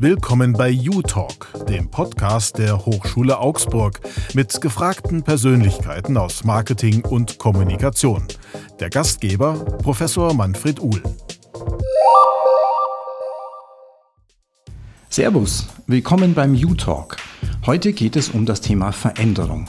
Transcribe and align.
Willkommen 0.00 0.52
bei 0.52 0.72
U-Talk, 0.72 1.66
dem 1.68 1.90
Podcast 1.90 2.56
der 2.56 2.86
Hochschule 2.86 3.36
Augsburg 3.40 3.98
mit 4.32 4.60
gefragten 4.60 5.24
Persönlichkeiten 5.24 6.16
aus 6.16 6.44
Marketing 6.44 7.04
und 7.04 7.38
Kommunikation. 7.38 8.22
Der 8.78 8.90
Gastgeber 8.90 9.54
Professor 9.82 10.32
Manfred 10.34 10.80
Uhl. 10.80 11.02
Servus, 15.08 15.66
willkommen 15.88 16.32
beim 16.32 16.54
U-Talk. 16.54 17.16
Heute 17.66 17.92
geht 17.92 18.14
es 18.14 18.28
um 18.28 18.46
das 18.46 18.60
Thema 18.60 18.92
Veränderung. 18.92 19.68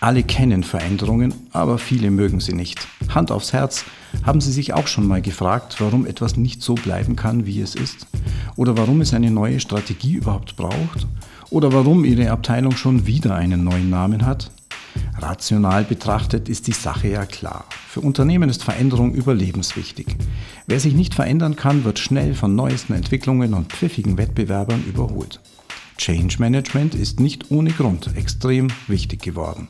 Alle 0.00 0.24
kennen 0.24 0.64
Veränderungen, 0.64 1.32
aber 1.52 1.78
viele 1.78 2.10
mögen 2.10 2.40
sie 2.40 2.54
nicht. 2.54 2.88
Hand 3.14 3.30
aufs 3.30 3.52
Herz, 3.52 3.84
haben 4.24 4.40
Sie 4.40 4.50
sich 4.50 4.74
auch 4.74 4.88
schon 4.88 5.06
mal 5.06 5.22
gefragt, 5.22 5.76
warum 5.78 6.04
etwas 6.06 6.36
nicht 6.36 6.62
so 6.62 6.74
bleiben 6.74 7.14
kann, 7.14 7.46
wie 7.46 7.60
es 7.60 7.76
ist? 7.76 8.08
Oder 8.56 8.76
warum 8.76 9.00
es 9.00 9.14
eine 9.14 9.30
neue 9.30 9.60
Strategie 9.60 10.14
überhaupt 10.14 10.56
braucht? 10.56 11.06
Oder 11.50 11.72
warum 11.72 12.04
Ihre 12.04 12.30
Abteilung 12.30 12.76
schon 12.76 13.06
wieder 13.06 13.34
einen 13.34 13.64
neuen 13.64 13.90
Namen 13.90 14.24
hat? 14.24 14.50
Rational 15.18 15.84
betrachtet 15.84 16.48
ist 16.48 16.66
die 16.66 16.72
Sache 16.72 17.08
ja 17.08 17.24
klar. 17.24 17.64
Für 17.88 18.00
Unternehmen 18.00 18.48
ist 18.48 18.64
Veränderung 18.64 19.14
überlebenswichtig. 19.14 20.16
Wer 20.66 20.80
sich 20.80 20.94
nicht 20.94 21.14
verändern 21.14 21.56
kann, 21.56 21.84
wird 21.84 21.98
schnell 21.98 22.34
von 22.34 22.54
neuesten 22.54 22.94
Entwicklungen 22.94 23.54
und 23.54 23.72
pfiffigen 23.72 24.18
Wettbewerbern 24.18 24.84
überholt. 24.84 25.40
Change 25.98 26.36
Management 26.38 26.94
ist 26.94 27.20
nicht 27.20 27.50
ohne 27.50 27.70
Grund 27.70 28.16
extrem 28.16 28.68
wichtig 28.88 29.22
geworden. 29.22 29.68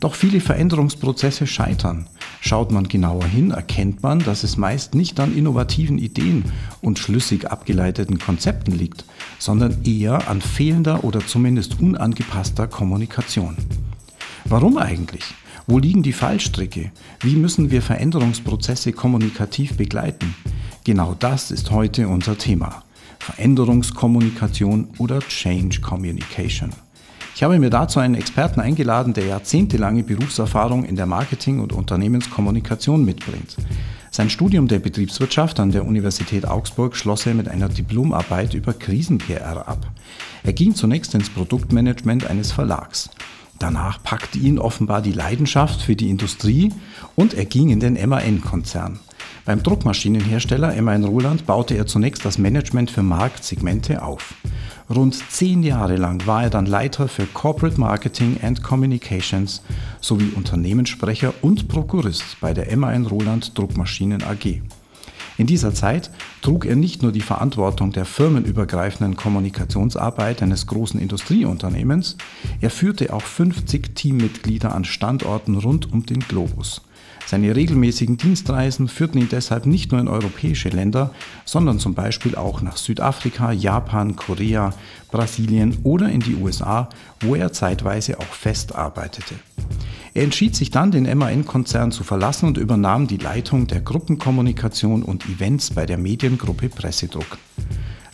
Doch 0.00 0.14
viele 0.14 0.40
Veränderungsprozesse 0.40 1.46
scheitern. 1.46 2.06
Schaut 2.40 2.70
man 2.70 2.88
genauer 2.88 3.24
hin, 3.24 3.50
erkennt 3.50 4.02
man, 4.02 4.18
dass 4.18 4.44
es 4.44 4.56
meist 4.56 4.94
nicht 4.94 5.18
an 5.20 5.36
innovativen 5.36 5.98
Ideen 5.98 6.44
und 6.82 6.98
schlüssig 6.98 7.50
abgeleiteten 7.50 8.18
Konzepten 8.18 8.72
liegt, 8.72 9.04
sondern 9.38 9.82
eher 9.84 10.28
an 10.28 10.40
fehlender 10.40 11.04
oder 11.04 11.26
zumindest 11.26 11.80
unangepasster 11.80 12.66
Kommunikation. 12.66 13.56
Warum 14.44 14.76
eigentlich? 14.76 15.24
Wo 15.66 15.78
liegen 15.78 16.02
die 16.02 16.12
Fallstricke? 16.12 16.92
Wie 17.20 17.36
müssen 17.36 17.70
wir 17.70 17.80
Veränderungsprozesse 17.80 18.92
kommunikativ 18.92 19.78
begleiten? 19.78 20.34
Genau 20.84 21.14
das 21.18 21.50
ist 21.50 21.70
heute 21.70 22.08
unser 22.08 22.36
Thema. 22.36 22.82
Veränderungskommunikation 23.18 24.88
oder 24.98 25.20
Change 25.20 25.80
Communication. 25.80 26.70
Ich 27.36 27.42
habe 27.42 27.58
mir 27.58 27.70
dazu 27.70 27.98
einen 27.98 28.14
Experten 28.14 28.60
eingeladen, 28.60 29.12
der 29.12 29.26
jahrzehntelange 29.26 30.04
Berufserfahrung 30.04 30.84
in 30.84 30.94
der 30.94 31.06
Marketing- 31.06 31.58
und 31.58 31.72
Unternehmenskommunikation 31.72 33.04
mitbringt. 33.04 33.56
Sein 34.12 34.30
Studium 34.30 34.68
der 34.68 34.78
Betriebswirtschaft 34.78 35.58
an 35.58 35.72
der 35.72 35.84
Universität 35.84 36.46
Augsburg 36.46 36.94
schloss 36.96 37.26
er 37.26 37.34
mit 37.34 37.48
einer 37.48 37.68
Diplomarbeit 37.68 38.54
über 38.54 38.72
Krisen-PR 38.72 39.66
ab. 39.66 39.84
Er 40.44 40.52
ging 40.52 40.76
zunächst 40.76 41.12
ins 41.16 41.28
Produktmanagement 41.28 42.24
eines 42.30 42.52
Verlags. 42.52 43.10
Danach 43.58 44.00
packte 44.04 44.38
ihn 44.38 44.60
offenbar 44.60 45.02
die 45.02 45.12
Leidenschaft 45.12 45.82
für 45.82 45.96
die 45.96 46.10
Industrie 46.10 46.72
und 47.16 47.34
er 47.34 47.46
ging 47.46 47.70
in 47.70 47.80
den 47.80 47.94
MAN-Konzern. 48.08 49.00
Beim 49.44 49.60
Druckmaschinenhersteller 49.60 50.80
MAN 50.80 51.02
Roland 51.02 51.46
baute 51.46 51.74
er 51.74 51.86
zunächst 51.86 52.24
das 52.24 52.38
Management 52.38 52.92
für 52.92 53.02
Marktsegmente 53.02 54.02
auf. 54.02 54.34
Rund 54.90 55.16
zehn 55.30 55.62
Jahre 55.62 55.96
lang 55.96 56.26
war 56.26 56.42
er 56.42 56.50
dann 56.50 56.66
Leiter 56.66 57.08
für 57.08 57.24
Corporate 57.24 57.80
Marketing 57.80 58.38
and 58.42 58.62
Communications 58.62 59.62
sowie 60.02 60.32
Unternehmenssprecher 60.36 61.32
und 61.40 61.68
Prokurist 61.68 62.36
bei 62.40 62.52
der 62.52 62.76
MAN 62.76 63.06
Roland 63.06 63.56
Druckmaschinen 63.56 64.22
AG. 64.22 64.60
In 65.38 65.46
dieser 65.46 65.72
Zeit 65.72 66.10
trug 66.42 66.66
er 66.66 66.76
nicht 66.76 67.02
nur 67.02 67.12
die 67.12 67.22
Verantwortung 67.22 67.92
der 67.92 68.04
firmenübergreifenden 68.04 69.16
Kommunikationsarbeit 69.16 70.42
eines 70.42 70.66
großen 70.66 71.00
Industrieunternehmens, 71.00 72.18
er 72.60 72.70
führte 72.70 73.12
auch 73.12 73.22
50 73.22 73.96
Teammitglieder 73.96 74.74
an 74.74 74.84
Standorten 74.84 75.56
rund 75.56 75.90
um 75.92 76.04
den 76.04 76.20
Globus. 76.20 76.82
Seine 77.26 77.56
regelmäßigen 77.56 78.16
Dienstreisen 78.16 78.88
führten 78.88 79.18
ihn 79.18 79.28
deshalb 79.30 79.66
nicht 79.66 79.92
nur 79.92 80.00
in 80.00 80.08
europäische 80.08 80.68
Länder, 80.68 81.10
sondern 81.44 81.78
zum 81.78 81.94
Beispiel 81.94 82.36
auch 82.36 82.60
nach 82.60 82.76
Südafrika, 82.76 83.52
Japan, 83.52 84.14
Korea, 84.14 84.74
Brasilien 85.10 85.78
oder 85.84 86.10
in 86.10 86.20
die 86.20 86.36
USA, 86.36 86.88
wo 87.20 87.34
er 87.34 87.52
zeitweise 87.52 88.18
auch 88.20 88.34
fest 88.34 88.74
arbeitete. 88.74 89.36
Er 90.12 90.22
entschied 90.22 90.54
sich 90.54 90.70
dann, 90.70 90.92
den 90.92 91.12
MAN-Konzern 91.18 91.90
zu 91.90 92.04
verlassen 92.04 92.46
und 92.46 92.58
übernahm 92.58 93.08
die 93.08 93.16
Leitung 93.16 93.66
der 93.66 93.80
Gruppenkommunikation 93.80 95.02
und 95.02 95.28
Events 95.28 95.70
bei 95.70 95.86
der 95.86 95.98
Mediengruppe 95.98 96.68
Pressedruck. 96.68 97.38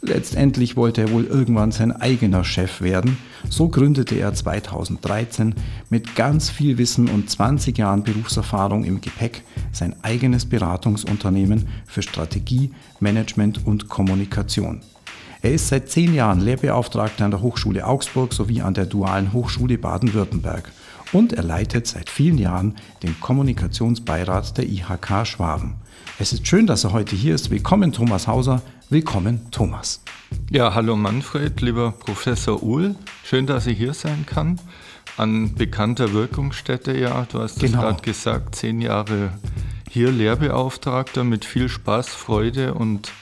Letztendlich 0.03 0.77
wollte 0.77 1.03
er 1.03 1.11
wohl 1.11 1.25
irgendwann 1.25 1.73
sein 1.73 1.93
eigener 1.93 2.43
Chef 2.43 2.81
werden. 2.81 3.19
So 3.51 3.69
gründete 3.69 4.15
er 4.15 4.33
2013 4.33 5.55
mit 5.91 6.17
ganz 6.17 6.49
viel 6.49 6.79
Wissen 6.79 7.09
und 7.09 7.29
20 7.29 7.77
Jahren 7.77 8.03
Berufserfahrung 8.03 8.85
im 8.85 9.03
Gepäck 9.03 9.43
sein 9.73 9.95
eigenes 10.03 10.47
Beratungsunternehmen 10.47 11.69
für 11.87 12.03
Strategie, 12.03 12.71
Management 13.01 13.67
und 13.67 13.91
Kommunikation. 13.91 14.81
Er 15.43 15.53
ist 15.53 15.69
seit 15.69 15.91
zehn 15.91 16.15
Jahren 16.15 16.41
Lehrbeauftragter 16.41 17.25
an 17.25 17.31
der 17.31 17.43
Hochschule 17.43 17.87
Augsburg 17.87 18.33
sowie 18.33 18.63
an 18.63 18.75
der 18.75 18.87
Dualen 18.87 19.35
Hochschule 19.35 19.77
Baden-Württemberg 19.77 20.71
und 21.13 21.35
er 21.35 21.43
leitet 21.43 21.87
seit 21.87 22.09
vielen 22.09 22.39
Jahren 22.39 22.77
den 23.03 23.19
Kommunikationsbeirat 23.21 24.57
der 24.57 24.67
IHK 24.67 25.27
Schwaben. 25.27 25.75
Es 26.19 26.33
ist 26.33 26.47
schön, 26.47 26.67
dass 26.67 26.85
er 26.85 26.93
heute 26.93 27.17
hier 27.17 27.35
ist. 27.35 27.51
Willkommen, 27.51 27.93
Thomas 27.93 28.27
Hauser. 28.27 28.63
Willkommen, 28.93 29.53
Thomas. 29.53 30.03
Ja, 30.51 30.75
hallo 30.75 30.97
Manfred, 30.97 31.61
lieber 31.61 31.93
Professor 31.93 32.61
Uhl. 32.61 32.97
Schön, 33.23 33.47
dass 33.47 33.69
ich 33.69 33.79
hier 33.79 33.95
sein 33.95 34.27
kann. 34.27 34.61
An 35.17 35.55
bekannter 35.55 36.13
Wirkungsstätte, 36.13 36.99
ja. 36.99 37.25
Du 37.31 37.39
hast 37.39 37.59
es 37.59 37.71
genau. 37.71 37.83
gerade 37.83 38.03
gesagt, 38.03 38.57
zehn 38.57 38.81
Jahre 38.81 39.31
hier 39.89 40.11
Lehrbeauftragter 40.11 41.23
mit 41.23 41.45
viel 41.45 41.69
Spaß, 41.69 42.09
Freude 42.09 42.75
und 42.75 43.13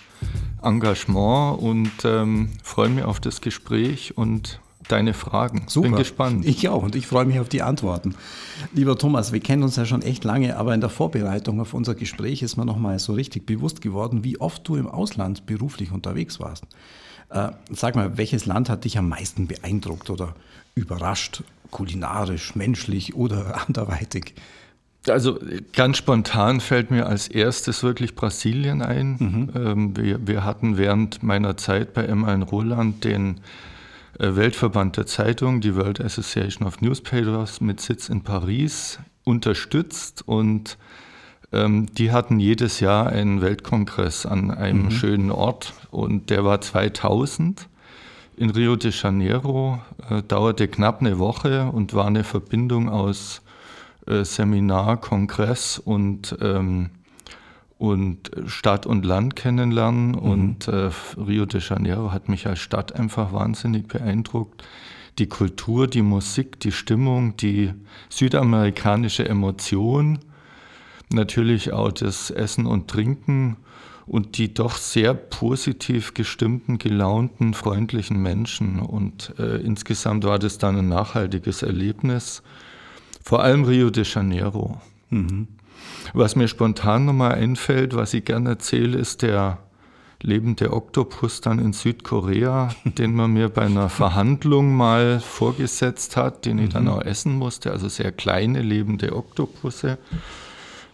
Engagement 0.63 1.61
und 1.61 1.93
ähm, 2.03 2.49
freue 2.63 2.89
mich 2.89 3.05
auf 3.05 3.21
das 3.21 3.43
Gespräch 3.43 4.17
und 4.17 4.61
deine 4.89 5.15
Fragen. 5.15 5.65
Super. 5.67 5.89
Bin 5.89 5.97
gespannt. 5.97 6.47
Ich 6.47 6.69
auch 6.69 6.83
und 6.83 6.95
ich 6.97 7.07
freue 7.07 7.25
mich 7.25 7.39
auf 7.41 7.49
die 7.49 7.63
Antworten. 7.63 8.15
Lieber 8.73 8.97
Thomas, 8.97 9.33
wir 9.33 9.41
kennen 9.41 9.63
uns 9.63 9.77
ja 9.77 9.85
schon 9.85 10.03
echt 10.03 10.25
lange, 10.25 10.57
aber 10.57 10.75
in 10.75 10.81
der 10.81 10.91
Vorbereitung 10.91 11.61
auf 11.61 11.75
unser 11.75 11.95
Gespräch 11.95 12.43
ist 12.43 12.57
mir 12.57 12.65
nochmal 12.65 12.99
so 12.99 13.13
richtig 13.13 13.47
bewusst 13.47 13.81
geworden, 13.81 14.25
wie 14.25 14.41
oft 14.41 14.67
du 14.67 14.77
im 14.77 14.87
Ausland 14.87 15.47
beruflich 15.47 15.93
unterwegs 15.93 16.41
warst. 16.41 16.65
Äh, 17.31 17.51
sag 17.71 17.95
mal, 17.95 18.17
welches 18.17 18.47
Land 18.47 18.71
hat 18.71 18.85
dich 18.85 18.99
am 18.99 19.09
meisten 19.09 19.47
beeindruckt 19.47 20.11
oder 20.11 20.35
überrascht, 20.75 21.43
kulinarisch, 21.71 22.55
menschlich 22.55 23.15
oder 23.15 23.63
anderweitig? 23.67 24.35
Also 25.07 25.39
ganz 25.73 25.97
spontan 25.97 26.61
fällt 26.61 26.91
mir 26.91 27.07
als 27.07 27.29
erstes 27.29 27.83
wirklich 27.83 28.15
Brasilien 28.15 28.83
ein. 28.83 29.17
Mhm. 29.19 29.51
Ähm, 29.55 29.97
wir, 29.97 30.27
wir, 30.27 30.45
hatten 30.45 30.77
während 30.77 31.23
meiner 31.23 31.57
Zeit 31.57 31.95
bei 31.95 32.13
MA 32.15 32.35
in 32.35 32.43
Roland 32.43 33.05
den 33.05 33.41
Weltverband 34.19 34.97
der 34.97 35.07
Zeitung, 35.07 35.61
die 35.61 35.77
World 35.77 36.01
Association 36.01 36.67
of 36.67 36.81
Newspapers 36.81 37.61
mit 37.61 37.81
Sitz 37.81 38.09
in 38.09 38.23
Paris, 38.23 38.99
unterstützt 39.25 40.27
und 40.27 40.77
ähm, 41.53 41.87
die 41.95 42.13
hatten 42.13 42.41
jedes 42.41 42.81
Jahr 42.81 43.07
einen 43.07 43.41
Weltkongress 43.41 44.27
an 44.27 44.51
einem 44.51 44.87
mhm. 44.87 44.91
schönen 44.91 45.31
Ort 45.31 45.73
und 45.91 46.31
der 46.31 46.45
war 46.45 46.61
2000 46.61 47.69
in 48.37 48.51
Rio 48.51 48.77
de 48.77 48.93
Janeiro, 48.93 49.81
äh, 50.11 50.23
dauerte 50.23 50.69
knapp 50.69 51.01
eine 51.01 51.19
Woche 51.19 51.67
und 51.67 51.95
war 51.95 52.07
eine 52.07 52.25
Verbindung 52.25 52.89
aus 52.89 53.43
äh, 54.07 54.25
Seminar, 54.25 54.97
Kongress 54.99 55.79
und 55.79 56.37
ähm, 56.41 56.91
und 57.79 58.33
Stadt 58.47 58.87
und 58.87 59.05
Land 59.05 59.37
kennenlernen. 59.37 60.11
Mhm. 60.11 60.19
Und 60.19 60.69
äh, 60.69 60.91
Rio 61.17 61.47
de 61.47 61.61
Janeiro 61.61 62.13
hat 62.13 62.29
mich 62.29 62.47
als 62.47 62.59
Stadt 62.59 62.95
einfach 62.95 63.33
wahnsinnig 63.33 63.89
beeindruckt. 63.89 64.65
Die 65.19 65.29
Kultur, 65.29 65.87
die 65.87 66.03
Musik, 66.03 66.61
die 66.61 66.73
Stimmung, 66.73 67.37
die 67.37 67.73
südamerikanische 68.09 69.29
Emotion, 69.29 70.21
natürlich 71.11 71.73
auch 71.73 71.91
das 71.91 72.31
Essen 72.31 72.67
und 72.67 72.89
Trinken 72.89 73.57
und 74.07 74.39
die 74.39 74.55
doch 74.55 74.77
sehr 74.77 75.15
positiv 75.15 76.15
gestimmten, 76.15 76.79
gelaunten, 76.79 77.53
freundlichen 77.55 78.21
Menschen. 78.23 78.81
Und 78.81 79.35
äh, 79.39 79.57
insgesamt 79.59 80.25
war 80.25 80.39
das 80.39 80.59
dann 80.59 80.77
ein 80.79 80.89
nachhaltiges 80.89 81.63
Erlebnis. 81.63 82.43
Vor 83.23 83.43
allem 83.43 83.65
Rio 83.65 83.91
de 83.91 84.05
Janeiro. 84.05 84.81
Mhm. 85.11 85.49
Was 86.15 86.37
mir 86.37 86.49
spontan 86.49 87.05
nochmal 87.05 87.33
einfällt, 87.33 87.95
was 87.95 88.15
ich 88.15 88.25
gerne 88.25 88.51
erzähle, 88.51 88.99
ist 88.99 89.23
der 89.23 89.59
lebende 90.21 90.73
Oktopus 90.73 91.41
dann 91.41 91.59
in 91.59 91.73
Südkorea, 91.73 92.71
den 92.85 93.15
man 93.15 93.33
mir 93.33 93.49
bei 93.49 93.63
einer 93.63 93.89
Verhandlung 93.89 94.75
mal 94.75 95.21
vorgesetzt 95.21 96.17
hat, 96.17 96.45
den 96.45 96.59
ich 96.59 96.71
dann 96.71 96.85
mhm. 96.85 96.91
auch 96.91 97.03
essen 97.03 97.37
musste. 97.37 97.71
Also 97.71 97.89
sehr 97.89 98.13
kleine 98.13 98.63
lebende 98.63 99.15
Oktopusse. 99.15 99.99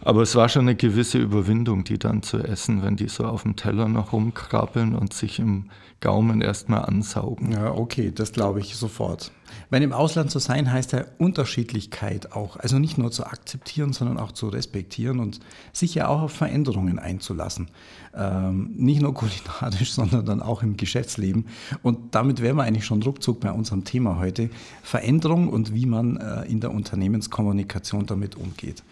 Aber 0.01 0.21
es 0.21 0.35
war 0.35 0.49
schon 0.49 0.63
eine 0.63 0.75
gewisse 0.75 1.17
Überwindung, 1.17 1.83
die 1.83 1.97
dann 1.97 2.21
zu 2.21 2.37
essen, 2.37 2.83
wenn 2.83 2.95
die 2.95 3.07
so 3.07 3.25
auf 3.25 3.41
dem 3.41 3.55
Teller 3.55 3.87
noch 3.87 4.13
rumkrabbeln 4.13 4.93
und 4.93 5.13
sich 5.13 5.39
im 5.39 5.71
Gaumen 5.99 6.41
erstmal 6.41 6.85
ansaugen. 6.85 7.53
Ja, 7.53 7.71
okay, 7.71 8.11
das 8.13 8.31
glaube 8.31 8.59
ich 8.59 8.75
sofort. 8.75 9.31
Wenn 9.69 9.83
im 9.83 9.93
Ausland 9.93 10.31
zu 10.31 10.39
sein, 10.39 10.71
heißt 10.71 10.91
ja 10.91 11.05
Unterschiedlichkeit 11.17 12.31
auch. 12.33 12.57
Also 12.57 12.79
nicht 12.79 12.97
nur 12.97 13.11
zu 13.11 13.25
akzeptieren, 13.25 13.93
sondern 13.93 14.19
auch 14.19 14.31
zu 14.31 14.47
respektieren 14.47 15.19
und 15.19 15.39
sich 15.73 15.95
ja 15.95 16.07
auch 16.07 16.21
auf 16.21 16.31
Veränderungen 16.31 16.99
einzulassen. 16.99 17.67
Ähm, 18.15 18.71
nicht 18.75 19.01
nur 19.01 19.13
kulinarisch, 19.13 19.91
sondern 19.93 20.25
dann 20.25 20.41
auch 20.41 20.63
im 20.63 20.77
Geschäftsleben. 20.77 21.45
Und 21.81 22.15
damit 22.15 22.41
wären 22.41 22.57
wir 22.57 22.63
eigentlich 22.63 22.85
schon 22.85 23.01
ruckzuck 23.01 23.39
bei 23.39 23.51
unserem 23.51 23.83
Thema 23.83 24.19
heute. 24.19 24.49
Veränderung 24.83 25.49
und 25.49 25.73
wie 25.73 25.85
man 25.85 26.17
äh, 26.17 26.43
in 26.45 26.59
der 26.59 26.71
Unternehmenskommunikation 26.71 28.05
damit 28.05 28.35
umgeht. 28.35 28.83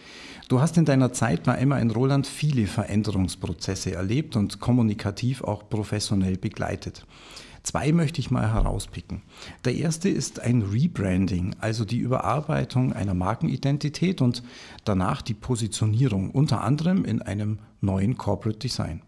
Du 0.50 0.60
hast 0.60 0.78
in 0.78 0.86
deiner 0.86 1.14
Zeit 1.14 1.44
bei 1.44 1.56
Emma 1.56 1.80
in 1.80 1.90
Roland 1.90 2.28
viele 2.28 2.68
Veränderungsprozesse 2.68 3.94
erlebt 3.94 4.36
und 4.36 4.60
kommunikativ 4.60 5.42
auch 5.42 5.70
professionell 5.70 6.38
begleitet. 6.38 7.06
Zwei 7.64 7.94
möchte 7.94 8.20
ich 8.20 8.30
mal 8.30 8.54
herauspicken. 8.54 9.22
Der 9.64 9.74
erste 9.74 10.10
ist 10.10 10.42
ein 10.42 10.64
Rebranding, 10.64 11.56
also 11.60 11.86
die 11.86 12.00
Überarbeitung 12.00 12.92
einer 12.92 13.14
Markenidentität 13.14 14.22
und 14.22 14.44
danach 14.84 15.22
die 15.22 15.34
Positionierung, 15.34 16.32
unter 16.32 16.62
anderem 16.62 17.06
in 17.06 17.22
einem 17.22 17.60
neuen 17.80 18.18
Corporate 18.18 18.60
Design. 18.60 19.02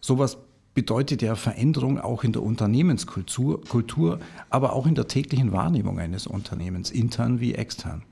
Sowas 0.00 0.38
bedeutet 0.74 1.22
ja 1.22 1.34
Veränderung 1.34 2.00
auch 2.00 2.24
in 2.24 2.32
der 2.32 2.42
Unternehmenskultur, 2.42 3.62
Kultur, 3.64 4.20
aber 4.48 4.72
auch 4.72 4.86
in 4.86 4.94
der 4.94 5.08
täglichen 5.08 5.52
Wahrnehmung 5.52 5.98
eines 5.98 6.26
Unternehmens, 6.26 6.90
intern 6.90 7.40
wie 7.40 7.54
extern. 7.54 8.02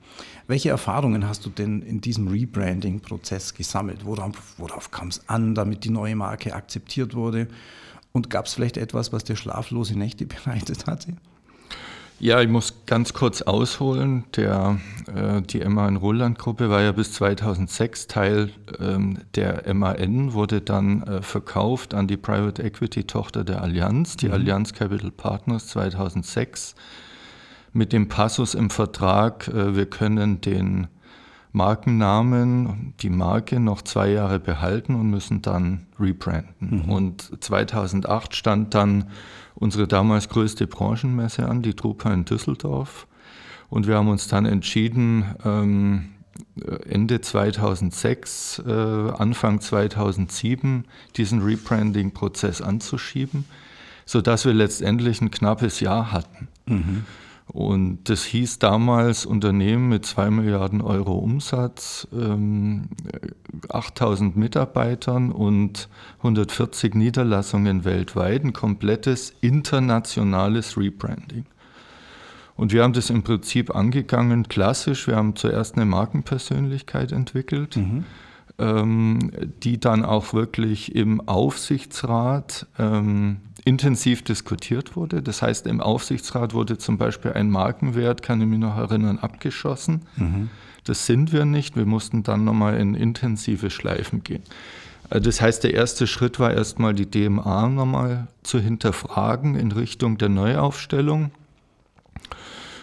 Welche 0.46 0.68
Erfahrungen 0.68 1.26
hast 1.26 1.46
du 1.46 1.50
denn 1.50 1.80
in 1.82 2.00
diesem 2.00 2.28
Rebranding-Prozess 2.28 3.54
gesammelt? 3.54 4.04
Worauf, 4.04 4.58
worauf 4.58 4.90
kam 4.90 5.08
es 5.08 5.26
an, 5.28 5.54
damit 5.54 5.84
die 5.84 5.90
neue 5.90 6.16
Marke 6.16 6.54
akzeptiert 6.54 7.14
wurde? 7.14 7.48
Und 8.12 8.30
gab 8.30 8.46
es 8.46 8.54
vielleicht 8.54 8.76
etwas, 8.76 9.12
was 9.12 9.24
dir 9.24 9.36
schlaflose 9.36 9.98
Nächte 9.98 10.26
bereitet 10.44 10.86
hatte? 10.86 11.14
Ja, 12.22 12.42
ich 12.42 12.50
muss 12.50 12.84
ganz 12.84 13.14
kurz 13.14 13.40
ausholen. 13.40 14.24
Der, 14.36 14.78
äh, 15.14 15.40
die 15.40 15.64
MAN-Roland-Gruppe 15.64 16.68
war 16.68 16.82
ja 16.82 16.92
bis 16.92 17.14
2006 17.14 18.08
Teil 18.08 18.50
ähm, 18.78 19.20
der 19.36 19.72
MAN, 19.72 20.34
wurde 20.34 20.60
dann 20.60 21.02
äh, 21.02 21.22
verkauft 21.22 21.94
an 21.94 22.08
die 22.08 22.18
Private 22.18 22.62
Equity-Tochter 22.62 23.42
der 23.42 23.62
Allianz, 23.62 24.18
die 24.18 24.26
mhm. 24.26 24.34
Allianz 24.34 24.74
Capital 24.74 25.10
Partners 25.10 25.68
2006, 25.68 26.74
mit 27.72 27.94
dem 27.94 28.08
Passus 28.08 28.52
im 28.54 28.68
Vertrag, 28.68 29.48
äh, 29.48 29.74
wir 29.74 29.86
können 29.86 30.42
den 30.42 30.88
Markennamen, 31.52 32.94
die 33.00 33.10
Marke 33.10 33.58
noch 33.58 33.82
zwei 33.82 34.10
Jahre 34.10 34.38
behalten 34.38 34.94
und 34.94 35.10
müssen 35.10 35.42
dann 35.42 35.86
rebranden. 35.98 36.84
Mhm. 36.84 36.90
Und 36.90 37.42
2008 37.44 38.36
stand 38.36 38.74
dann 38.74 39.06
unsere 39.54 39.88
damals 39.88 40.28
größte 40.28 40.66
Branchenmesse 40.66 41.48
an, 41.48 41.62
die 41.62 41.74
Drupa 41.74 42.12
in 42.12 42.24
Düsseldorf. 42.24 43.06
Und 43.68 43.86
wir 43.86 43.96
haben 43.96 44.08
uns 44.08 44.28
dann 44.28 44.46
entschieden, 44.46 45.24
ähm, 45.44 46.10
Ende 46.88 47.20
2006, 47.20 48.62
äh, 48.66 48.70
Anfang 48.70 49.60
2007 49.60 50.84
diesen 51.16 51.42
Rebranding-Prozess 51.42 52.62
anzuschieben, 52.62 53.44
sodass 54.06 54.44
wir 54.44 54.54
letztendlich 54.54 55.20
ein 55.20 55.30
knappes 55.30 55.80
Jahr 55.80 56.12
hatten. 56.12 56.48
Mhm. 56.66 57.04
Und 57.52 58.08
das 58.08 58.24
hieß 58.24 58.60
damals 58.60 59.26
Unternehmen 59.26 59.88
mit 59.88 60.06
2 60.06 60.30
Milliarden 60.30 60.80
Euro 60.80 61.14
Umsatz, 61.14 62.06
ähm, 62.12 62.90
8000 63.68 64.36
Mitarbeitern 64.36 65.32
und 65.32 65.88
140 66.18 66.94
Niederlassungen 66.94 67.84
weltweit, 67.84 68.44
ein 68.44 68.52
komplettes 68.52 69.34
internationales 69.40 70.76
Rebranding. 70.76 71.44
Und 72.56 72.72
wir 72.72 72.84
haben 72.84 72.92
das 72.92 73.10
im 73.10 73.24
Prinzip 73.24 73.74
angegangen, 73.74 74.46
klassisch. 74.46 75.08
Wir 75.08 75.16
haben 75.16 75.34
zuerst 75.34 75.74
eine 75.74 75.86
Markenpersönlichkeit 75.86 77.10
entwickelt, 77.10 77.76
mhm. 77.76 78.04
ähm, 78.58 79.30
die 79.62 79.80
dann 79.80 80.04
auch 80.04 80.34
wirklich 80.34 80.94
im 80.94 81.26
Aufsichtsrat 81.26 82.66
ähm, 82.78 83.38
intensiv 83.64 84.22
diskutiert 84.22 84.96
wurde. 84.96 85.22
Das 85.22 85.42
heißt, 85.42 85.66
im 85.66 85.80
Aufsichtsrat 85.80 86.54
wurde 86.54 86.78
zum 86.78 86.98
Beispiel 86.98 87.32
ein 87.32 87.50
Markenwert, 87.50 88.22
kann 88.22 88.40
ich 88.40 88.46
mich 88.46 88.58
noch 88.58 88.76
erinnern, 88.76 89.18
abgeschossen. 89.18 90.02
Mhm. 90.16 90.50
Das 90.84 91.06
sind 91.06 91.32
wir 91.32 91.44
nicht. 91.44 91.76
Wir 91.76 91.86
mussten 91.86 92.22
dann 92.22 92.44
nochmal 92.44 92.78
in 92.78 92.94
intensive 92.94 93.70
Schleifen 93.70 94.24
gehen. 94.24 94.42
Äh, 95.10 95.20
das 95.20 95.40
heißt, 95.40 95.64
der 95.64 95.74
erste 95.74 96.06
Schritt 96.06 96.38
war 96.40 96.52
erstmal 96.52 96.94
die 96.94 97.10
DMA 97.10 97.68
nochmal 97.68 98.28
zu 98.42 98.58
hinterfragen 98.58 99.56
in 99.56 99.72
Richtung 99.72 100.18
der 100.18 100.30
Neuaufstellung. 100.30 101.32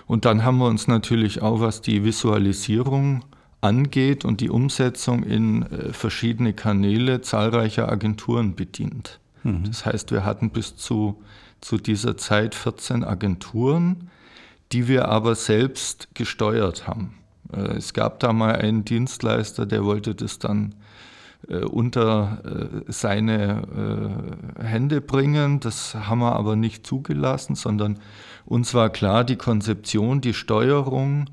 Und 0.06 0.26
dann 0.26 0.44
haben 0.44 0.58
wir 0.60 0.68
uns 0.68 0.88
natürlich 0.88 1.42
auch, 1.42 1.60
was 1.60 1.82
die 1.82 2.04
Visualisierung 2.04 3.26
angeht 3.60 4.24
und 4.24 4.40
die 4.40 4.50
Umsetzung 4.50 5.24
in 5.24 5.64
äh, 5.64 5.92
verschiedene 5.92 6.54
Kanäle 6.54 7.22
zahlreicher 7.22 7.92
Agenturen 7.92 8.56
bedient. 8.56 9.20
Mhm. 9.48 9.64
Das 9.64 9.86
heißt, 9.86 10.12
wir 10.12 10.26
hatten 10.26 10.50
bis 10.52 10.76
zu, 10.76 11.24
zu 11.62 11.78
dieser 11.78 12.18
Zeit 12.18 12.54
14 12.54 13.04
Agenturen, 13.04 14.10
die 14.72 14.88
wir 14.88 15.08
aber 15.08 15.36
selbst 15.36 16.10
gesteuert 16.14 16.88
haben. 16.88 17.16
Äh, 17.54 17.78
es 17.78 17.94
gab 17.94 18.20
da 18.20 18.34
mal 18.34 18.56
einen 18.56 18.84
Dienstleister, 18.84 19.66
der 19.66 19.86
wollte 19.86 20.16
das 20.16 20.40
dann 20.40 20.76
äh, 21.48 21.60
unter 21.60 22.42
äh, 22.44 22.92
seine 22.92 24.36
Hände 24.60 25.02
bringen. 25.02 25.60
Das 25.62 25.96
haben 25.96 26.20
wir 26.20 26.36
aber 26.36 26.56
nicht 26.56 26.86
zugelassen, 26.86 27.56
sondern 27.56 28.00
uns 28.46 28.74
war 28.74 28.90
klar, 28.90 29.24
die 29.24 29.38
Konzeption, 29.38 30.20
die 30.20 30.34
Steuerung, 30.34 31.30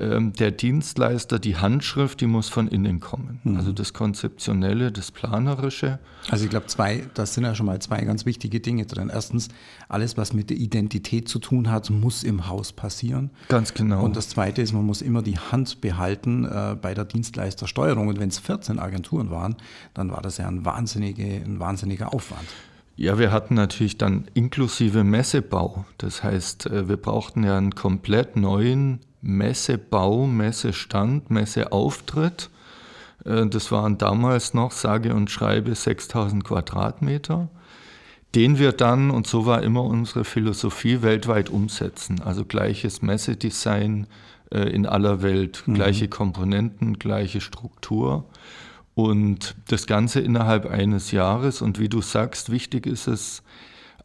ähm, 0.00 0.32
der 0.32 0.52
Dienstleister, 0.52 1.40
die 1.40 1.56
Handschrift, 1.56 2.20
die 2.20 2.26
muss 2.26 2.48
von 2.48 2.68
innen 2.68 3.00
kommen. 3.00 3.40
Mhm. 3.42 3.56
Also 3.56 3.72
das 3.72 3.92
Konzeptionelle, 3.92 4.92
das 4.92 5.10
Planerische. 5.10 5.98
Also 6.30 6.44
ich 6.44 6.50
glaube, 6.50 6.66
zwei, 6.66 7.08
das 7.14 7.34
sind 7.34 7.44
ja 7.44 7.54
schon 7.56 7.66
mal 7.66 7.80
zwei 7.80 8.02
ganz 8.02 8.24
wichtige 8.24 8.60
Dinge 8.60 8.86
drin. 8.86 9.10
Erstens, 9.12 9.48
alles, 9.88 10.16
was 10.16 10.32
mit 10.32 10.50
der 10.50 10.56
Identität 10.56 11.28
zu 11.28 11.40
tun 11.40 11.70
hat, 11.70 11.90
muss 11.90 12.22
im 12.22 12.46
Haus 12.46 12.72
passieren. 12.72 13.30
Ganz 13.48 13.74
genau. 13.74 14.04
Und 14.04 14.16
das 14.16 14.28
Zweite 14.28 14.62
ist, 14.62 14.72
man 14.72 14.86
muss 14.86 15.02
immer 15.02 15.22
die 15.22 15.38
Hand 15.38 15.80
behalten 15.80 16.44
äh, 16.44 16.76
bei 16.80 16.94
der 16.94 17.04
Dienstleistersteuerung. 17.04 18.06
Und 18.06 18.20
wenn 18.20 18.28
es 18.28 18.38
14 18.38 18.78
Agenturen 18.78 19.30
waren, 19.30 19.56
dann 19.94 20.12
war 20.12 20.22
das 20.22 20.38
ja 20.38 20.46
ein, 20.46 20.64
wahnsinnige, 20.64 21.24
ein 21.24 21.58
wahnsinniger 21.58 22.14
Aufwand. 22.14 22.46
Ja, 22.94 23.18
wir 23.18 23.30
hatten 23.30 23.54
natürlich 23.54 23.96
dann 23.96 24.26
inklusive 24.34 25.02
Messebau. 25.04 25.84
Das 25.98 26.22
heißt, 26.22 26.66
äh, 26.66 26.88
wir 26.88 26.96
brauchten 26.96 27.42
ja 27.42 27.56
einen 27.56 27.74
komplett 27.74 28.36
neuen 28.36 29.00
Messebau, 29.20 30.26
Messestand, 30.26 31.30
Messeauftritt. 31.30 32.50
Äh, 33.24 33.46
das 33.46 33.72
waren 33.72 33.98
damals 33.98 34.54
noch, 34.54 34.72
sage 34.72 35.14
und 35.14 35.30
schreibe, 35.30 35.74
6000 35.74 36.44
Quadratmeter, 36.44 37.48
den 38.34 38.58
wir 38.58 38.72
dann, 38.72 39.10
und 39.10 39.26
so 39.26 39.46
war 39.46 39.62
immer 39.62 39.82
unsere 39.84 40.24
Philosophie, 40.24 41.02
weltweit 41.02 41.50
umsetzen. 41.50 42.20
Also 42.22 42.44
gleiches 42.44 43.02
Messedesign 43.02 44.06
äh, 44.50 44.68
in 44.70 44.86
aller 44.86 45.22
Welt, 45.22 45.62
mhm. 45.66 45.74
gleiche 45.74 46.08
Komponenten, 46.08 46.98
gleiche 46.98 47.40
Struktur. 47.40 48.24
Und 48.94 49.54
das 49.68 49.86
Ganze 49.86 50.20
innerhalb 50.20 50.66
eines 50.66 51.12
Jahres. 51.12 51.62
Und 51.62 51.78
wie 51.78 51.88
du 51.88 52.02
sagst, 52.02 52.50
wichtig 52.50 52.86
ist 52.86 53.06
es 53.06 53.42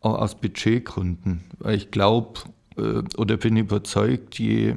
auch 0.01 0.20
aus 0.20 0.36
Budgetgründen. 0.36 1.43
Weil 1.60 1.75
ich 1.75 1.89
glaube 1.89 2.41
äh, 2.77 3.01
oder 3.17 3.38
bin 3.38 3.58
überzeugt, 3.58 4.38
je 4.38 4.75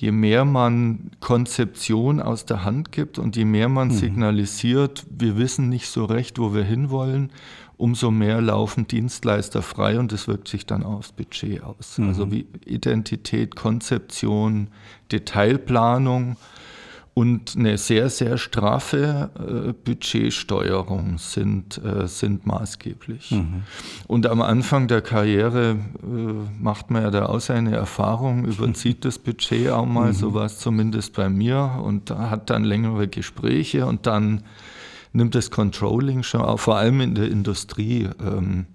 je 0.00 0.12
mehr 0.12 0.46
man 0.46 1.10
Konzeption 1.20 2.22
aus 2.22 2.46
der 2.46 2.64
Hand 2.64 2.90
gibt 2.90 3.18
und 3.18 3.36
je 3.36 3.44
mehr 3.44 3.68
man 3.68 3.88
mhm. 3.88 3.92
signalisiert, 3.92 5.04
wir 5.10 5.36
wissen 5.36 5.68
nicht 5.68 5.88
so 5.88 6.06
recht, 6.06 6.38
wo 6.38 6.54
wir 6.54 6.64
hinwollen, 6.64 7.30
umso 7.76 8.10
mehr 8.10 8.40
laufen 8.40 8.86
Dienstleister 8.86 9.60
frei 9.60 9.98
und 9.98 10.10
das 10.10 10.26
wirkt 10.26 10.48
sich 10.48 10.64
dann 10.64 10.84
aufs 10.84 11.12
Budget 11.12 11.62
aus. 11.62 11.98
Mhm. 11.98 12.08
Also 12.08 12.32
wie 12.32 12.46
Identität, 12.64 13.56
Konzeption, 13.56 14.68
Detailplanung 15.12 16.36
und 17.12 17.56
eine 17.56 17.76
sehr, 17.76 18.08
sehr 18.08 18.38
straffe 18.38 19.30
äh, 19.36 19.72
Budgetsteuerung 19.72 21.18
sind, 21.18 21.82
äh, 21.84 22.06
sind 22.06 22.46
maßgeblich. 22.46 23.32
Mhm. 23.32 23.62
Und 24.06 24.26
am 24.26 24.40
Anfang 24.40 24.86
der 24.86 25.02
Karriere 25.02 25.76
äh, 26.02 26.62
macht 26.62 26.90
man 26.90 27.02
ja 27.02 27.10
da 27.10 27.26
auch 27.26 27.40
seine 27.40 27.74
Erfahrung, 27.74 28.44
überzieht 28.46 29.04
das 29.04 29.18
Budget 29.18 29.70
auch 29.70 29.86
mal, 29.86 30.08
mhm. 30.08 30.16
so 30.16 30.34
war 30.34 30.46
es 30.46 30.58
zumindest 30.58 31.14
bei 31.14 31.28
mir, 31.28 31.80
und 31.82 32.10
hat 32.10 32.48
dann 32.48 32.64
längere 32.64 33.08
Gespräche 33.08 33.86
und 33.86 34.06
dann 34.06 34.44
nimmt 35.12 35.34
das 35.34 35.50
Controlling 35.50 36.22
schon, 36.22 36.42
auch 36.42 36.60
vor 36.60 36.76
allem 36.76 37.00
in 37.00 37.14
der 37.16 37.28
Industrie, 37.28 38.08
ähm, 38.20 38.66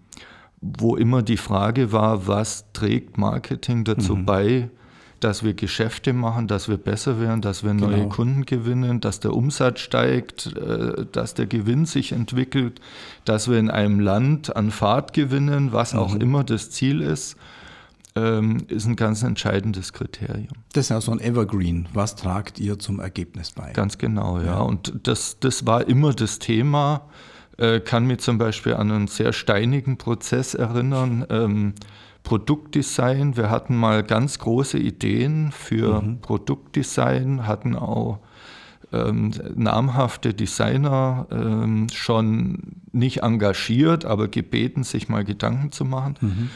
wo 0.62 0.96
immer 0.96 1.22
die 1.22 1.38
Frage 1.38 1.92
war, 1.92 2.28
was 2.28 2.72
trägt 2.74 3.18
Marketing 3.18 3.84
dazu 3.86 4.16
mhm. 4.16 4.26
bei, 4.26 4.70
dass 5.26 5.44
wir 5.44 5.56
Geschäfte 5.56 6.14
machen, 6.14 6.48
dass 6.48 6.70
wir 6.70 6.78
besser 6.78 7.20
werden, 7.20 7.42
dass 7.42 7.64
wir 7.64 7.74
neue 7.74 7.96
genau. 7.96 8.10
Kunden 8.10 8.46
gewinnen, 8.46 9.02
dass 9.02 9.20
der 9.20 9.34
Umsatz 9.34 9.80
steigt, 9.80 10.56
äh, 10.56 11.04
dass 11.12 11.34
der 11.34 11.48
Gewinn 11.48 11.88
sich 11.88 12.12
entwickelt, 12.12 12.80
dass 13.26 13.50
wir 13.50 13.58
in 13.58 13.72
einem 13.72 14.00
Land 14.00 14.56
an 14.56 14.70
Fahrt 14.70 15.14
gewinnen, 15.14 15.74
was 15.74 15.94
mhm. 15.94 16.00
auch 16.00 16.14
immer 16.14 16.44
das 16.44 16.70
Ziel 16.70 17.02
ist, 17.02 17.38
ähm, 18.16 18.66
ist 18.68 18.86
ein 18.86 18.96
ganz 18.96 19.24
entscheidendes 19.24 19.94
Kriterium. 19.94 20.54
Das 20.74 20.86
ist 20.86 20.90
ja 20.90 21.02
so 21.02 21.12
ein 21.12 21.20
Evergreen. 21.20 21.88
Was 21.92 22.16
tragt 22.16 22.60
ihr 22.60 22.78
zum 22.78 23.00
Ergebnis 23.00 23.52
bei? 23.52 23.72
Ganz 23.72 23.98
genau, 23.98 24.38
ja. 24.38 24.46
ja. 24.46 24.60
Und 24.60 24.94
das, 25.08 25.40
das 25.40 25.66
war 25.66 25.88
immer 25.88 26.14
das 26.14 26.38
Thema. 26.38 27.02
Äh, 27.58 27.80
kann 27.80 28.06
mich 28.06 28.20
zum 28.20 28.38
Beispiel 28.38 28.76
an 28.76 28.92
einen 28.92 29.08
sehr 29.08 29.34
steinigen 29.34 29.98
Prozess 29.98 30.54
erinnern. 30.54 31.74
Produktdesign. 32.26 33.38
Wir 33.38 33.50
hatten 33.50 33.78
mal 33.78 34.04
ganz 34.04 34.40
große 34.40 34.78
Ideen 34.78 35.54
für 35.54 36.02
mhm. 36.02 36.20
Produktdesign, 36.20 37.48
hatten 37.48 37.76
auch 37.76 38.20
ähm, 38.92 39.32
namhafte 39.56 40.34
Designer 40.34 41.28
ähm, 41.32 41.88
schon 41.94 42.82
nicht 42.92 43.24
engagiert, 43.24 44.04
aber 44.04 44.28
gebeten, 44.28 44.84
sich 44.84 45.08
mal 45.08 45.24
Gedanken 45.24 45.72
zu 45.72 45.86
machen. 45.86 46.16
Mhm. 46.20 46.50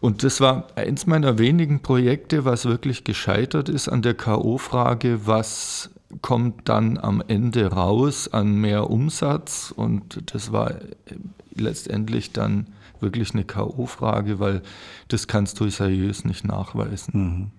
Und 0.00 0.24
das 0.24 0.40
war 0.40 0.66
eins 0.74 1.06
meiner 1.06 1.38
wenigen 1.38 1.80
Projekte, 1.80 2.44
was 2.44 2.66
wirklich 2.66 3.04
gescheitert 3.04 3.68
ist 3.68 3.88
an 3.88 4.02
der 4.02 4.14
KO-Frage, 4.14 5.20
was 5.24 5.90
kommt 6.20 6.68
dann 6.68 6.98
am 6.98 7.22
Ende 7.26 7.72
raus 7.72 8.28
an 8.28 8.56
mehr 8.56 8.90
Umsatz. 8.90 9.72
Und 9.74 10.34
das 10.34 10.52
war 10.52 10.74
letztendlich 11.54 12.32
dann 12.32 12.66
wirklich 13.02 13.32
eine 13.34 13.44
K.O.-Frage, 13.44 14.38
weil 14.38 14.62
das 15.08 15.26
kannst 15.26 15.60
du 15.60 15.68
seriös 15.68 16.24
nicht 16.24 16.44
nachweisen. 16.44 17.12
Mhm. 17.14 17.50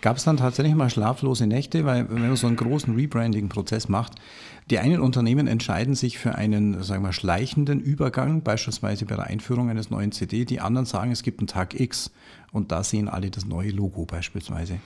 Gab 0.00 0.16
es 0.16 0.24
dann 0.24 0.38
tatsächlich 0.38 0.74
mal 0.74 0.88
schlaflose 0.88 1.46
Nächte? 1.46 1.84
Weil 1.84 2.08
wenn 2.08 2.22
man 2.22 2.36
so 2.36 2.46
einen 2.46 2.56
großen 2.56 2.94
Rebranding-Prozess 2.94 3.88
macht, 3.88 4.14
die 4.70 4.78
einen 4.78 5.00
Unternehmen 5.00 5.46
entscheiden 5.46 5.94
sich 5.94 6.18
für 6.18 6.34
einen, 6.34 6.82
sagen 6.82 7.02
wir, 7.02 7.12
schleichenden 7.12 7.80
Übergang, 7.80 8.42
beispielsweise 8.42 9.04
bei 9.04 9.16
der 9.16 9.26
Einführung 9.26 9.70
eines 9.70 9.90
neuen 9.90 10.12
CD. 10.12 10.44
Die 10.44 10.60
anderen 10.60 10.86
sagen, 10.86 11.12
es 11.12 11.22
gibt 11.22 11.40
einen 11.40 11.46
Tag 11.46 11.78
X 11.78 12.10
und 12.52 12.72
da 12.72 12.82
sehen 12.82 13.08
alle 13.08 13.30
das 13.30 13.44
neue 13.44 13.70
Logo 13.70 14.04
beispielsweise. 14.04 14.78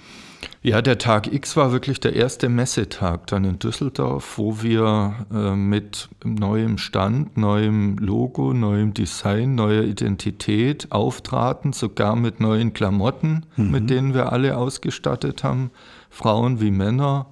Ja, 0.63 0.83
der 0.83 0.99
Tag 0.99 1.33
X 1.33 1.57
war 1.57 1.73
wirklich 1.73 2.01
der 2.01 2.15
erste 2.15 2.49
Messetag 2.49 3.27
dann 3.29 3.45
in 3.45 3.59
Düsseldorf, 3.59 4.39
wo 4.39 4.63
wir 4.63 5.27
äh, 5.33 5.55
mit 5.55 6.09
neuem 6.25 6.79
Stand, 6.79 7.37
neuem 7.37 7.97
Logo, 7.99 8.53
neuem 8.53 8.95
Design, 8.95 9.55
neuer 9.55 9.85
Identität 9.85 10.91
auftraten, 10.91 11.73
sogar 11.73 12.17
mit 12.17 12.41
neuen 12.41 12.73
Klamotten, 12.73 13.47
mhm. 13.57 13.71
mit 13.71 13.91
denen 13.91 14.15
wir 14.15 14.33
alle 14.33 14.57
ausgestattet 14.57 15.45
haben, 15.45 15.71
Frauen 16.11 16.61
wie 16.61 16.71
Männer. 16.71 17.27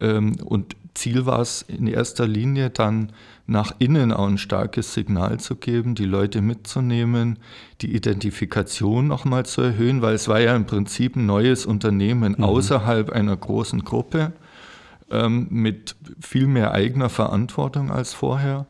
Ähm, 0.00 0.36
und 0.44 0.76
Ziel 0.94 1.26
war 1.26 1.40
es 1.40 1.62
in 1.62 1.86
erster 1.86 2.26
Linie 2.26 2.70
dann 2.70 3.12
nach 3.46 3.74
innen 3.78 4.12
auch 4.12 4.28
ein 4.28 4.38
starkes 4.38 4.94
Signal 4.94 5.40
zu 5.40 5.56
geben, 5.56 5.94
die 5.94 6.04
Leute 6.04 6.40
mitzunehmen, 6.40 7.38
die 7.80 7.94
Identifikation 7.94 9.08
nochmal 9.08 9.44
zu 9.44 9.60
erhöhen, 9.62 10.02
weil 10.02 10.14
es 10.14 10.28
war 10.28 10.40
ja 10.40 10.54
im 10.54 10.66
Prinzip 10.66 11.16
ein 11.16 11.26
neues 11.26 11.66
Unternehmen 11.66 12.36
mhm. 12.38 12.44
außerhalb 12.44 13.10
einer 13.10 13.36
großen 13.36 13.84
Gruppe 13.84 14.32
ähm, 15.10 15.48
mit 15.50 15.96
viel 16.20 16.46
mehr 16.46 16.72
eigener 16.72 17.08
Verantwortung 17.08 17.90
als 17.90 18.14
vorher. 18.14 18.66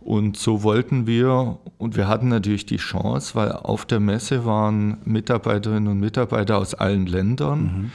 Und 0.00 0.36
so 0.36 0.62
wollten 0.62 1.06
wir, 1.06 1.58
und 1.76 1.96
wir 1.96 2.08
hatten 2.08 2.28
natürlich 2.28 2.64
die 2.64 2.78
Chance, 2.78 3.34
weil 3.34 3.52
auf 3.52 3.84
der 3.84 4.00
Messe 4.00 4.46
waren 4.46 4.98
Mitarbeiterinnen 5.04 5.88
und 5.88 6.00
Mitarbeiter 6.00 6.56
aus 6.56 6.74
allen 6.74 7.06
Ländern. 7.06 7.62
Mhm 7.62 7.90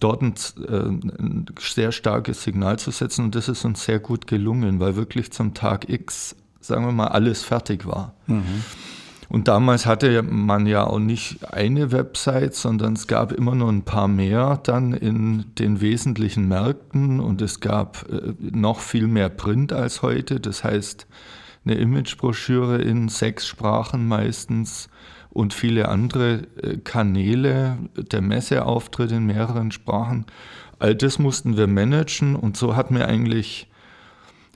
dort 0.00 0.22
ein, 0.22 0.34
äh, 0.66 0.76
ein, 0.76 1.46
sehr 1.58 1.92
starkes 1.92 2.42
Signal 2.42 2.78
zu 2.78 2.90
setzen. 2.90 3.26
Und 3.26 3.34
das 3.34 3.48
ist 3.48 3.64
uns 3.64 3.84
sehr 3.84 3.98
gut 3.98 4.26
gelungen, 4.26 4.80
weil 4.80 4.96
wirklich 4.96 5.32
zum 5.32 5.54
Tag 5.54 5.88
X, 5.88 6.36
sagen 6.60 6.84
wir 6.84 6.92
mal, 6.92 7.08
alles 7.08 7.42
fertig 7.42 7.86
war. 7.86 8.14
Mhm. 8.26 8.64
Und 9.28 9.48
damals 9.48 9.86
hatte 9.86 10.22
man 10.22 10.66
ja 10.66 10.86
auch 10.86 10.98
nicht 10.98 11.52
eine 11.52 11.92
Website, 11.92 12.54
sondern 12.54 12.92
es 12.92 13.06
gab 13.06 13.32
immer 13.32 13.54
nur 13.54 13.70
ein 13.70 13.82
paar 13.82 14.06
mehr 14.06 14.60
dann 14.62 14.92
in 14.92 15.46
den 15.58 15.80
wesentlichen 15.80 16.46
Märkten 16.46 17.20
und 17.20 17.40
es 17.42 17.60
gab 17.60 18.06
äh, 18.10 18.34
noch 18.38 18.80
viel 18.80 19.06
mehr 19.06 19.30
Print 19.30 19.72
als 19.72 20.02
heute. 20.02 20.40
Das 20.40 20.62
heißt, 20.62 21.06
eine 21.64 21.74
Imagebroschüre 21.76 22.82
in 22.82 23.08
sechs 23.08 23.46
Sprachen 23.46 24.06
meistens 24.06 24.88
und 25.34 25.52
viele 25.52 25.88
andere 25.88 26.46
äh, 26.62 26.78
Kanäle, 26.78 27.76
der 27.96 28.22
Messeauftritt 28.22 29.12
in 29.12 29.26
mehreren 29.26 29.72
Sprachen. 29.72 30.24
All 30.78 30.94
das 30.94 31.18
mussten 31.18 31.56
wir 31.56 31.66
managen 31.66 32.36
und 32.36 32.56
so 32.56 32.74
hatten 32.76 32.96
wir 32.96 33.06
eigentlich 33.06 33.68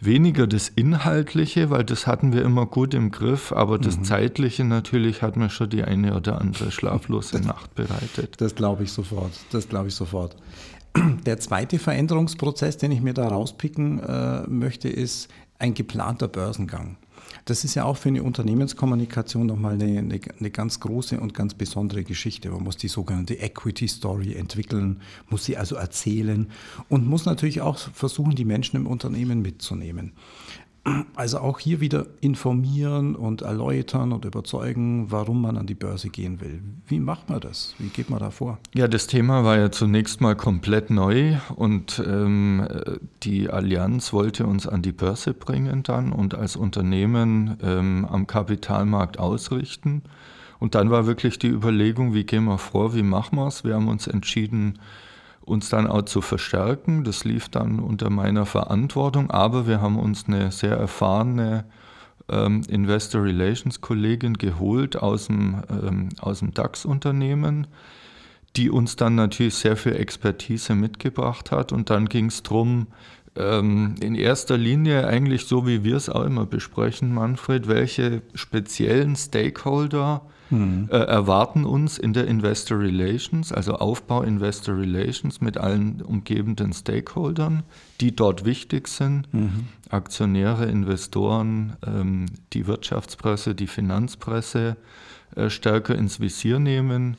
weniger 0.00 0.46
das 0.46 0.68
Inhaltliche, 0.68 1.70
weil 1.70 1.84
das 1.84 2.06
hatten 2.06 2.32
wir 2.32 2.42
immer 2.42 2.66
gut 2.66 2.94
im 2.94 3.10
Griff, 3.10 3.52
aber 3.52 3.78
das 3.78 3.98
mhm. 3.98 4.04
Zeitliche 4.04 4.64
natürlich 4.64 5.22
hat 5.22 5.36
mir 5.36 5.50
schon 5.50 5.70
die 5.70 5.82
eine 5.82 6.14
oder 6.14 6.40
andere 6.40 6.70
schlaflose 6.70 7.40
Nacht 7.40 7.74
bereitet. 7.74 8.40
Das 8.40 8.54
glaube 8.54 8.84
ich 8.84 8.92
sofort. 8.92 9.32
Das 9.50 9.68
glaube 9.68 9.88
ich 9.88 9.94
sofort. 9.94 10.36
Der 11.26 11.38
zweite 11.38 11.78
Veränderungsprozess, 11.78 12.76
den 12.76 12.92
ich 12.92 13.00
mir 13.00 13.14
da 13.14 13.28
rauspicken 13.28 14.00
äh, 14.00 14.42
möchte, 14.46 14.88
ist 14.88 15.28
ein 15.58 15.74
geplanter 15.74 16.28
Börsengang. 16.28 16.96
Das 17.48 17.64
ist 17.64 17.74
ja 17.74 17.84
auch 17.84 17.96
für 17.96 18.10
eine 18.10 18.22
Unternehmenskommunikation 18.22 19.46
nochmal 19.46 19.72
eine, 19.72 20.00
eine, 20.00 20.20
eine 20.38 20.50
ganz 20.50 20.80
große 20.80 21.18
und 21.18 21.32
ganz 21.32 21.54
besondere 21.54 22.04
Geschichte. 22.04 22.50
Man 22.50 22.62
muss 22.62 22.76
die 22.76 22.88
sogenannte 22.88 23.40
Equity 23.40 23.88
Story 23.88 24.34
entwickeln, 24.34 25.00
muss 25.30 25.46
sie 25.46 25.56
also 25.56 25.76
erzählen 25.76 26.50
und 26.90 27.06
muss 27.06 27.24
natürlich 27.24 27.62
auch 27.62 27.78
versuchen, 27.78 28.34
die 28.34 28.44
Menschen 28.44 28.76
im 28.76 28.86
Unternehmen 28.86 29.40
mitzunehmen. 29.40 30.12
Also 31.14 31.38
auch 31.38 31.58
hier 31.58 31.80
wieder 31.80 32.06
informieren 32.20 33.14
und 33.14 33.42
erläutern 33.42 34.12
und 34.12 34.24
überzeugen, 34.24 35.10
warum 35.10 35.42
man 35.42 35.56
an 35.56 35.66
die 35.66 35.74
Börse 35.74 36.08
gehen 36.08 36.40
will. 36.40 36.62
Wie 36.86 37.00
macht 37.00 37.28
man 37.28 37.40
das? 37.40 37.74
Wie 37.78 37.88
geht 37.88 38.10
man 38.10 38.20
da 38.20 38.30
vor? 38.30 38.58
Ja, 38.74 38.88
das 38.88 39.06
Thema 39.06 39.44
war 39.44 39.58
ja 39.58 39.70
zunächst 39.70 40.20
mal 40.20 40.36
komplett 40.36 40.90
neu 40.90 41.36
und 41.56 42.02
ähm, 42.06 42.66
die 43.22 43.50
Allianz 43.50 44.12
wollte 44.12 44.46
uns 44.46 44.66
an 44.66 44.82
die 44.82 44.92
Börse 44.92 45.34
bringen 45.34 45.82
dann 45.82 46.12
und 46.12 46.34
als 46.34 46.56
Unternehmen 46.56 47.56
ähm, 47.62 48.06
am 48.08 48.26
Kapitalmarkt 48.26 49.18
ausrichten. 49.18 50.02
Und 50.58 50.74
dann 50.74 50.90
war 50.90 51.06
wirklich 51.06 51.38
die 51.38 51.48
Überlegung, 51.48 52.14
wie 52.14 52.24
gehen 52.24 52.44
wir 52.44 52.58
vor, 52.58 52.94
wie 52.94 53.02
machen 53.02 53.36
wir 53.36 53.46
es? 53.46 53.64
Wir 53.64 53.74
haben 53.74 53.88
uns 53.88 54.06
entschieden, 54.06 54.78
uns 55.48 55.68
dann 55.68 55.86
auch 55.86 56.02
zu 56.02 56.20
verstärken. 56.20 57.04
Das 57.04 57.24
lief 57.24 57.48
dann 57.48 57.80
unter 57.80 58.10
meiner 58.10 58.46
Verantwortung, 58.46 59.30
aber 59.30 59.66
wir 59.66 59.80
haben 59.80 59.98
uns 59.98 60.26
eine 60.26 60.50
sehr 60.52 60.76
erfahrene 60.76 61.64
ähm, 62.28 62.62
Investor 62.68 63.24
Relations 63.24 63.80
Kollegin 63.80 64.34
geholt 64.34 64.96
aus 64.96 65.26
dem, 65.26 65.62
ähm, 65.70 66.10
dem 66.10 66.54
DAX-Unternehmen, 66.54 67.66
die 68.56 68.70
uns 68.70 68.96
dann 68.96 69.14
natürlich 69.14 69.54
sehr 69.54 69.76
viel 69.76 69.94
Expertise 69.96 70.74
mitgebracht 70.74 71.50
hat. 71.50 71.72
Und 71.72 71.90
dann 71.90 72.08
ging 72.08 72.26
es 72.26 72.42
darum, 72.42 72.88
ähm, 73.36 73.94
in 74.00 74.14
erster 74.14 74.56
Linie 74.56 75.06
eigentlich 75.06 75.46
so, 75.46 75.66
wie 75.66 75.84
wir 75.84 75.96
es 75.96 76.08
auch 76.08 76.24
immer 76.24 76.46
besprechen, 76.46 77.14
Manfred, 77.14 77.68
welche 77.68 78.22
speziellen 78.34 79.16
Stakeholder 79.16 80.22
mhm. 80.50 80.88
äh, 80.90 80.96
erwarten 80.96 81.64
uns 81.64 81.98
in 81.98 82.12
der 82.12 82.26
Investor 82.26 82.78
Relations, 82.78 83.52
also 83.52 83.74
Aufbau 83.74 84.22
Investor 84.22 84.76
Relations 84.76 85.40
mit 85.40 85.58
allen 85.58 86.02
umgebenden 86.02 86.72
Stakeholdern, 86.72 87.62
die 88.00 88.14
dort 88.14 88.44
wichtig 88.44 88.88
sind, 88.88 89.32
mhm. 89.32 89.68
Aktionäre, 89.90 90.66
Investoren, 90.66 91.76
ähm, 91.86 92.26
die 92.52 92.66
Wirtschaftspresse, 92.66 93.54
die 93.54 93.66
Finanzpresse 93.66 94.76
äh, 95.34 95.50
stärker 95.50 95.94
ins 95.94 96.20
Visier 96.20 96.58
nehmen. 96.58 97.16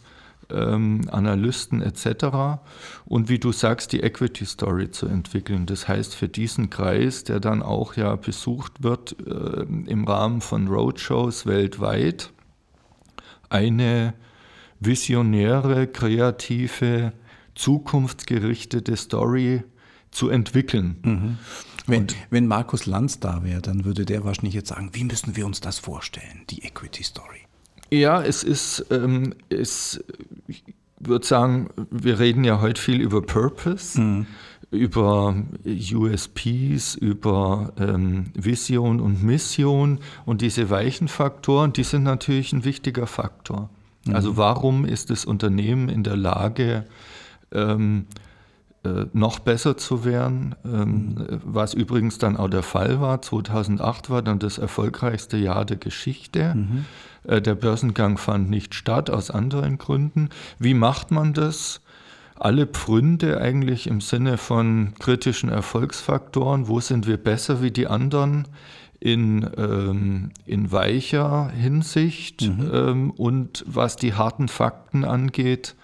Ähm, 0.52 1.02
Analysten 1.12 1.84
etc. 1.84 2.60
Und 3.06 3.30
wie 3.30 3.38
du 3.38 3.52
sagst, 3.52 3.92
die 3.92 4.00
Equity 4.00 4.48
Story 4.48 4.90
zu 4.90 5.06
entwickeln. 5.06 5.68
Das 5.68 5.88
heißt, 5.88 6.16
für 6.16 6.28
diesen 6.28 6.72
Kreis, 6.72 7.24
der 7.24 7.40
dann 7.40 7.62
auch 7.62 7.96
ja 7.96 8.16
besucht 8.16 8.82
wird 8.82 9.16
äh, 9.28 9.62
im 9.86 10.06
Rahmen 10.06 10.42
von 10.42 10.68
Roadshows 10.68 11.46
weltweit, 11.46 12.32
eine 13.50 14.14
visionäre, 14.80 15.88
kreative, 15.88 17.14
zukunftsgerichtete 17.56 18.96
Story 18.96 19.64
zu 20.12 20.30
entwickeln. 20.30 20.98
Mhm. 21.04 21.38
Wenn, 21.86 22.08
wenn, 22.30 22.48
Markus 22.48 22.86
Lanz 22.86 23.20
da 23.20 23.44
wäre, 23.44 23.62
dann 23.62 23.84
würde 23.84 24.06
der 24.06 24.24
wahrscheinlich 24.24 24.54
jetzt 24.54 24.70
sagen, 24.70 24.92
wie 24.94 25.04
müssen 25.04 25.36
wir 25.36 25.46
uns 25.46 25.60
das 25.60 25.80
vorstellen, 25.80 26.44
die 26.50 26.64
Equity 26.64 27.04
Story? 27.04 27.40
Ja, 27.90 28.22
es 28.22 28.44
ist, 28.44 28.86
ähm, 28.92 29.34
es, 29.50 30.04
ich 30.48 30.64
würde 31.00 31.26
sagen, 31.26 31.70
wir 31.90 32.20
reden 32.20 32.44
ja 32.44 32.62
heute 32.62 32.80
viel 32.80 33.02
über 33.02 33.22
Purpose. 33.22 34.00
Mhm 34.00 34.28
über 34.72 35.36
USPs, 35.66 36.96
über 36.96 37.74
ähm, 37.80 38.26
Vision 38.36 39.00
und 39.00 39.24
Mission 39.24 40.00
und 40.26 40.42
diese 40.42 40.70
weichen 40.70 41.08
Faktoren, 41.08 41.74
die 41.74 41.84
sind 41.84 42.04
natürlich 42.04 42.54
ein 42.54 42.66
wichtiger 42.66 43.08
Faktor. 43.08 43.70
Mhm. 44.06 44.16
Also 44.16 44.38
warum 44.38 44.86
ist 44.86 45.10
das 45.10 45.26
Unternehmen 45.26 45.90
in 45.90 46.04
der 46.04 46.18
Lage, 46.18 46.86
ähm, 47.52 48.06
äh, 48.84 49.08
noch 49.12 49.40
besser 49.40 49.76
zu 49.76 50.06
werden, 50.06 50.56
ähm, 50.64 51.16
mhm. 51.16 51.42
was 51.44 51.74
übrigens 51.74 52.18
dann 52.18 52.38
auch 52.38 52.48
der 52.48 52.64
Fall 52.64 53.02
war. 53.02 53.22
2008 53.22 54.10
war 54.10 54.22
dann 54.22 54.40
das 54.40 54.58
erfolgreichste 54.58 55.36
Jahr 55.36 55.66
der 55.66 55.76
Geschichte. 55.76 56.54
Mhm. 56.56 56.86
Äh, 57.26 57.42
der 57.42 57.56
Börsengang 57.56 58.18
fand 58.18 58.50
nicht 58.50 58.74
statt 58.76 59.10
aus 59.10 59.32
anderen 59.32 59.80
Gründen. 59.80 60.30
Wie 60.60 60.74
macht 60.74 61.12
man 61.12 61.34
das? 61.34 61.82
Alle 62.40 62.68
Pfründe 62.68 63.42
eigentlich 63.42 63.88
im 63.88 64.00
Sinne 64.00 64.38
von 64.38 64.94
kritischen 64.98 65.50
Erfolgsfaktoren, 65.50 66.70
wo 66.70 66.80
sind 66.80 67.06
wir 67.06 67.18
besser 67.18 67.62
wie 67.62 67.72
die 67.72 67.88
anderen, 67.88 68.48
in, 69.02 69.50
ähm, 69.58 70.32
in 70.46 70.72
weicher 70.72 71.50
Hinsicht 71.50 72.42
mhm. 72.42 72.72
ähm, 72.74 73.12
und 73.12 73.64
was 73.68 73.96
die 73.98 74.14
harten 74.14 74.48
Fakten 74.48 75.06
angeht, 75.06 75.76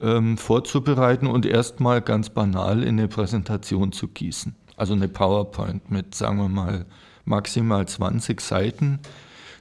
ähm, 0.00 0.36
vorzubereiten 0.38 1.26
und 1.26 1.46
erstmal 1.46 2.02
ganz 2.02 2.30
banal 2.30 2.82
in 2.82 2.98
eine 2.98 3.08
Präsentation 3.08 3.92
zu 3.92 4.08
gießen. 4.08 4.54
Also 4.76 4.94
eine 4.94 5.08
PowerPoint 5.08 5.90
mit, 5.90 6.14
sagen 6.14 6.38
wir 6.38 6.48
mal, 6.48 6.84
maximal 7.24 7.86
20 7.86 8.40
Seiten 8.40 8.98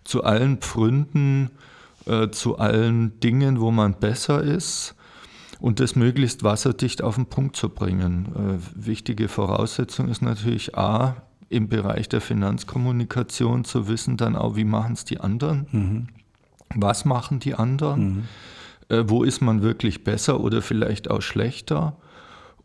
zu 0.03 0.23
allen 0.23 0.57
Pfründen, 0.57 1.51
äh, 2.05 2.29
zu 2.29 2.57
allen 2.57 3.19
Dingen, 3.21 3.61
wo 3.61 3.71
man 3.71 3.93
besser 3.93 4.43
ist 4.43 4.95
und 5.63 5.79
das 5.79 5.95
möglichst 5.95 6.43
wasserdicht 6.43 7.01
auf 7.01 7.15
den 7.15 7.25
Punkt 7.25 7.55
zu 7.55 7.69
bringen. 7.69 8.27
Äh, 8.35 8.85
wichtige 8.85 9.29
Voraussetzung 9.29 10.09
ist 10.09 10.21
natürlich 10.21 10.77
A, 10.77 11.15
im 11.47 11.69
Bereich 11.69 12.09
der 12.09 12.19
Finanzkommunikation 12.19 13.63
zu 13.63 13.87
wissen, 13.87 14.17
dann 14.17 14.35
auch, 14.35 14.57
wie 14.57 14.65
machen 14.65 14.91
es 14.91 15.05
die 15.05 15.21
anderen, 15.21 15.67
mhm. 15.71 16.07
was 16.75 17.05
machen 17.05 17.39
die 17.39 17.55
anderen, 17.55 18.03
mhm. 18.03 18.23
äh, 18.89 19.03
wo 19.07 19.23
ist 19.23 19.39
man 19.41 19.61
wirklich 19.61 20.03
besser 20.03 20.41
oder 20.41 20.61
vielleicht 20.61 21.09
auch 21.09 21.21
schlechter. 21.21 21.95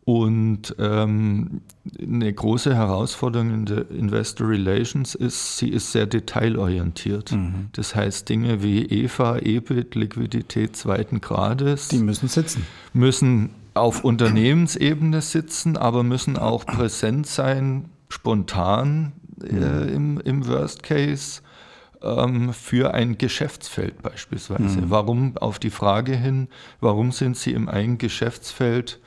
Und 0.09 0.75
ähm, 0.79 1.61
eine 2.01 2.33
große 2.33 2.75
Herausforderung 2.75 3.53
in 3.53 3.67
der 3.67 3.91
Investor 3.91 4.49
Relations 4.49 5.15
ist, 5.15 5.59
sie 5.59 5.69
ist 5.69 5.93
sehr 5.93 6.07
detailorientiert. 6.07 7.33
Mhm. 7.33 7.69
Das 7.73 7.95
heißt, 7.95 8.27
Dinge 8.27 8.63
wie 8.63 8.87
EFA, 8.87 9.37
EBIT, 9.37 9.97
Liquidität 9.97 10.77
zweiten 10.77 11.21
Grades. 11.21 11.89
Die 11.89 11.99
müssen 11.99 12.27
sitzen. 12.27 12.67
Müssen 12.95 13.51
auf 13.75 14.03
Unternehmensebene 14.03 15.21
sitzen, 15.21 15.77
aber 15.77 16.03
müssen 16.03 16.39
auch 16.39 16.65
präsent 16.65 17.27
sein 17.27 17.91
spontan 18.09 19.13
äh, 19.45 19.53
mhm. 19.53 19.89
im, 19.95 20.21
im 20.21 20.49
Worst 20.49 20.83
Case 20.83 21.43
ähm, 22.03 22.55
für 22.55 22.95
ein 22.95 23.19
Geschäftsfeld 23.19 24.01
beispielsweise. 24.01 24.81
Mhm. 24.81 24.85
Warum 24.89 25.37
auf 25.37 25.59
die 25.59 25.69
Frage 25.69 26.17
hin, 26.17 26.49
warum 26.81 27.13
sind 27.13 27.37
Sie 27.37 27.53
im 27.53 27.69
einen 27.69 27.99
Geschäftsfeld, 27.99 29.01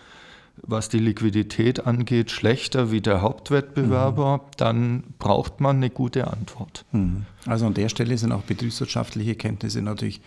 was 0.63 0.89
die 0.89 0.99
Liquidität 0.99 1.85
angeht, 1.85 2.31
schlechter 2.31 2.91
wie 2.91 3.01
der 3.01 3.21
Hauptwettbewerber, 3.21 4.37
mhm. 4.37 4.41
dann 4.57 5.03
braucht 5.19 5.59
man 5.59 5.77
eine 5.77 5.89
gute 5.89 6.27
Antwort. 6.27 6.85
Mhm. 6.91 7.25
Also 7.45 7.65
an 7.65 7.73
der 7.73 7.89
Stelle 7.89 8.17
sind 8.17 8.31
auch 8.31 8.43
betriebswirtschaftliche 8.43 9.35
Kenntnisse 9.35 9.81
natürlich 9.81 10.21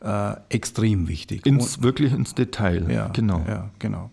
äh, 0.00 0.34
extrem 0.48 1.08
wichtig. 1.08 1.46
Ins, 1.46 1.82
wirklich 1.82 2.12
ins 2.12 2.34
Detail, 2.34 2.90
ja, 2.90 3.08
genau. 3.08 3.44
Ja, 3.46 3.70
genau. 3.78 4.10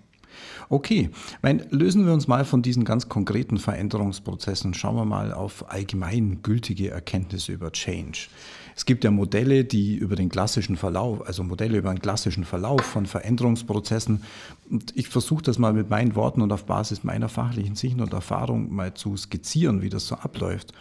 Okay, 0.69 1.09
meine, 1.41 1.65
lösen 1.69 2.05
wir 2.05 2.13
uns 2.13 2.29
mal 2.29 2.45
von 2.45 2.61
diesen 2.61 2.85
ganz 2.85 3.09
konkreten 3.09 3.57
Veränderungsprozessen. 3.57 4.73
Schauen 4.73 4.95
wir 4.95 5.03
mal 5.03 5.33
auf 5.33 5.69
allgemein 5.69 6.43
gültige 6.43 6.89
Erkenntnisse 6.91 7.51
über 7.51 7.73
Change. 7.73 8.29
Es 8.75 8.85
gibt 8.85 9.03
ja 9.03 9.11
Modelle, 9.11 9.65
die 9.65 9.95
über 9.95 10.15
den 10.15 10.29
klassischen 10.29 10.77
Verlauf, 10.77 11.25
also 11.25 11.43
Modelle 11.43 11.77
über 11.77 11.89
einen 11.89 12.01
klassischen 12.01 12.45
Verlauf 12.45 12.81
von 12.81 13.05
Veränderungsprozessen. 13.05 14.23
Und 14.69 14.95
ich 14.95 15.09
versuche 15.09 15.43
das 15.43 15.59
mal 15.59 15.73
mit 15.73 15.89
meinen 15.89 16.15
Worten 16.15 16.41
und 16.41 16.51
auf 16.51 16.65
Basis 16.65 17.03
meiner 17.03 17.29
fachlichen 17.29 17.75
Sicht 17.75 17.99
und 17.99 18.13
Erfahrung 18.13 18.73
mal 18.73 18.93
zu 18.93 19.17
skizzieren, 19.17 19.81
wie 19.81 19.89
das 19.89 20.07
so 20.07 20.15
abläuft. 20.15 20.73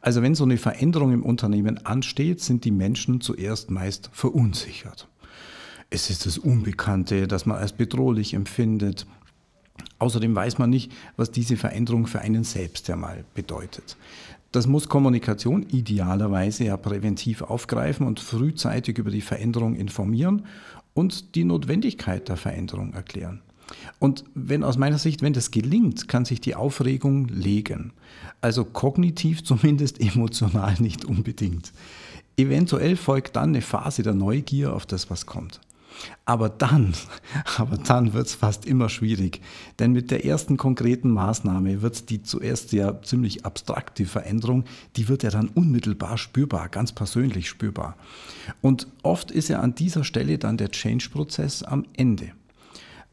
Also 0.00 0.22
wenn 0.22 0.34
so 0.34 0.44
eine 0.44 0.58
Veränderung 0.58 1.12
im 1.12 1.22
Unternehmen 1.22 1.84
ansteht, 1.84 2.40
sind 2.40 2.64
die 2.64 2.70
Menschen 2.70 3.20
zuerst 3.20 3.70
meist 3.70 4.10
verunsichert. 4.12 5.08
Es 5.90 6.10
ist 6.10 6.26
das 6.26 6.38
Unbekannte, 6.38 7.26
das 7.26 7.46
man 7.46 7.56
als 7.56 7.72
bedrohlich 7.72 8.34
empfindet. 8.34 9.06
Außerdem 9.98 10.34
weiß 10.34 10.58
man 10.58 10.70
nicht, 10.70 10.92
was 11.16 11.30
diese 11.30 11.56
Veränderung 11.56 12.06
für 12.06 12.20
einen 12.20 12.44
selbst 12.44 12.88
ja 12.88 12.96
mal 12.96 13.24
bedeutet. 13.34 13.96
Das 14.52 14.66
muss 14.66 14.88
Kommunikation 14.88 15.62
idealerweise 15.64 16.64
ja 16.64 16.76
präventiv 16.76 17.42
aufgreifen 17.42 18.06
und 18.06 18.18
frühzeitig 18.20 18.96
über 18.98 19.10
die 19.10 19.20
Veränderung 19.20 19.74
informieren 19.74 20.46
und 20.94 21.34
die 21.34 21.44
Notwendigkeit 21.44 22.28
der 22.28 22.36
Veränderung 22.36 22.94
erklären. 22.94 23.42
Und 23.98 24.24
wenn 24.34 24.64
aus 24.64 24.78
meiner 24.78 24.96
Sicht, 24.96 25.20
wenn 25.22 25.34
das 25.34 25.50
gelingt, 25.50 26.08
kann 26.08 26.24
sich 26.24 26.40
die 26.40 26.54
Aufregung 26.54 27.28
legen. 27.28 27.92
Also 28.40 28.64
kognitiv 28.64 29.44
zumindest, 29.44 30.00
emotional 30.00 30.74
nicht 30.78 31.04
unbedingt. 31.04 31.72
Eventuell 32.36 32.96
folgt 32.96 33.36
dann 33.36 33.50
eine 33.50 33.62
Phase 33.62 34.02
der 34.02 34.14
Neugier 34.14 34.72
auf 34.72 34.86
das, 34.86 35.10
was 35.10 35.26
kommt. 35.26 35.60
Aber 36.24 36.48
dann, 36.48 36.94
aber 37.56 37.76
dann 37.78 38.12
wird 38.12 38.26
es 38.26 38.34
fast 38.34 38.66
immer 38.66 38.88
schwierig, 38.88 39.40
denn 39.78 39.92
mit 39.92 40.10
der 40.10 40.24
ersten 40.24 40.56
konkreten 40.56 41.10
Maßnahme 41.10 41.82
wird 41.82 42.10
die 42.10 42.22
zuerst 42.22 42.72
ja 42.72 43.00
ziemlich 43.02 43.44
abstrakte 43.44 44.06
Veränderung, 44.06 44.64
die 44.96 45.08
wird 45.08 45.22
ja 45.22 45.30
dann 45.30 45.48
unmittelbar 45.48 46.18
spürbar, 46.18 46.68
ganz 46.68 46.92
persönlich 46.92 47.48
spürbar. 47.48 47.96
Und 48.60 48.86
oft 49.02 49.30
ist 49.30 49.48
ja 49.48 49.60
an 49.60 49.74
dieser 49.74 50.04
Stelle 50.04 50.38
dann 50.38 50.56
der 50.56 50.70
Change-Prozess 50.70 51.62
am 51.62 51.86
Ende. 51.96 52.32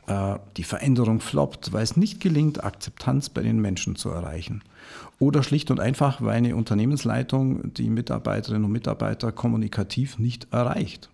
Äh, 0.07 0.37
die 0.57 0.63
Veränderung 0.63 1.19
floppt, 1.19 1.73
weil 1.73 1.83
es 1.83 1.97
nicht 1.97 2.19
gelingt, 2.19 2.63
Akzeptanz 2.63 3.29
bei 3.29 3.41
den 3.41 3.59
Menschen 3.59 3.95
zu 3.95 4.09
erreichen. 4.09 4.61
Oder 5.17 5.41
schlicht 5.41 5.71
und 5.71 5.79
einfach, 5.79 6.21
weil 6.21 6.35
eine 6.35 6.55
Unternehmensleitung 6.55 7.73
die 7.73 7.89
Mitarbeiterinnen 7.89 8.65
und 8.65 8.71
Mitarbeiter 8.71 9.31
kommunikativ 9.31 10.19
nicht 10.19 10.47
erreicht. 10.51 11.09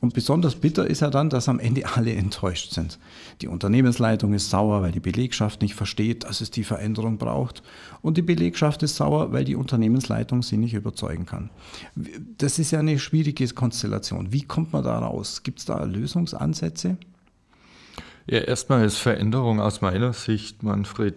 Und 0.00 0.12
besonders 0.12 0.56
bitter 0.56 0.86
ist 0.86 1.00
ja 1.00 1.08
dann, 1.08 1.30
dass 1.30 1.48
am 1.48 1.58
Ende 1.58 1.84
alle 1.94 2.12
enttäuscht 2.12 2.72
sind. 2.72 2.98
Die 3.40 3.48
Unternehmensleitung 3.48 4.34
ist 4.34 4.50
sauer, 4.50 4.82
weil 4.82 4.92
die 4.92 5.00
Belegschaft 5.00 5.62
nicht 5.62 5.74
versteht, 5.74 6.24
dass 6.24 6.40
es 6.40 6.50
die 6.50 6.64
Veränderung 6.64 7.16
braucht. 7.16 7.62
Und 8.02 8.18
die 8.18 8.22
Belegschaft 8.22 8.82
ist 8.82 8.96
sauer, 8.96 9.32
weil 9.32 9.44
die 9.44 9.56
Unternehmensleitung 9.56 10.42
sie 10.42 10.58
nicht 10.58 10.74
überzeugen 10.74 11.24
kann. 11.24 11.48
Das 12.36 12.58
ist 12.58 12.72
ja 12.72 12.80
eine 12.80 12.98
schwierige 12.98 13.48
Konstellation. 13.48 14.32
Wie 14.32 14.42
kommt 14.42 14.72
man 14.72 14.84
da 14.84 14.98
raus? 14.98 15.42
Gibt 15.44 15.60
es 15.60 15.64
da 15.64 15.82
Lösungsansätze? 15.84 16.98
Ja, 18.26 18.38
erstmal 18.38 18.84
ist 18.84 18.96
Veränderung 18.96 19.60
aus 19.60 19.82
meiner 19.82 20.14
Sicht, 20.14 20.62
Manfred, 20.62 21.14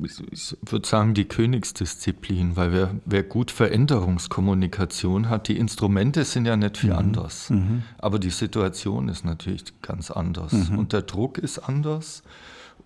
ich 0.00 0.56
würde 0.64 0.86
sagen, 0.86 1.14
die 1.14 1.24
Königsdisziplin, 1.24 2.56
weil 2.56 2.72
wer, 2.72 2.90
wer 3.04 3.22
gut 3.24 3.50
Veränderungskommunikation 3.50 5.28
hat, 5.28 5.48
die 5.48 5.56
Instrumente 5.56 6.24
sind 6.24 6.46
ja 6.46 6.56
nicht 6.56 6.78
viel 6.78 6.92
mhm. 6.92 6.98
anders, 6.98 7.50
mhm. 7.50 7.82
aber 7.98 8.20
die 8.20 8.30
Situation 8.30 9.08
ist 9.08 9.24
natürlich 9.24 9.64
ganz 9.82 10.12
anders 10.12 10.52
mhm. 10.52 10.78
und 10.78 10.92
der 10.92 11.02
Druck 11.02 11.38
ist 11.38 11.58
anders. 11.58 12.22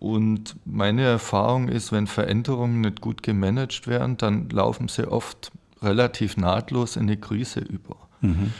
Und 0.00 0.56
meine 0.64 1.02
Erfahrung 1.02 1.68
ist, 1.68 1.92
wenn 1.92 2.06
Veränderungen 2.06 2.80
nicht 2.82 3.00
gut 3.00 3.22
gemanagt 3.22 3.86
werden, 3.86 4.16
dann 4.16 4.48
laufen 4.48 4.88
sie 4.88 5.10
oft 5.10 5.50
relativ 5.82 6.36
nahtlos 6.36 6.96
in 6.96 7.02
eine 7.02 7.16
Krise 7.16 7.60
über. 7.60 7.96
Mhm. 8.20 8.52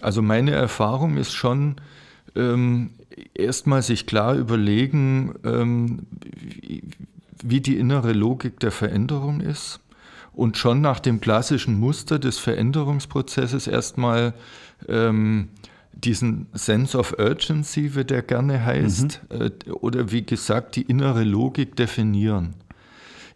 Also 0.00 0.22
meine 0.22 0.52
Erfahrung 0.52 1.16
ist 1.16 1.32
schon, 1.32 1.76
ähm, 2.38 2.90
erstmal 3.34 3.82
sich 3.82 4.06
klar 4.06 4.34
überlegen, 4.34 5.34
ähm, 5.44 6.06
wie 7.42 7.60
die 7.60 7.76
innere 7.76 8.12
Logik 8.12 8.60
der 8.60 8.70
Veränderung 8.70 9.40
ist 9.40 9.80
und 10.32 10.56
schon 10.56 10.80
nach 10.80 11.00
dem 11.00 11.20
klassischen 11.20 11.78
Muster 11.78 12.18
des 12.18 12.38
Veränderungsprozesses 12.38 13.66
erstmal 13.66 14.34
ähm, 14.88 15.48
diesen 15.92 16.46
Sense 16.52 16.96
of 16.96 17.16
Urgency, 17.18 17.96
wie 17.96 18.04
der 18.04 18.22
gerne 18.22 18.64
heißt, 18.64 19.20
mhm. 19.32 19.40
äh, 19.40 19.70
oder 19.72 20.12
wie 20.12 20.22
gesagt, 20.22 20.76
die 20.76 20.82
innere 20.82 21.24
Logik 21.24 21.74
definieren. 21.74 22.54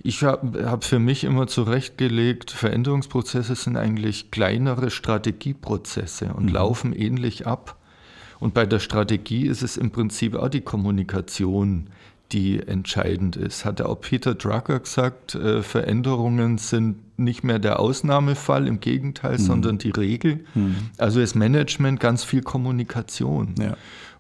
Ich 0.05 0.23
habe 0.23 0.69
hab 0.69 0.85
für 0.85 0.99
mich 0.99 1.25
immer 1.25 1.47
zurechtgelegt, 1.47 2.51
Veränderungsprozesse 2.51 3.55
sind 3.55 3.77
eigentlich 3.77 4.31
kleinere 4.31 4.91
Strategieprozesse 4.91 6.35
und 6.35 6.47
mhm. 6.47 6.53
laufen 6.53 6.93
ähnlich 6.93 7.47
ab. 7.47 7.77
Und 8.43 8.55
bei 8.55 8.67
der 8.67 8.81
Strategie 8.81 9.47
ist 9.47 9.63
es 9.63 9.77
im 9.77 9.93
Prinzip 9.93 10.35
auch 10.35 10.49
die 10.49 10.63
Kommunikation, 10.63 11.87
die 12.33 12.59
entscheidend 12.59 13.37
ist. 13.37 13.65
Hat 13.65 13.81
auch 13.81 14.01
Peter 14.01 14.35
Drucker 14.35 14.81
gesagt, 14.81 15.37
äh, 15.37 15.63
Veränderungen 15.63 16.59
sind 16.59 16.97
nicht 17.17 17.45
mehr 17.45 17.61
der 17.61 17.79
Ausnahmefall, 17.79 18.67
im 18.67 18.81
Gegenteil, 18.81 19.39
mhm. 19.39 19.43
sondern 19.43 19.79
die 19.79 19.91
Regel. 19.91 20.45
Mhm. 20.57 20.75
Also 20.99 21.21
ist 21.21 21.37
Management 21.37 22.01
ganz 22.01 22.25
viel 22.25 22.43
Kommunikation. 22.43 23.55
Ja. 23.61 23.77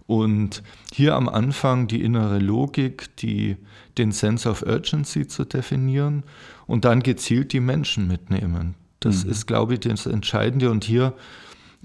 Und 0.06 0.62
hier 0.92 1.16
am 1.16 1.28
Anfang 1.28 1.88
die 1.88 2.00
innere 2.00 2.38
Logik, 2.38 3.16
die, 3.16 3.56
den 3.98 4.12
Sense 4.12 4.48
of 4.48 4.62
Urgency 4.62 5.26
zu 5.26 5.44
definieren 5.44 6.22
und 6.68 6.84
dann 6.84 7.02
gezielt 7.02 7.52
die 7.52 7.58
Menschen 7.58 8.06
mitnehmen. 8.06 8.76
Das 9.00 9.24
mhm. 9.24 9.32
ist, 9.32 9.46
glaube 9.46 9.74
ich, 9.74 9.80
das 9.80 10.06
Entscheidende. 10.06 10.70
Und 10.70 10.84
hier 10.84 11.12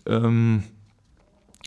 ähm, 0.06 0.62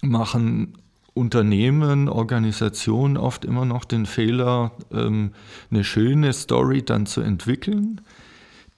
machen 0.03 0.75
Unternehmen, 1.15 2.09
Organisationen 2.09 3.17
oft 3.17 3.45
immer 3.45 3.65
noch 3.65 3.85
den 3.85 4.07
Fehler, 4.07 4.73
ähm, 4.93 5.33
eine 5.71 5.85
schöne 5.85 6.33
Story 6.33 6.85
dann 6.85 7.07
zu 7.07 7.21
entwickeln, 7.21 8.01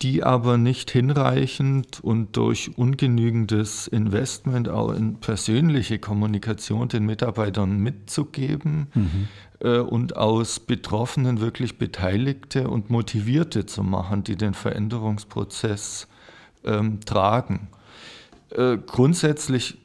die 0.00 0.24
aber 0.24 0.58
nicht 0.58 0.90
hinreichend 0.90 2.00
und 2.02 2.36
durch 2.36 2.76
ungenügendes 2.76 3.86
Investment 3.86 4.68
auch 4.68 4.92
in 4.92 5.20
persönliche 5.20 5.98
Kommunikation 5.98 6.88
den 6.88 7.06
Mitarbeitern 7.06 7.78
mitzugeben 7.78 8.88
mhm. 8.94 9.28
äh, 9.60 9.78
und 9.78 10.16
aus 10.16 10.58
Betroffenen 10.58 11.40
wirklich 11.40 11.78
Beteiligte 11.78 12.68
und 12.68 12.90
Motivierte 12.90 13.66
zu 13.66 13.84
machen, 13.84 14.24
die 14.24 14.36
den 14.36 14.54
Veränderungsprozess 14.54 16.08
ähm, 16.64 17.00
tragen. 17.04 17.68
Äh, 18.50 18.78
grundsätzlich 18.78 19.78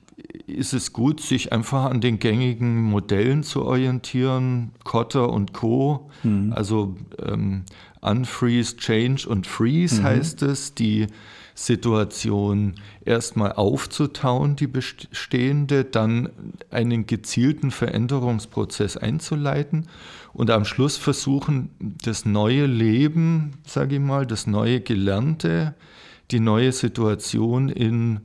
ist 0.45 0.73
es 0.73 0.93
gut, 0.93 1.21
sich 1.21 1.51
einfach 1.51 1.85
an 1.85 2.01
den 2.01 2.19
gängigen 2.19 2.81
Modellen 2.83 3.43
zu 3.43 3.63
orientieren, 3.63 4.71
Kotter 4.83 5.29
und 5.29 5.53
Co. 5.53 6.09
Mhm. 6.23 6.53
Also 6.53 6.95
ähm, 7.23 7.63
Unfreeze, 8.01 8.77
Change 8.77 9.27
und 9.27 9.47
Freeze 9.47 10.01
mhm. 10.01 10.03
heißt 10.05 10.41
es, 10.43 10.73
die 10.73 11.07
Situation 11.55 12.75
erstmal 13.03 13.53
aufzutauen, 13.53 14.55
die 14.55 14.67
bestehende, 14.67 15.85
dann 15.85 16.29
einen 16.69 17.07
gezielten 17.07 17.71
Veränderungsprozess 17.71 18.95
einzuleiten 18.95 19.87
und 20.33 20.51
am 20.51 20.65
Schluss 20.65 20.97
versuchen, 20.97 21.71
das 21.79 22.25
neue 22.25 22.67
Leben, 22.67 23.53
sage 23.65 23.95
ich 23.95 24.01
mal, 24.01 24.27
das 24.27 24.45
neue 24.45 24.81
Gelernte, 24.81 25.73
die 26.29 26.39
neue 26.39 26.71
Situation 26.71 27.69
in 27.69 28.19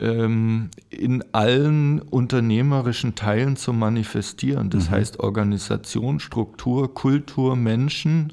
ähm, 0.00 0.70
in 0.90 1.24
allen 1.32 2.00
unternehmerischen 2.00 3.14
Teilen 3.14 3.56
zu 3.56 3.72
manifestieren. 3.72 4.70
Das 4.70 4.88
mhm. 4.88 4.94
heißt 4.94 5.20
Organisation, 5.20 6.20
Struktur, 6.20 6.94
Kultur, 6.94 7.56
Menschen 7.56 8.32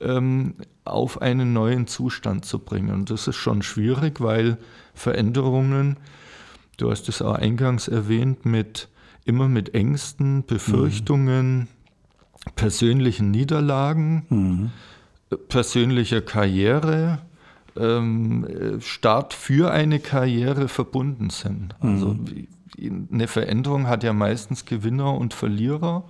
ähm, 0.00 0.54
auf 0.84 1.22
einen 1.22 1.52
neuen 1.52 1.86
Zustand 1.86 2.44
zu 2.44 2.58
bringen. 2.58 2.90
Und 2.90 3.10
das 3.10 3.28
ist 3.28 3.36
schon 3.36 3.62
schwierig, 3.62 4.20
weil 4.20 4.58
Veränderungen, 4.94 5.96
du 6.76 6.90
hast 6.90 7.08
es 7.08 7.22
auch 7.22 7.34
eingangs 7.34 7.88
erwähnt, 7.88 8.44
mit 8.44 8.88
immer 9.24 9.48
mit 9.48 9.74
Ängsten, 9.74 10.44
Befürchtungen, 10.44 11.58
mhm. 11.58 11.68
persönlichen 12.56 13.30
Niederlagen, 13.30 14.26
mhm. 14.28 14.70
persönlicher 15.48 16.20
Karriere, 16.20 17.20
ähm, 17.76 18.78
Start 18.80 19.34
für 19.34 19.70
eine 19.70 19.98
Karriere 19.98 20.68
verbunden 20.68 21.30
sind. 21.30 21.74
Also 21.80 22.14
mhm. 22.14 23.08
eine 23.12 23.26
Veränderung 23.26 23.86
hat 23.86 24.04
ja 24.04 24.12
meistens 24.12 24.64
Gewinner 24.64 25.14
und 25.14 25.34
Verlierer, 25.34 26.04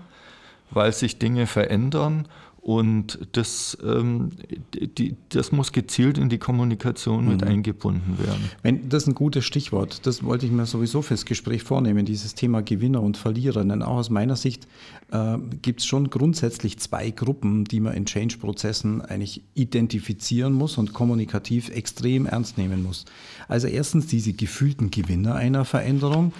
weil 0.70 0.92
sich 0.92 1.18
Dinge 1.18 1.46
verändern 1.46 2.28
und 2.64 3.18
das, 3.32 3.76
ähm, 3.84 4.30
die, 4.72 5.16
das 5.28 5.52
muss 5.52 5.72
gezielt 5.72 6.16
in 6.16 6.30
die 6.30 6.38
Kommunikation 6.38 7.28
mit 7.28 7.42
mhm. 7.42 7.48
eingebunden 7.48 8.18
werden. 8.18 8.50
Wenn, 8.62 8.88
das 8.88 9.02
ist 9.02 9.08
ein 9.10 9.14
gutes 9.14 9.44
Stichwort. 9.44 10.06
Das 10.06 10.24
wollte 10.24 10.46
ich 10.46 10.52
mir 10.52 10.64
sowieso 10.64 11.02
fürs 11.02 11.26
Gespräch 11.26 11.62
vornehmen, 11.62 12.06
dieses 12.06 12.34
Thema 12.34 12.62
Gewinner 12.62 13.02
und 13.02 13.18
Verlierer. 13.18 13.62
Denn 13.62 13.82
auch 13.82 13.96
aus 13.96 14.08
meiner 14.08 14.36
Sicht 14.36 14.66
äh, 15.10 15.36
gibt 15.60 15.80
es 15.80 15.86
schon 15.86 16.08
grundsätzlich 16.08 16.78
zwei 16.78 17.10
Gruppen, 17.10 17.66
die 17.66 17.80
man 17.80 17.92
in 17.92 18.06
Change-Prozessen 18.06 19.02
eigentlich 19.02 19.42
identifizieren 19.52 20.54
muss 20.54 20.78
und 20.78 20.94
kommunikativ 20.94 21.68
extrem 21.68 22.24
ernst 22.24 22.56
nehmen 22.56 22.82
muss. 22.82 23.04
Also 23.46 23.66
erstens 23.66 24.06
diese 24.06 24.32
gefühlten 24.32 24.90
Gewinner 24.90 25.34
einer 25.34 25.66
Veränderung 25.66 26.32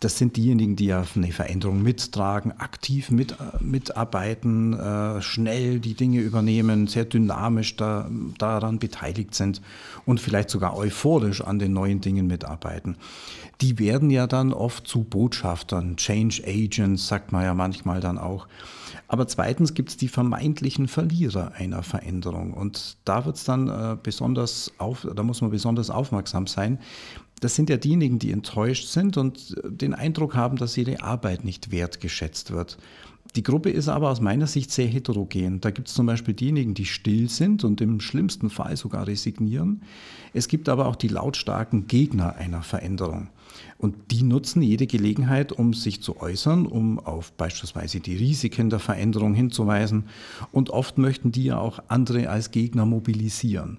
das 0.00 0.16
sind 0.16 0.36
diejenigen, 0.36 0.76
die 0.76 0.86
ja 0.86 1.04
eine 1.14 1.30
Veränderung 1.30 1.82
mittragen, 1.82 2.52
aktiv 2.52 3.10
mit, 3.10 3.32
äh, 3.32 3.62
mitarbeiten, 3.62 4.72
äh, 4.72 5.20
schnell 5.20 5.78
die 5.78 5.94
Dinge 5.94 6.20
übernehmen, 6.20 6.86
sehr 6.86 7.04
dynamisch 7.04 7.76
da, 7.76 8.10
daran 8.38 8.78
beteiligt 8.78 9.34
sind 9.34 9.60
und 10.06 10.18
vielleicht 10.18 10.48
sogar 10.48 10.74
euphorisch 10.76 11.42
an 11.42 11.58
den 11.58 11.74
neuen 11.74 12.00
Dingen 12.00 12.26
mitarbeiten. 12.26 12.96
Die 13.60 13.78
werden 13.78 14.08
ja 14.08 14.26
dann 14.26 14.54
oft 14.54 14.86
zu 14.86 15.04
Botschaftern, 15.04 15.96
Change 15.96 16.42
Agents, 16.46 17.06
sagt 17.06 17.30
man 17.30 17.44
ja 17.44 17.52
manchmal 17.52 18.00
dann 18.00 18.16
auch. 18.16 18.48
Aber 19.06 19.26
zweitens 19.26 19.74
gibt 19.74 19.90
es 19.90 19.96
die 19.96 20.08
vermeintlichen 20.08 20.88
Verlierer 20.88 21.52
einer 21.56 21.82
Veränderung. 21.82 22.54
Und 22.54 22.96
da 23.04 23.26
wird 23.26 23.36
es 23.36 23.44
dann 23.44 23.68
äh, 23.68 23.96
besonders 24.02 24.72
auf, 24.78 25.06
da 25.14 25.22
muss 25.22 25.42
man 25.42 25.50
besonders 25.50 25.90
aufmerksam 25.90 26.46
sein, 26.46 26.78
das 27.40 27.54
sind 27.54 27.70
ja 27.70 27.76
diejenigen, 27.76 28.18
die 28.18 28.32
enttäuscht 28.32 28.88
sind 28.88 29.16
und 29.16 29.56
den 29.64 29.94
Eindruck 29.94 30.34
haben, 30.34 30.56
dass 30.56 30.76
ihre 30.76 31.02
Arbeit 31.02 31.44
nicht 31.44 31.72
wertgeschätzt 31.72 32.50
wird. 32.50 32.78
Die 33.36 33.42
Gruppe 33.42 33.70
ist 33.70 33.88
aber 33.88 34.10
aus 34.10 34.20
meiner 34.20 34.48
Sicht 34.48 34.72
sehr 34.72 34.88
heterogen. 34.88 35.60
Da 35.60 35.70
gibt 35.70 35.88
es 35.88 35.94
zum 35.94 36.06
Beispiel 36.06 36.34
diejenigen, 36.34 36.74
die 36.74 36.84
still 36.84 37.28
sind 37.28 37.62
und 37.62 37.80
im 37.80 38.00
schlimmsten 38.00 38.50
Fall 38.50 38.76
sogar 38.76 39.06
resignieren. 39.06 39.82
Es 40.34 40.48
gibt 40.48 40.68
aber 40.68 40.86
auch 40.86 40.96
die 40.96 41.08
lautstarken 41.08 41.86
Gegner 41.86 42.34
einer 42.36 42.62
Veränderung. 42.62 43.28
Und 43.78 43.94
die 44.10 44.22
nutzen 44.22 44.62
jede 44.62 44.86
Gelegenheit, 44.86 45.52
um 45.52 45.74
sich 45.74 46.02
zu 46.02 46.20
äußern, 46.20 46.66
um 46.66 46.98
auf 46.98 47.32
beispielsweise 47.32 48.00
die 48.00 48.16
Risiken 48.16 48.68
der 48.68 48.78
Veränderung 48.78 49.34
hinzuweisen. 49.34 50.04
Und 50.50 50.70
oft 50.70 50.98
möchten 50.98 51.30
die 51.30 51.44
ja 51.44 51.58
auch 51.58 51.80
andere 51.88 52.28
als 52.28 52.50
Gegner 52.50 52.84
mobilisieren. 52.84 53.78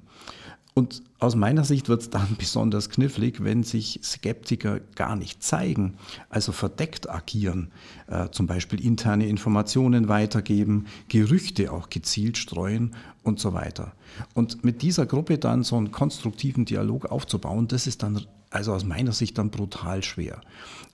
Und 0.73 1.03
aus 1.19 1.36
meiner 1.36 1.65
Sicht 1.65 1.89
wird 1.89 2.01
es 2.01 2.10
dann 2.10 2.36
besonders 2.39 2.89
knifflig, 2.89 3.43
wenn 3.43 3.63
sich 3.63 3.99
Skeptiker 4.03 4.79
gar 4.95 5.15
nicht 5.15 5.43
zeigen, 5.43 5.95
also 6.29 6.51
verdeckt 6.51 7.10
agieren, 7.10 7.71
äh, 8.07 8.29
zum 8.29 8.47
Beispiel 8.47 8.84
interne 8.84 9.27
Informationen 9.27 10.07
weitergeben, 10.07 10.86
Gerüchte 11.10 11.71
auch 11.71 11.89
gezielt 11.89 12.38
streuen 12.38 12.95
und 13.23 13.39
so 13.39 13.53
weiter. 13.53 13.93
Und 14.34 14.63
mit 14.63 14.81
dieser 14.81 15.05
Gruppe 15.05 15.38
dann 15.38 15.63
so 15.63 15.75
einen 15.75 15.91
konstruktiven 15.91 16.65
Dialog 16.65 17.05
aufzubauen, 17.05 17.67
das 17.67 17.88
ist 17.88 18.03
dann 18.03 18.25
also 18.49 18.73
aus 18.73 18.84
meiner 18.84 19.13
Sicht 19.13 19.38
dann 19.38 19.49
brutal 19.49 20.03
schwer. 20.03 20.41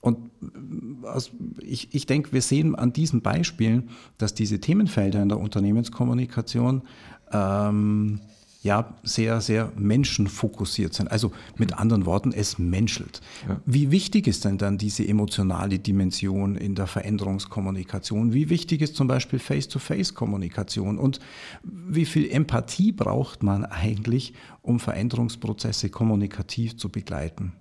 Und 0.01 0.31
äh, 0.41 1.19
ich, 1.61 1.93
ich 1.93 2.05
denke, 2.05 2.31
wir 2.33 2.41
sehen 2.41 2.75
an 2.75 2.93
diesen 2.93 3.21
Beispielen, 3.21 3.89
dass 4.17 4.33
diese 4.33 4.59
Themenfelder 4.59 5.21
in 5.21 5.29
der 5.29 5.39
Unternehmenskommunikation 5.39 6.83
ähm, 7.31 8.21
ja 8.67 8.93
sehr, 9.03 9.41
sehr 9.41 9.71
menschenfokussiert 9.75 10.93
sind. 10.93 11.09
Also 11.11 11.31
mit 11.57 11.73
anderen 11.73 12.05
Worten, 12.05 12.31
es 12.31 12.59
menschelt. 12.59 13.21
Ja. 13.47 13.59
Wie 13.65 13.91
wichtig 13.91 14.27
ist 14.27 14.45
denn 14.45 14.57
dann 14.57 14.77
diese 14.77 15.07
emotionale 15.07 15.79
Dimension 15.79 16.55
in 16.55 16.75
der 16.75 16.85
Veränderungskommunikation? 16.85 18.33
Wie 18.33 18.49
wichtig 18.49 18.81
ist 18.81 18.95
zum 18.95 19.07
Beispiel 19.07 19.39
Face-to-Face-Kommunikation? 19.39 20.99
Und 20.99 21.19
wie 21.63 22.05
viel 22.05 22.29
Empathie 22.29 22.91
braucht 22.91 23.41
man 23.41 23.65
eigentlich, 23.65 24.33
um 24.61 24.79
Veränderungsprozesse 24.79 25.89
kommunikativ 25.89 26.77
zu 26.77 26.89
begleiten? 26.89 27.53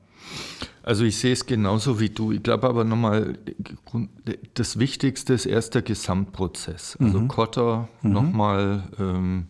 Also 0.83 1.05
ich 1.05 1.17
sehe 1.17 1.33
es 1.33 1.47
genauso 1.47 1.99
wie 1.99 2.11
du. 2.11 2.31
Ich 2.33 2.43
glaube 2.43 2.69
aber 2.69 2.85
nochmal, 2.85 3.39
das 4.55 4.79
Wichtigste 4.79 5.35
ist 5.35 5.47
erst 5.47 5.75
der 5.75 5.83
Gesamtprozess. 5.83 6.97
Also 7.01 7.21
mhm. 7.21 7.29
Kotter 7.29 7.89
mhm. 8.03 8.13
nochmal 8.13 8.85
ähm, 8.99 9.47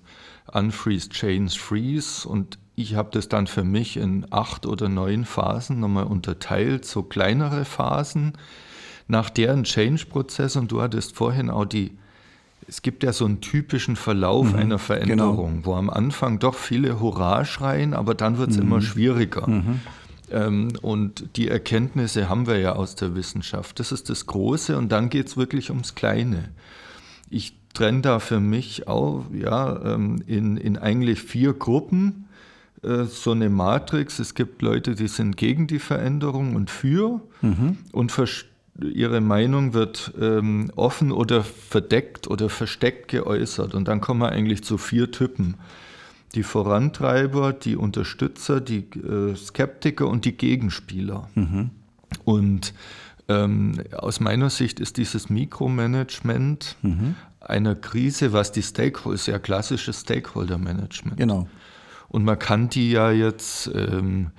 Unfreeze, 0.56 1.10
Change, 1.10 1.58
Freeze 1.58 2.28
und 2.28 2.58
ich 2.74 2.94
habe 2.94 3.10
das 3.12 3.28
dann 3.28 3.46
für 3.46 3.64
mich 3.64 3.96
in 3.96 4.26
acht 4.30 4.66
oder 4.66 4.88
neun 4.88 5.24
Phasen 5.24 5.80
nochmal 5.80 6.04
unterteilt, 6.04 6.84
so 6.84 7.02
kleinere 7.02 7.64
Phasen, 7.64 8.32
nach 9.08 9.30
deren 9.30 9.64
Change-Prozess 9.64 10.56
und 10.56 10.72
du 10.72 10.82
hattest 10.82 11.14
vorhin 11.14 11.48
auch 11.50 11.64
die, 11.64 11.96
es 12.68 12.82
gibt 12.82 13.02
ja 13.02 13.12
so 13.12 13.24
einen 13.24 13.40
typischen 13.40 13.96
Verlauf 13.96 14.52
mhm, 14.52 14.58
einer 14.58 14.78
Veränderung, 14.78 15.62
genau. 15.62 15.66
wo 15.66 15.74
am 15.74 15.88
Anfang 15.88 16.38
doch 16.38 16.54
viele 16.54 17.00
Hurra 17.00 17.44
schreien, 17.44 17.94
aber 17.94 18.14
dann 18.14 18.38
wird 18.38 18.50
es 18.50 18.56
mhm. 18.56 18.62
immer 18.62 18.82
schwieriger. 18.82 19.48
Mhm. 19.48 19.80
Ähm, 20.30 20.72
und 20.82 21.36
die 21.36 21.48
Erkenntnisse 21.48 22.28
haben 22.28 22.46
wir 22.46 22.58
ja 22.58 22.72
aus 22.72 22.96
der 22.96 23.14
Wissenschaft. 23.14 23.78
Das 23.78 23.92
ist 23.92 24.10
das 24.10 24.26
Große 24.26 24.76
und 24.76 24.90
dann 24.90 25.08
geht 25.08 25.28
es 25.28 25.36
wirklich 25.36 25.70
ums 25.70 25.94
Kleine. 25.94 26.50
Ich 27.30 27.55
trenne 27.76 28.00
da 28.00 28.18
für 28.20 28.40
mich 28.40 28.88
auch 28.88 29.24
ja, 29.32 29.94
ähm, 29.94 30.22
in, 30.26 30.56
in 30.56 30.78
eigentlich 30.78 31.20
vier 31.20 31.52
Gruppen 31.52 32.26
äh, 32.82 33.04
so 33.04 33.32
eine 33.32 33.50
Matrix. 33.50 34.18
Es 34.18 34.34
gibt 34.34 34.62
Leute, 34.62 34.94
die 34.94 35.08
sind 35.08 35.36
gegen 35.36 35.66
die 35.66 35.78
Veränderung 35.78 36.56
und 36.56 36.70
für 36.70 37.20
mhm. 37.42 37.76
und 37.92 38.12
ihre 38.80 39.20
Meinung 39.20 39.74
wird 39.74 40.12
ähm, 40.18 40.70
offen 40.74 41.12
oder 41.12 41.44
verdeckt 41.44 42.28
oder 42.28 42.48
versteckt 42.48 43.08
geäußert. 43.08 43.74
Und 43.74 43.88
dann 43.88 44.00
kommen 44.00 44.20
wir 44.20 44.30
eigentlich 44.30 44.64
zu 44.64 44.78
vier 44.78 45.10
Typen. 45.10 45.56
Die 46.34 46.42
Vorantreiber, 46.42 47.52
die 47.52 47.76
Unterstützer, 47.76 48.60
die 48.60 48.84
äh, 48.94 49.34
Skeptiker 49.36 50.08
und 50.08 50.24
die 50.24 50.36
Gegenspieler. 50.36 51.28
Mhm. 51.34 51.70
Und 52.24 52.74
ähm, 53.28 53.82
aus 53.92 54.20
meiner 54.20 54.50
Sicht 54.50 54.80
ist 54.80 54.96
dieses 54.96 55.28
Mikromanagement 55.30 56.76
mhm 56.82 57.16
einer 57.48 57.74
Krise, 57.74 58.32
was 58.32 58.52
die 58.52 58.62
Stakeholder, 58.62 59.18
sehr 59.18 59.38
klassisches 59.38 60.00
Stakeholder-Management. 60.00 61.16
Genau. 61.16 61.48
Und 62.08 62.24
man 62.24 62.38
kann 62.38 62.68
die 62.68 62.90
ja 62.90 63.10
jetzt 63.10 63.70
ähm, 63.74 64.30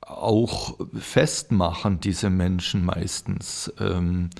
auch 0.00 0.78
festmachen, 0.94 2.00
diese 2.00 2.30
Menschen 2.30 2.84
meistens. 2.84 3.72
Ähm, 3.78 4.30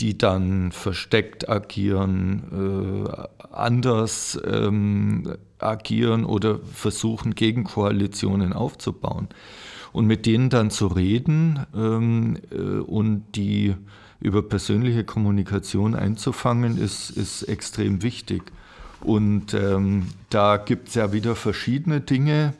die 0.00 0.18
dann 0.18 0.72
versteckt 0.72 1.48
agieren, 1.48 3.06
äh, 3.08 3.46
anders 3.50 4.38
ähm, 4.44 5.38
agieren 5.58 6.26
oder 6.26 6.58
versuchen, 6.58 7.34
Gegenkoalitionen 7.34 8.52
aufzubauen. 8.52 9.28
Und 9.96 10.06
mit 10.06 10.26
denen 10.26 10.50
dann 10.50 10.68
zu 10.68 10.88
reden 10.88 11.60
ähm, 11.74 12.36
äh, 12.50 12.80
und 12.80 13.24
die 13.34 13.74
über 14.20 14.42
persönliche 14.42 15.04
Kommunikation 15.04 15.94
einzufangen, 15.94 16.76
ist, 16.76 17.08
ist 17.08 17.44
extrem 17.44 18.02
wichtig. 18.02 18.42
Und 19.00 19.54
ähm, 19.54 20.08
da 20.28 20.58
gibt 20.58 20.88
es 20.88 20.96
ja 20.96 21.14
wieder 21.14 21.34
verschiedene 21.34 22.02
Dinge. 22.02 22.52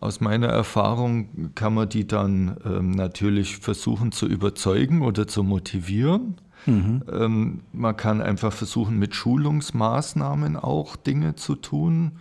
Aus 0.00 0.20
meiner 0.20 0.48
Erfahrung 0.48 1.52
kann 1.54 1.74
man 1.74 1.90
die 1.90 2.08
dann 2.08 2.56
ähm, 2.64 2.90
natürlich 2.90 3.58
versuchen 3.58 4.10
zu 4.10 4.26
überzeugen 4.26 5.02
oder 5.02 5.28
zu 5.28 5.44
motivieren. 5.44 6.40
Mhm. 6.66 7.04
Ähm, 7.12 7.60
man 7.72 7.96
kann 7.96 8.20
einfach 8.20 8.52
versuchen, 8.52 8.98
mit 8.98 9.14
Schulungsmaßnahmen 9.14 10.56
auch 10.56 10.96
Dinge 10.96 11.36
zu 11.36 11.54
tun, 11.54 12.18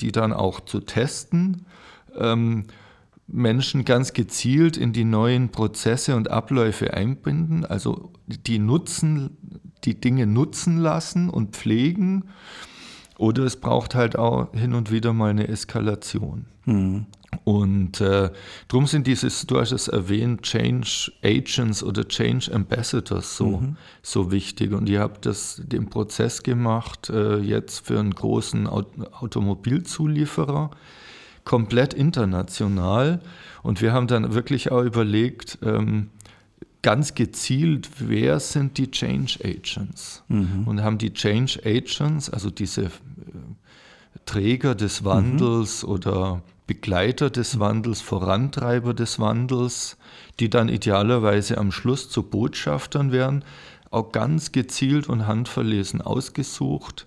die 0.00 0.10
dann 0.10 0.32
auch 0.32 0.60
zu 0.60 0.80
testen. 0.80 1.66
Ähm, 2.18 2.64
Menschen 3.26 3.84
ganz 3.84 4.12
gezielt 4.12 4.76
in 4.76 4.92
die 4.92 5.04
neuen 5.04 5.50
Prozesse 5.50 6.16
und 6.16 6.30
Abläufe 6.30 6.94
einbinden, 6.94 7.64
also 7.64 8.12
die 8.26 8.58
nutzen, 8.58 9.38
die 9.84 10.00
Dinge 10.00 10.26
nutzen 10.26 10.78
lassen 10.78 11.30
und 11.30 11.56
pflegen. 11.56 12.24
Oder 13.16 13.44
es 13.44 13.56
braucht 13.56 13.94
halt 13.94 14.18
auch 14.18 14.52
hin 14.52 14.74
und 14.74 14.90
wieder 14.90 15.12
mal 15.12 15.30
eine 15.30 15.48
Eskalation. 15.48 16.46
Mhm. 16.64 17.06
Und 17.44 18.00
äh, 18.00 18.30
darum 18.68 18.86
sind 18.86 19.06
diese, 19.06 19.28
du 19.46 19.60
hast 19.60 19.72
es 19.72 19.88
erwähnt, 19.88 20.42
Change 20.42 21.12
Agents 21.22 21.82
oder 21.82 22.06
Change 22.06 22.52
Ambassadors 22.52 23.36
so, 23.36 23.58
mhm. 23.58 23.76
so 24.02 24.30
wichtig. 24.30 24.72
Und 24.72 24.88
ihr 24.88 25.00
habt 25.00 25.26
das, 25.26 25.60
den 25.64 25.90
Prozess 25.90 26.42
gemacht, 26.42 27.10
äh, 27.10 27.38
jetzt 27.38 27.86
für 27.86 27.98
einen 27.98 28.14
großen 28.14 28.66
Automobilzulieferer, 28.66 30.70
komplett 31.44 31.94
international. 31.94 33.20
Und 33.62 33.80
wir 33.82 33.92
haben 33.92 34.06
dann 34.06 34.34
wirklich 34.34 34.70
auch 34.70 34.82
überlegt, 34.82 35.58
ähm, 35.62 36.10
ganz 36.82 37.14
gezielt, 37.14 37.88
wer 37.98 38.40
sind 38.40 38.76
die 38.76 38.90
Change 38.90 39.38
Agents? 39.42 40.22
Mhm. 40.28 40.66
Und 40.66 40.82
haben 40.82 40.98
die 40.98 41.12
Change 41.12 41.60
Agents, 41.64 42.28
also 42.30 42.50
diese 42.50 42.84
äh, 42.84 42.90
Träger 44.26 44.74
des. 44.74 45.04
Wandels 45.04 45.82
mhm. 45.82 45.88
oder 45.88 46.42
Begleiter 46.66 47.28
des 47.28 47.58
Wandels, 47.58 48.00
Vorantreiber 48.00 48.94
des 48.94 49.18
Wandels, 49.18 49.98
die 50.40 50.48
dann 50.48 50.70
idealerweise 50.70 51.58
am 51.58 51.72
Schluss 51.72 52.08
zu 52.08 52.22
Botschaftern 52.22 53.12
werden, 53.12 53.44
auch 53.90 54.12
ganz 54.12 54.50
gezielt 54.50 55.08
und 55.08 55.26
handverlesen 55.26 56.00
ausgesucht. 56.00 57.06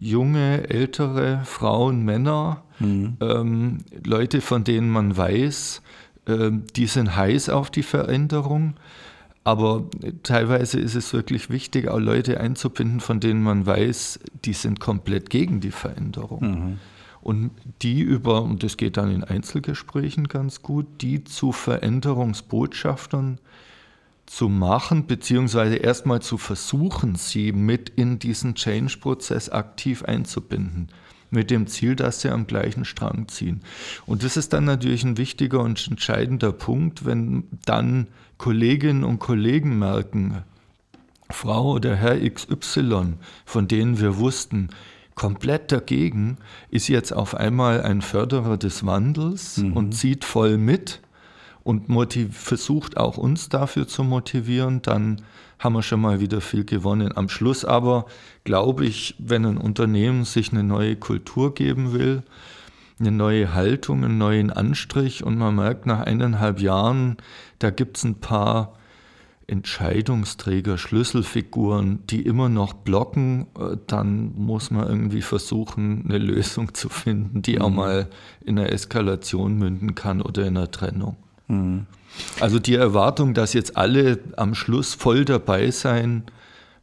Junge, 0.00 0.68
ältere 0.70 1.42
Frauen, 1.44 2.04
Männer, 2.04 2.62
mhm. 2.78 3.16
ähm, 3.20 3.78
Leute, 4.04 4.40
von 4.40 4.64
denen 4.64 4.90
man 4.90 5.16
weiß, 5.16 5.82
äh, 6.26 6.50
die 6.74 6.86
sind 6.86 7.14
heiß 7.14 7.50
auf 7.50 7.70
die 7.70 7.82
Veränderung. 7.82 8.74
Aber 9.44 9.84
teilweise 10.22 10.80
ist 10.80 10.94
es 10.94 11.12
wirklich 11.12 11.50
wichtig, 11.50 11.88
auch 11.88 11.98
Leute 11.98 12.40
einzubinden, 12.40 13.00
von 13.00 13.20
denen 13.20 13.42
man 13.42 13.66
weiß, 13.66 14.20
die 14.44 14.52
sind 14.52 14.80
komplett 14.80 15.30
gegen 15.30 15.60
die 15.60 15.70
Veränderung. 15.70 16.40
Mhm 16.40 16.78
und 17.22 17.50
die 17.82 18.00
über, 18.00 18.42
und 18.42 18.62
das 18.62 18.76
geht 18.76 18.96
dann 18.96 19.10
in 19.10 19.24
Einzelgesprächen 19.24 20.28
ganz 20.28 20.62
gut, 20.62 20.86
die 21.00 21.24
zu 21.24 21.52
Veränderungsbotschaftern 21.52 23.38
zu 24.30 24.48
machen, 24.48 25.08
beziehungsweise 25.08 25.74
erstmal 25.74 26.22
zu 26.22 26.38
versuchen, 26.38 27.16
sie 27.16 27.50
mit 27.50 27.88
in 27.88 28.20
diesen 28.20 28.54
Change-Prozess 28.54 29.48
aktiv 29.48 30.04
einzubinden, 30.04 30.86
mit 31.30 31.50
dem 31.50 31.66
Ziel, 31.66 31.96
dass 31.96 32.20
sie 32.20 32.30
am 32.30 32.46
gleichen 32.46 32.84
Strang 32.84 33.26
ziehen. 33.26 33.60
Und 34.06 34.22
das 34.22 34.36
ist 34.36 34.52
dann 34.52 34.64
natürlich 34.66 35.02
ein 35.02 35.18
wichtiger 35.18 35.58
und 35.58 35.84
entscheidender 35.90 36.52
Punkt, 36.52 37.04
wenn 37.04 37.48
dann 37.66 38.06
Kolleginnen 38.38 39.02
und 39.02 39.18
Kollegen 39.18 39.80
merken, 39.80 40.44
Frau 41.28 41.72
oder 41.72 41.96
Herr 41.96 42.20
XY, 42.20 43.14
von 43.44 43.66
denen 43.66 43.98
wir 43.98 44.16
wussten, 44.16 44.68
komplett 45.16 45.72
dagegen, 45.72 46.36
ist 46.70 46.86
jetzt 46.86 47.12
auf 47.12 47.34
einmal 47.34 47.82
ein 47.82 48.00
Förderer 48.00 48.56
des 48.58 48.86
Wandels 48.86 49.56
mhm. 49.56 49.72
und 49.72 49.92
zieht 49.92 50.24
voll 50.24 50.56
mit 50.56 51.00
und 51.62 51.86
versucht 52.32 52.96
auch 52.96 53.16
uns 53.16 53.48
dafür 53.48 53.86
zu 53.86 54.04
motivieren, 54.04 54.82
dann 54.82 55.22
haben 55.58 55.74
wir 55.74 55.82
schon 55.82 56.00
mal 56.00 56.20
wieder 56.20 56.40
viel 56.40 56.64
gewonnen. 56.64 57.16
Am 57.16 57.28
Schluss 57.28 57.64
aber 57.64 58.06
glaube 58.44 58.86
ich, 58.86 59.14
wenn 59.18 59.44
ein 59.44 59.58
Unternehmen 59.58 60.24
sich 60.24 60.52
eine 60.52 60.62
neue 60.64 60.96
Kultur 60.96 61.54
geben 61.54 61.92
will, 61.92 62.22
eine 62.98 63.12
neue 63.12 63.54
Haltung, 63.54 64.04
einen 64.04 64.18
neuen 64.18 64.50
Anstrich 64.50 65.22
und 65.24 65.38
man 65.38 65.54
merkt 65.54 65.86
nach 65.86 66.00
eineinhalb 66.00 66.60
Jahren, 66.60 67.16
da 67.58 67.70
gibt 67.70 67.98
es 67.98 68.04
ein 68.04 68.20
paar 68.20 68.74
Entscheidungsträger, 69.50 70.78
Schlüsselfiguren, 70.78 72.06
die 72.06 72.22
immer 72.24 72.48
noch 72.48 72.72
blocken, 72.72 73.48
äh, 73.58 73.76
dann 73.88 74.32
muss 74.36 74.70
man 74.70 74.86
irgendwie 74.86 75.22
versuchen, 75.22 76.04
eine 76.04 76.18
Lösung 76.18 76.72
zu 76.72 76.88
finden, 76.88 77.42
die 77.42 77.56
mhm. 77.56 77.62
auch 77.62 77.70
mal 77.70 78.10
in 78.44 78.58
einer 78.58 78.70
Eskalation 78.70 79.58
münden 79.58 79.96
kann 79.96 80.22
oder 80.22 80.46
in 80.46 80.56
einer 80.56 80.70
Trennung. 80.70 81.16
Mhm. 81.50 81.86
Also 82.40 82.58
die 82.58 82.74
Erwartung, 82.74 83.34
dass 83.34 83.52
jetzt 83.52 83.76
alle 83.76 84.18
am 84.36 84.54
Schluss 84.54 84.94
voll 84.94 85.24
dabei 85.24 85.70
sein 85.70 86.24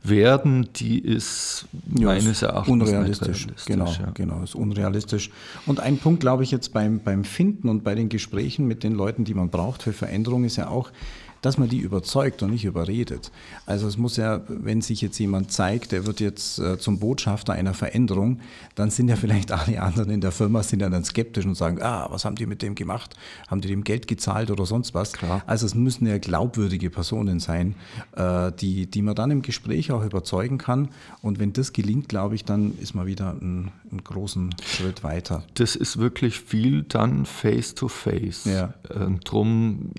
werden, 0.03 0.69
die 0.75 0.99
ist 0.99 1.65
ja, 1.97 2.07
meines 2.07 2.41
Erachtens 2.41 2.71
unrealistisch. 2.71 3.47
Genau, 3.65 3.91
ja. 3.91 4.11
genau, 4.13 4.41
ist 4.41 4.55
unrealistisch. 4.55 5.31
Und 5.65 5.79
ein 5.79 5.97
Punkt, 5.97 6.21
glaube 6.21 6.43
ich, 6.43 6.51
jetzt 6.51 6.71
beim, 6.73 6.99
beim 6.99 7.23
Finden 7.23 7.67
und 7.67 7.83
bei 7.83 7.95
den 7.95 8.07
Gesprächen 8.09 8.67
mit 8.67 8.83
den 8.83 8.93
Leuten, 8.93 9.25
die 9.25 9.33
man 9.33 9.49
braucht 9.49 9.83
für 9.83 9.93
Veränderung, 9.93 10.45
ist 10.45 10.55
ja 10.55 10.69
auch, 10.69 10.91
dass 11.41 11.57
man 11.57 11.69
die 11.69 11.79
überzeugt 11.79 12.43
und 12.43 12.51
nicht 12.51 12.65
überredet. 12.65 13.31
Also 13.65 13.87
es 13.87 13.97
muss 13.97 14.17
ja, 14.17 14.41
wenn 14.47 14.81
sich 14.81 15.01
jetzt 15.01 15.17
jemand 15.19 15.51
zeigt, 15.51 15.91
der 15.91 16.05
wird 16.05 16.19
jetzt 16.19 16.59
äh, 16.59 16.77
zum 16.77 16.99
Botschafter 16.99 17.53
einer 17.53 17.73
Veränderung, 17.73 18.39
dann 18.75 18.89
sind 18.89 19.09
ja 19.09 19.15
vielleicht 19.15 19.51
alle 19.51 19.81
anderen 19.81 20.09
in 20.09 20.21
der 20.21 20.31
Firma 20.31 20.63
sind 20.63 20.81
ja 20.81 20.89
dann 20.89 21.03
skeptisch 21.03 21.45
und 21.45 21.55
sagen, 21.55 21.81
ah, 21.81 22.07
was 22.09 22.25
haben 22.25 22.35
die 22.35 22.45
mit 22.45 22.61
dem 22.61 22.75
gemacht? 22.75 23.15
Haben 23.47 23.61
die 23.61 23.67
dem 23.67 23.83
Geld 23.83 24.07
gezahlt 24.07 24.51
oder 24.51 24.65
sonst 24.65 24.93
was? 24.93 25.13
Klar. 25.13 25.41
Also 25.45 25.65
es 25.65 25.75
müssen 25.75 26.07
ja 26.07 26.17
glaubwürdige 26.17 26.89
Personen 26.89 27.39
sein, 27.39 27.75
äh, 28.15 28.51
die, 28.51 28.87
die 28.87 29.01
man 29.01 29.15
dann 29.15 29.31
im 29.31 29.41
Gespräch 29.41 29.91
auch 29.91 30.03
überzeugen 30.03 30.57
kann. 30.57 30.89
Und 31.21 31.39
wenn 31.39 31.53
das 31.53 31.73
gelingt, 31.73 32.09
glaube 32.09 32.35
ich, 32.35 32.45
dann 32.45 32.77
ist 32.79 32.95
man 32.95 33.05
wieder 33.05 33.31
einen, 33.31 33.71
einen 33.89 34.03
großen 34.03 34.55
Schritt 34.63 35.03
weiter. 35.03 35.43
Das 35.55 35.75
ist 35.75 35.97
wirklich 35.97 36.39
viel 36.39 36.83
dann 36.83 37.25
face 37.25 37.75
to 37.75 37.87
face. 37.87 38.45
Ja. 38.45 38.73
Äh, 38.89 39.07
drum 39.23 39.91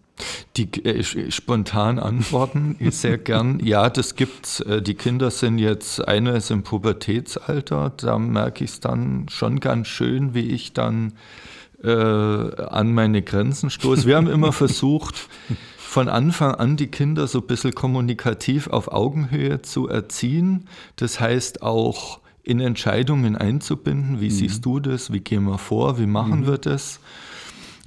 Die 0.56 0.72
äh, 0.86 1.04
spontan 1.04 2.00
antworten 2.00 2.78
sehr 2.90 3.18
gern. 3.18 3.60
Ja, 3.60 3.90
das 3.90 4.16
gibt's. 4.16 4.62
Äh, 4.62 4.82
die 4.82 4.96
Kinder 4.96 5.30
sind 5.30 5.60
jetzt, 5.60 6.08
eine 6.08 6.38
ist 6.38 6.52
im 6.52 6.64
Pubertätsalter, 6.64 7.92
da 7.98 8.18
merke 8.18 8.64
ich 8.64 8.72
es 8.72 8.80
dann 8.80 9.28
schon 9.30 9.60
ganz 9.60 9.88
schön, 9.88 10.34
wie 10.34 10.52
ich 10.52 10.74
dann 10.74 11.14
äh, 11.84 11.90
an 11.90 12.94
meine 12.94 13.22
Grenzen 13.22 13.70
stoße. 13.70 14.08
Wir 14.08 14.16
haben 14.16 14.28
immer 14.28 14.52
versucht, 14.54 15.28
von 15.96 16.10
Anfang 16.10 16.56
an 16.56 16.76
die 16.76 16.88
Kinder 16.88 17.26
so 17.26 17.40
ein 17.40 17.48
bisschen 17.48 17.74
kommunikativ 17.74 18.68
auf 18.68 18.92
Augenhöhe 18.92 19.62
zu 19.62 19.88
erziehen. 19.88 20.68
Das 20.98 21.22
heißt 21.22 21.62
auch 21.62 22.20
in 22.44 22.60
Entscheidungen 22.60 23.38
einzubinden. 23.38 24.20
Wie 24.20 24.26
mhm. 24.26 24.32
siehst 24.32 24.66
du 24.66 24.82
das? 24.82 25.14
Wie 25.14 25.22
gehen 25.22 25.46
wir 25.46 25.58
vor? 25.58 25.98
Wie 25.98 26.06
machen 26.06 26.42
mhm. 26.42 26.48
wir 26.48 26.58
das? 26.58 27.00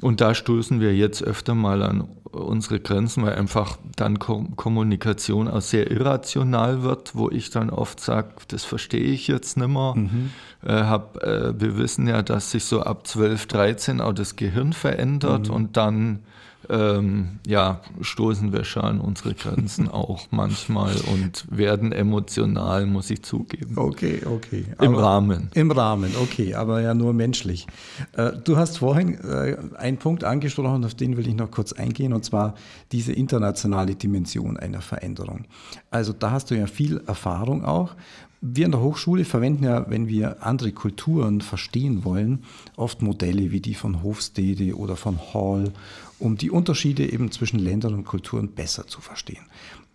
Und 0.00 0.22
da 0.22 0.34
stoßen 0.34 0.80
wir 0.80 0.96
jetzt 0.96 1.22
öfter 1.22 1.54
mal 1.54 1.82
an 1.82 2.08
unsere 2.24 2.80
Grenzen, 2.80 3.24
weil 3.24 3.34
einfach 3.34 3.76
dann 3.96 4.18
Kommunikation 4.18 5.46
auch 5.46 5.60
sehr 5.60 5.90
irrational 5.90 6.82
wird, 6.82 7.14
wo 7.14 7.28
ich 7.28 7.50
dann 7.50 7.68
oft 7.68 8.00
sage, 8.00 8.30
das 8.48 8.64
verstehe 8.64 9.04
ich 9.04 9.28
jetzt 9.28 9.58
nicht 9.58 9.68
mehr. 9.68 9.92
Mhm. 9.94 10.30
Äh, 10.64 10.72
hab, 10.72 11.22
äh, 11.22 11.60
wir 11.60 11.76
wissen 11.76 12.08
ja, 12.08 12.22
dass 12.22 12.52
sich 12.52 12.64
so 12.64 12.80
ab 12.80 13.06
12, 13.06 13.48
13 13.48 14.00
auch 14.00 14.14
das 14.14 14.36
Gehirn 14.36 14.72
verändert 14.72 15.48
mhm. 15.48 15.54
und 15.54 15.76
dann 15.76 16.20
ähm, 16.68 17.38
ja, 17.46 17.80
stoßen 18.00 18.52
wir 18.52 18.64
schon 18.64 18.82
an 18.82 19.00
unsere 19.00 19.34
Grenzen 19.34 19.88
auch 19.88 20.26
manchmal 20.30 20.94
und 21.12 21.46
werden 21.50 21.92
emotional, 21.92 22.86
muss 22.86 23.10
ich 23.10 23.22
zugeben. 23.22 23.76
Okay, 23.76 24.20
okay. 24.24 24.64
Im 24.80 24.94
aber, 24.94 25.02
Rahmen. 25.02 25.50
Im 25.54 25.70
Rahmen, 25.70 26.12
okay, 26.20 26.54
aber 26.54 26.80
ja 26.80 26.94
nur 26.94 27.12
menschlich. 27.12 27.66
Äh, 28.12 28.32
du 28.44 28.56
hast 28.56 28.78
vorhin 28.78 29.14
äh, 29.14 29.56
einen 29.76 29.98
Punkt 29.98 30.24
angesprochen, 30.24 30.84
auf 30.84 30.94
den 30.94 31.16
will 31.16 31.26
ich 31.26 31.34
noch 31.34 31.50
kurz 31.50 31.72
eingehen, 31.72 32.12
und 32.12 32.24
zwar 32.24 32.54
diese 32.92 33.12
internationale 33.12 33.94
Dimension 33.94 34.56
einer 34.56 34.80
Veränderung. 34.80 35.44
Also 35.90 36.12
da 36.12 36.30
hast 36.30 36.50
du 36.50 36.56
ja 36.56 36.66
viel 36.66 37.02
Erfahrung 37.06 37.64
auch. 37.64 37.94
Wir 38.40 38.66
in 38.66 38.70
der 38.70 38.80
Hochschule 38.80 39.24
verwenden 39.24 39.64
ja, 39.64 39.90
wenn 39.90 40.06
wir 40.06 40.46
andere 40.46 40.70
Kulturen 40.70 41.40
verstehen 41.40 42.04
wollen, 42.04 42.44
oft 42.76 43.02
Modelle 43.02 43.50
wie 43.50 43.60
die 43.60 43.74
von 43.74 44.04
Hofstede 44.04 44.76
oder 44.76 44.94
von 44.94 45.18
Hall, 45.34 45.72
um 46.18 46.36
die 46.36 46.50
Unterschiede 46.50 47.10
eben 47.10 47.30
zwischen 47.30 47.58
Ländern 47.58 47.94
und 47.94 48.04
Kulturen 48.04 48.48
besser 48.48 48.86
zu 48.86 49.00
verstehen. 49.00 49.44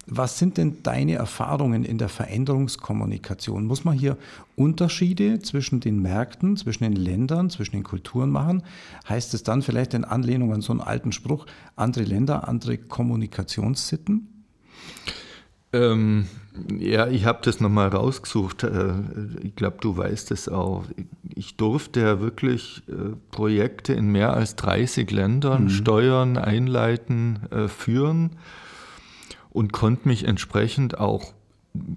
Was 0.05 0.38
sind 0.38 0.57
denn 0.57 0.83
deine 0.83 1.13
Erfahrungen 1.13 1.86
in 1.86 1.97
der 1.97 2.09
Veränderungskommunikation? 2.09 3.65
Muss 3.65 3.86
man 3.86 3.97
hier 3.97 4.17
Unterschiede 4.57 5.39
zwischen 5.39 5.79
den 5.79 6.01
Märkten, 6.01 6.57
zwischen 6.57 6.83
den 6.83 6.97
Ländern, 6.97 7.49
zwischen 7.49 7.77
den 7.77 7.83
Kulturen 7.83 8.29
machen? 8.29 8.63
Heißt 9.07 9.33
es 9.33 9.43
dann 9.43 9.62
vielleicht 9.62 9.93
in 9.93 10.03
Anlehnung 10.03 10.53
an 10.53 10.62
so 10.62 10.73
einen 10.73 10.81
alten 10.81 11.13
Spruch, 11.13 11.45
andere 11.77 12.03
Länder, 12.03 12.49
andere 12.49 12.77
Kommunikationssitten? 12.77 14.27
Ähm, 15.73 16.27
ja, 16.77 17.07
ich 17.07 17.25
habe 17.25 17.39
das 17.43 17.59
nochmal 17.59 17.89
rausgesucht. 17.89 18.63
Äh, 18.63 18.93
ich 19.41 19.55
glaube, 19.55 19.77
du 19.81 19.97
weißt 19.97 20.31
es 20.31 20.47
auch. 20.47 20.86
Ich 21.33 21.57
durfte 21.57 22.01
ja 22.01 22.19
wirklich 22.21 22.83
äh, 22.88 23.15
Projekte 23.31 23.93
in 23.93 24.07
mehr 24.07 24.33
als 24.33 24.55
30 24.55 25.09
Ländern 25.09 25.63
mhm. 25.63 25.69
steuern, 25.69 26.38
einleiten, 26.38 27.39
äh, 27.51 27.67
führen 27.67 28.31
und 29.49 29.73
konnte 29.73 30.07
mich 30.07 30.25
entsprechend 30.27 30.99
auch 30.99 31.33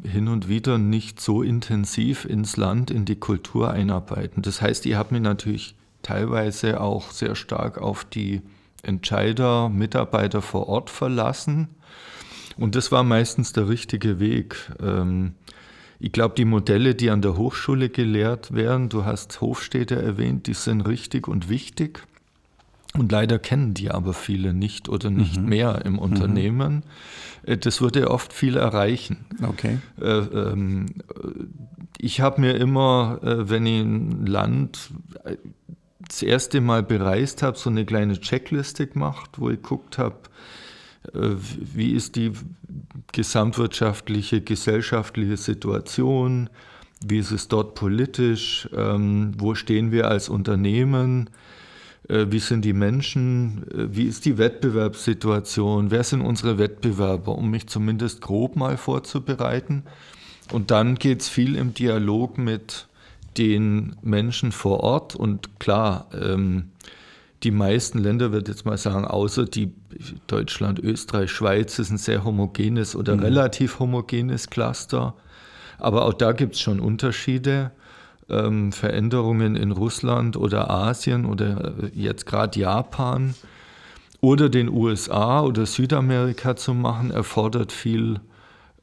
hin 0.02 0.28
und 0.28 0.48
wieder 0.48 0.78
nicht 0.78 1.20
so 1.20 1.42
intensiv 1.42 2.24
ins 2.24 2.56
Land, 2.56 2.90
in 2.90 3.04
die 3.04 3.16
Kultur 3.16 3.70
einarbeiten. 3.70 4.40
Das 4.40 4.62
heißt, 4.62 4.86
ich 4.86 4.94
habe 4.94 5.12
mich 5.12 5.22
natürlich 5.22 5.74
teilweise 6.00 6.80
auch 6.80 7.10
sehr 7.10 7.34
stark 7.34 7.76
auf 7.76 8.06
die 8.06 8.40
Entscheider, 8.82 9.68
Mitarbeiter 9.68 10.40
vor 10.40 10.66
Ort 10.68 10.88
verlassen 10.88 11.68
und 12.57 12.75
das 12.75 12.92
war 12.92 13.03
meistens 13.03 13.53
der 13.53 13.69
richtige 13.69 14.19
Weg. 14.21 14.57
Ähm, 14.81 15.35
ich 15.99 16.12
glaube, 16.12 16.35
die 16.35 16.45
Modelle, 16.45 16.95
die 16.95 17.11
an 17.11 17.23
der 17.23 17.37
Hochschule 17.37 17.88
gelehrt 17.88 18.53
werden, 18.53 18.88
du 18.88 19.05
hast 19.05 19.40
Hofstädte 19.40 20.01
erwähnt, 20.01 20.47
die 20.47 20.55
sind 20.55 20.83
richtig 20.83 21.29
und 21.29 21.49
wichtig. 21.49 22.03
Und 22.95 23.12
leider 23.12 23.38
kennen 23.38 23.75
die 23.75 23.90
aber 23.90 24.14
viele 24.14 24.55
nicht 24.55 24.88
oder 24.88 25.11
nicht 25.11 25.38
mhm. 25.40 25.49
mehr 25.49 25.85
im 25.85 25.95
mhm. 25.95 25.99
Unternehmen. 25.99 26.85
Mhm. 27.47 27.61
Das 27.61 27.81
würde 27.81 28.11
oft 28.11 28.33
viel 28.33 28.57
erreichen. 28.57 29.27
Okay. 29.42 29.79
Äh, 30.01 30.07
ähm, 30.07 30.87
ich 31.99 32.21
habe 32.21 32.40
mir 32.40 32.55
immer, 32.55 33.21
äh, 33.23 33.49
wenn 33.49 33.66
ich 33.66 33.81
ein 33.81 34.27
Land 34.27 34.90
das 36.01 36.23
erste 36.23 36.61
Mal 36.61 36.83
bereist 36.83 37.42
habe, 37.42 37.59
so 37.59 37.71
eine 37.71 37.85
kleine 37.85 38.19
Checkliste 38.21 38.87
gemacht, 38.87 39.33
wo 39.37 39.51
ich 39.51 39.57
geguckt 39.57 39.99
habe, 39.99 40.16
wie 41.12 41.92
ist 41.92 42.16
die 42.16 42.33
gesamtwirtschaftliche, 43.12 44.40
gesellschaftliche 44.40 45.37
Situation, 45.37 46.51
wie 47.05 47.19
ist 47.19 47.31
es 47.31 47.49
dort 47.49 47.75
politisch, 47.75 48.69
ähm, 48.75 49.33
wo 49.38 49.55
stehen 49.55 49.92
wir 49.92 50.09
als 50.09 50.29
Unternehmen, 50.29 51.31
äh, 52.09 52.27
wie 52.31 52.38
sind 52.38 52.64
die 52.64 52.73
Menschen, 52.73 53.64
äh, 53.71 53.95
wie 53.95 54.05
ist 54.05 54.25
die 54.25 54.38
Wettbewerbssituation, 54.38 55.90
wer 55.90 56.05
sind 56.05 56.23
unsere 56.23 56.59
Wettbewerber, 56.59 57.37
um 57.37 57.51
mich 57.51 57.66
zumindest 57.66 58.21
grob 58.21 58.57
mal 58.57 58.77
vorzubereiten. 58.77 59.85
Und 60.53 60.71
dann 60.71 60.95
geht 60.95 61.23
es 61.23 61.29
viel 61.29 61.57
im 61.57 61.75
Dialog 61.75 62.38
mit 62.38 62.87
den 63.37 63.97
Menschen 64.03 64.53
vor 64.53 64.81
Ort. 64.81 65.14
Und 65.16 65.59
klar, 65.59 66.09
ähm, 66.14 66.71
die 67.42 67.51
meisten 67.51 67.99
Länder, 67.99 68.33
würde 68.33 68.51
ich 68.51 68.57
jetzt 68.57 68.64
mal 68.64 68.79
sagen, 68.79 69.05
außer 69.05 69.45
die 69.45 69.73
Deutschland, 70.26 70.78
Österreich, 70.78 71.30
Schweiz, 71.30 71.78
ist 71.78 71.90
ein 71.90 71.98
sehr 71.98 72.24
homogenes 72.24 72.96
oder 72.96 73.14
mhm. 73.16 73.22
relativ 73.22 73.78
homogenes 73.78 74.50
Cluster. 74.50 75.14
Aber 75.78 76.06
auch 76.06 76.14
da 76.14 76.32
gibt 76.32 76.54
es 76.54 76.61
schon 76.61 76.80
Unterschiede. 76.80 77.72
Ähm, 78.28 78.72
Veränderungen 78.72 79.54
in 79.54 79.70
Russland 79.70 80.37
oder 80.37 80.68
Asien 80.68 81.26
oder 81.26 81.74
äh, 81.78 81.90
jetzt 81.94 82.26
gerade 82.26 82.59
Japan 82.59 83.35
oder 84.20 84.48
den 84.48 84.68
USA 84.68 85.42
oder 85.42 85.64
Südamerika 85.64 86.56
zu 86.56 86.74
machen, 86.74 87.12
erfordert 87.12 87.70
viel, 87.70 88.18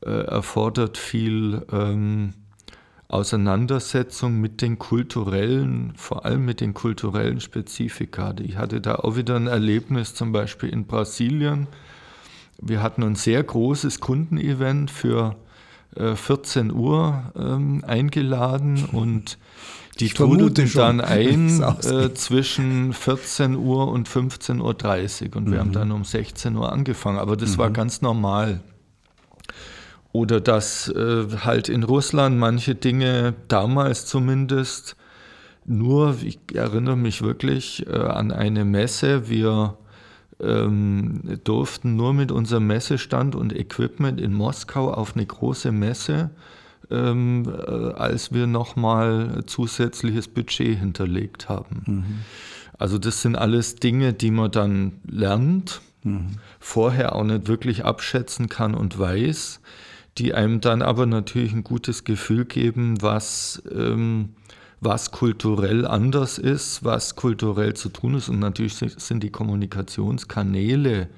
äh, 0.05 0.09
erfordert 0.09 0.97
viel 0.97 1.65
ähm, 1.73 2.33
Auseinandersetzung 3.13 4.41
mit 4.41 4.61
den 4.61 4.79
kulturellen, 4.79 5.93
vor 5.95 6.25
allem 6.25 6.45
mit 6.45 6.61
den 6.61 6.73
kulturellen 6.73 7.39
Spezifika. 7.39 8.33
Ich 8.41 8.57
hatte 8.57 8.81
da 8.81 8.95
auch 8.95 9.15
wieder 9.15 9.35
ein 9.35 9.47
Erlebnis, 9.47 10.15
zum 10.15 10.31
Beispiel 10.31 10.69
in 10.69 10.85
Brasilien. 10.85 11.67
Wir 12.59 12.81
hatten 12.81 13.03
ein 13.03 13.15
sehr 13.15 13.43
großes 13.43 13.99
Kundenevent 13.99 14.89
für 14.89 15.35
äh, 15.95 16.15
14 16.15 16.71
Uhr 16.71 17.31
ähm, 17.35 17.83
eingeladen 17.85 18.85
und 18.91 19.37
die 19.99 20.09
trudelten 20.09 20.71
dann 20.73 20.99
ein 21.01 21.61
äh, 21.61 22.13
zwischen 22.15 22.93
14 22.93 23.55
Uhr 23.55 23.89
und 23.89 24.09
15.30 24.09 24.59
Uhr 25.29 25.35
und 25.37 25.47
mhm. 25.47 25.51
wir 25.51 25.59
haben 25.59 25.69
mhm. 25.69 25.73
dann 25.73 25.91
um 25.91 26.03
16 26.03 26.55
Uhr 26.55 26.71
angefangen. 26.71 27.19
Aber 27.19 27.37
das 27.37 27.51
mhm. 27.51 27.57
war 27.59 27.69
ganz 27.69 28.01
normal. 28.01 28.61
Oder 30.13 30.39
dass 30.39 30.89
äh, 30.89 31.25
halt 31.43 31.69
in 31.69 31.83
Russland 31.83 32.37
manche 32.37 32.75
Dinge 32.75 33.33
damals 33.47 34.05
zumindest 34.05 34.95
nur, 35.65 36.17
ich 36.23 36.39
erinnere 36.53 36.95
mich 36.95 37.23
wirklich 37.23 37.87
äh, 37.87 37.97
an 37.97 38.31
eine 38.31 38.63
Messe, 38.63 39.27
wir 39.27 39.75
ähm, 40.39 41.39
durften 41.43 41.95
nur 41.95 42.13
mit 42.13 42.31
unserem 42.31 42.67
Messestand 42.67 43.35
und 43.35 43.57
Equipment 43.57 44.21
in 44.21 44.33
Moskau 44.33 44.93
auf 44.93 45.15
eine 45.15 45.25
große 45.25 45.71
Messe, 45.71 46.29
ähm, 46.91 47.45
äh, 47.47 47.71
als 47.93 48.31
wir 48.31 48.45
nochmal 48.45 49.41
zusätzliches 49.47 50.27
Budget 50.27 50.77
hinterlegt 50.77 51.49
haben. 51.49 51.83
Mhm. 51.85 52.19
Also 52.77 52.99
das 52.99 53.23
sind 53.23 53.35
alles 53.35 53.77
Dinge, 53.77 54.13
die 54.13 54.29
man 54.29 54.51
dann 54.51 54.93
lernt, 55.07 55.81
mhm. 56.03 56.37
vorher 56.59 57.15
auch 57.15 57.23
nicht 57.23 57.47
wirklich 57.47 57.83
abschätzen 57.83 58.47
kann 58.47 58.75
und 58.75 58.99
weiß 58.99 59.59
die 60.17 60.33
einem 60.33 60.61
dann 60.61 60.81
aber 60.81 61.05
natürlich 61.05 61.53
ein 61.53 61.63
gutes 61.63 62.03
Gefühl 62.03 62.45
geben, 62.45 63.01
was, 63.01 63.63
ähm, 63.71 64.29
was 64.79 65.11
kulturell 65.11 65.87
anders 65.87 66.37
ist, 66.37 66.83
was 66.83 67.15
kulturell 67.15 67.73
zu 67.73 67.89
tun 67.89 68.15
ist. 68.15 68.29
Und 68.29 68.39
natürlich 68.39 68.75
sind 68.75 69.23
die 69.23 69.31
Kommunikationskanäle 69.31 71.09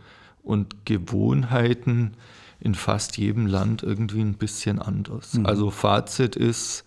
und 0.43 0.86
Gewohnheiten 0.86 2.14
in 2.60 2.76
fast 2.76 3.18
jedem 3.18 3.48
Land 3.48 3.84
irgendwie 3.84 4.22
ein 4.22 4.36
bisschen 4.36 4.80
anders. 4.80 5.34
Mhm. 5.34 5.46
Also 5.46 5.72
Fazit 5.72 6.36
ist, 6.36 6.86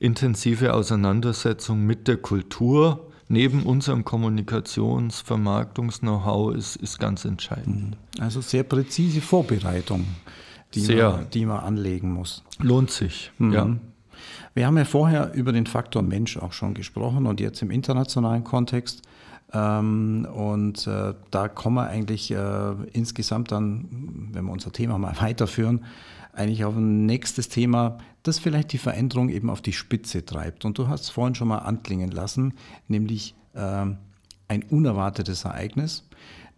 intensive 0.00 0.74
Auseinandersetzung 0.74 1.86
mit 1.86 2.08
der 2.08 2.16
Kultur 2.16 3.08
neben 3.28 3.62
unserem 3.62 4.04
Kommunikations-, 4.04 5.22
Vermarktungs-Know-how 5.22 6.54
ist, 6.54 6.76
ist 6.76 6.98
ganz 6.98 7.24
entscheidend. 7.24 7.96
Mhm. 8.16 8.22
Also 8.22 8.40
sehr 8.40 8.64
präzise 8.64 9.20
Vorbereitung, 9.20 10.06
die, 10.74 10.80
sehr. 10.80 11.10
Man, 11.10 11.30
die 11.30 11.46
man 11.46 11.60
anlegen 11.60 12.12
muss. 12.12 12.42
Lohnt 12.58 12.90
sich, 12.90 13.30
mhm. 13.38 13.52
ja. 13.52 13.76
Wir 14.54 14.66
haben 14.66 14.76
ja 14.76 14.84
vorher 14.84 15.32
über 15.32 15.52
den 15.52 15.66
Faktor 15.66 16.02
Mensch 16.02 16.36
auch 16.36 16.52
schon 16.52 16.74
gesprochen 16.74 17.26
und 17.26 17.40
jetzt 17.40 17.62
im 17.62 17.70
internationalen 17.70 18.44
Kontext. 18.44 19.02
Ähm, 19.52 20.26
und 20.32 20.86
äh, 20.86 21.14
da 21.30 21.48
kommen 21.48 21.76
wir 21.76 21.86
eigentlich 21.86 22.30
äh, 22.30 22.72
insgesamt 22.92 23.52
dann, 23.52 24.28
wenn 24.32 24.44
wir 24.44 24.52
unser 24.52 24.72
Thema 24.72 24.98
mal 24.98 25.14
weiterführen, 25.20 25.84
eigentlich 26.32 26.64
auf 26.64 26.76
ein 26.76 27.04
nächstes 27.04 27.48
Thema, 27.48 27.98
das 28.22 28.38
vielleicht 28.38 28.72
die 28.72 28.78
Veränderung 28.78 29.28
eben 29.28 29.50
auf 29.50 29.60
die 29.60 29.72
Spitze 29.72 30.24
treibt. 30.24 30.64
Und 30.64 30.78
du 30.78 30.88
hast 30.88 31.02
es 31.02 31.10
vorhin 31.10 31.34
schon 31.34 31.48
mal 31.48 31.58
anklingen 31.58 32.10
lassen, 32.10 32.54
nämlich 32.88 33.34
äh, 33.54 33.86
ein 34.48 34.62
unerwartetes 34.70 35.44
Ereignis. 35.44 36.08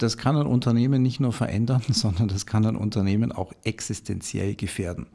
Das 0.04 0.18
kann 0.18 0.36
ein 0.36 0.46
Unternehmen 0.46 1.02
nicht 1.02 1.18
nur 1.18 1.32
verändern, 1.32 1.80
sondern 1.88 2.28
das 2.28 2.44
kann 2.44 2.66
ein 2.66 2.76
Unternehmen 2.76 3.32
auch 3.32 3.52
existenziell 3.64 4.54
gefährden. 4.54 5.06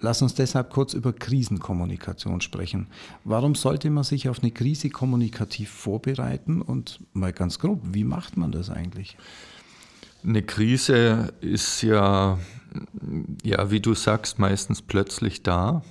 Lass 0.00 0.20
uns 0.20 0.34
deshalb 0.34 0.70
kurz 0.70 0.92
über 0.92 1.14
Krisenkommunikation 1.14 2.42
sprechen. 2.42 2.88
Warum 3.24 3.54
sollte 3.54 3.88
man 3.88 4.04
sich 4.04 4.28
auf 4.28 4.40
eine 4.40 4.52
Krise 4.52 4.90
kommunikativ 4.90 5.70
vorbereiten? 5.70 6.60
Und 6.60 7.00
mal 7.14 7.32
ganz 7.32 7.58
grob, 7.58 7.80
wie 7.82 8.04
macht 8.04 8.36
man 8.36 8.52
das 8.52 8.68
eigentlich? 8.68 9.16
Eine 10.22 10.42
Krise 10.42 11.32
ist 11.40 11.80
ja, 11.82 12.38
ja, 13.42 13.70
wie 13.70 13.80
du 13.80 13.94
sagst, 13.94 14.38
meistens 14.38 14.82
plötzlich 14.82 15.42
da. 15.42 15.82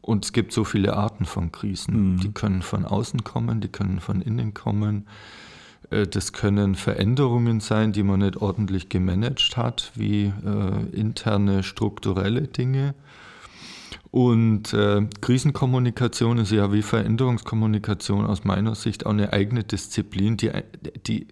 Und 0.00 0.24
es 0.24 0.32
gibt 0.32 0.52
so 0.52 0.64
viele 0.64 0.96
Arten 0.96 1.26
von 1.26 1.52
Krisen. 1.52 2.14
Mhm. 2.14 2.20
Die 2.20 2.32
können 2.32 2.62
von 2.62 2.86
außen 2.86 3.24
kommen, 3.24 3.60
die 3.60 3.68
können 3.68 4.00
von 4.00 4.22
innen 4.22 4.54
kommen. 4.54 5.06
Äh, 5.94 6.06
das 6.06 6.32
können 6.32 6.74
Veränderungen 6.74 7.60
sein, 7.60 7.92
die 7.92 8.02
man 8.02 8.20
nicht 8.20 8.36
ordentlich 8.36 8.88
gemanagt 8.88 9.56
hat, 9.56 9.92
wie 9.94 10.32
äh, 10.44 10.96
interne 10.96 11.62
strukturelle 11.62 12.42
Dinge. 12.42 12.94
Und 14.10 14.72
äh, 14.72 15.06
Krisenkommunikation 15.20 16.38
ist 16.38 16.52
ja 16.52 16.72
wie 16.72 16.82
Veränderungskommunikation 16.82 18.26
aus 18.26 18.44
meiner 18.44 18.76
Sicht 18.76 19.06
auch 19.06 19.10
eine 19.10 19.32
eigene 19.32 19.64
Disziplin, 19.64 20.36
die, 20.36 20.52
die 21.06 21.26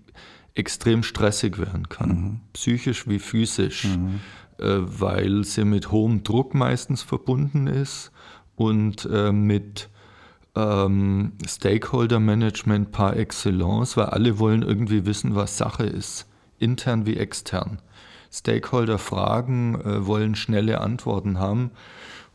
extrem 0.54 1.04
stressig 1.04 1.58
werden 1.58 1.88
kann, 1.88 2.08
mhm. 2.08 2.40
psychisch 2.52 3.06
wie 3.08 3.20
physisch, 3.20 3.84
mhm. 3.84 4.20
äh, 4.58 4.80
weil 4.80 5.44
sie 5.44 5.64
mit 5.64 5.92
hohem 5.92 6.24
Druck 6.24 6.54
meistens 6.54 7.02
verbunden 7.02 7.68
ist 7.68 8.10
und 8.56 9.08
äh, 9.10 9.30
mit 9.30 9.88
ähm, 10.54 11.32
Stakeholder-Management 11.46 12.92
par 12.92 13.16
excellence, 13.16 13.96
weil 13.96 14.06
alle 14.06 14.38
wollen 14.38 14.62
irgendwie 14.62 15.06
wissen, 15.06 15.34
was 15.34 15.56
Sache 15.56 15.84
ist, 15.84 16.26
intern 16.58 17.06
wie 17.06 17.16
extern. 17.16 17.80
Stakeholder 18.30 18.98
fragen, 18.98 19.80
äh, 19.80 20.06
wollen 20.06 20.34
schnelle 20.34 20.80
Antworten 20.80 21.38
haben 21.38 21.70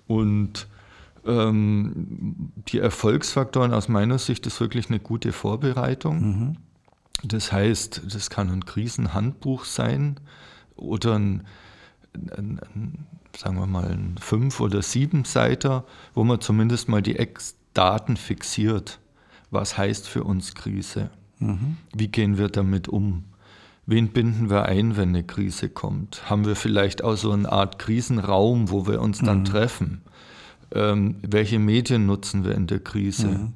und 0.07 0.67
ähm, 1.25 2.51
die 2.69 2.79
Erfolgsfaktoren 2.79 3.73
aus 3.73 3.89
meiner 3.89 4.17
Sicht 4.17 4.45
ist 4.47 4.59
wirklich 4.61 4.89
eine 4.89 4.99
gute 4.99 5.33
Vorbereitung. 5.33 6.21
Mhm. 6.21 6.57
Das 7.23 7.51
heißt, 7.51 8.03
das 8.13 8.29
kann 8.29 8.49
ein 8.49 8.65
Krisenhandbuch 8.65 9.65
sein 9.65 10.19
oder 10.75 11.15
ein, 11.15 11.45
ein, 12.13 12.59
ein, 12.59 13.07
sagen 13.35 13.59
wir 13.59 13.65
mal, 13.65 13.91
ein 13.91 14.15
Fünf- 14.19 14.59
oder 14.59 14.81
Sieben-Seiter, 14.81 15.83
wo 16.13 16.23
man 16.23 16.39
zumindest 16.39 16.89
mal 16.89 17.01
die 17.01 17.17
Ex-Daten 17.77 18.17
fixiert. 18.17 18.99
Was 19.51 19.77
heißt 19.77 20.09
für 20.09 20.23
uns 20.23 20.55
Krise? 20.55 21.11
Mhm. 21.37 21.77
Wie 21.95 22.07
gehen 22.07 22.39
wir 22.39 22.49
damit 22.49 22.87
um? 22.87 23.25
Wen 23.85 24.09
binden 24.09 24.49
wir 24.49 24.65
ein, 24.65 24.97
wenn 24.97 25.09
eine 25.09 25.23
Krise 25.23 25.69
kommt? 25.69 26.27
Haben 26.27 26.45
wir 26.45 26.55
vielleicht 26.55 27.03
auch 27.03 27.15
so 27.15 27.31
eine 27.31 27.49
Art 27.51 27.77
Krisenraum, 27.77 28.71
wo 28.71 28.87
wir 28.87 28.99
uns 28.99 29.19
dann 29.19 29.39
mhm. 29.41 29.45
treffen? 29.45 30.01
Ähm, 30.73 31.17
welche 31.21 31.59
Medien 31.59 32.07
nutzen 32.07 32.43
wir 32.43 32.55
in 32.55 32.65
der 32.65 32.79
Krise? 32.79 33.27
Mhm. 33.27 33.53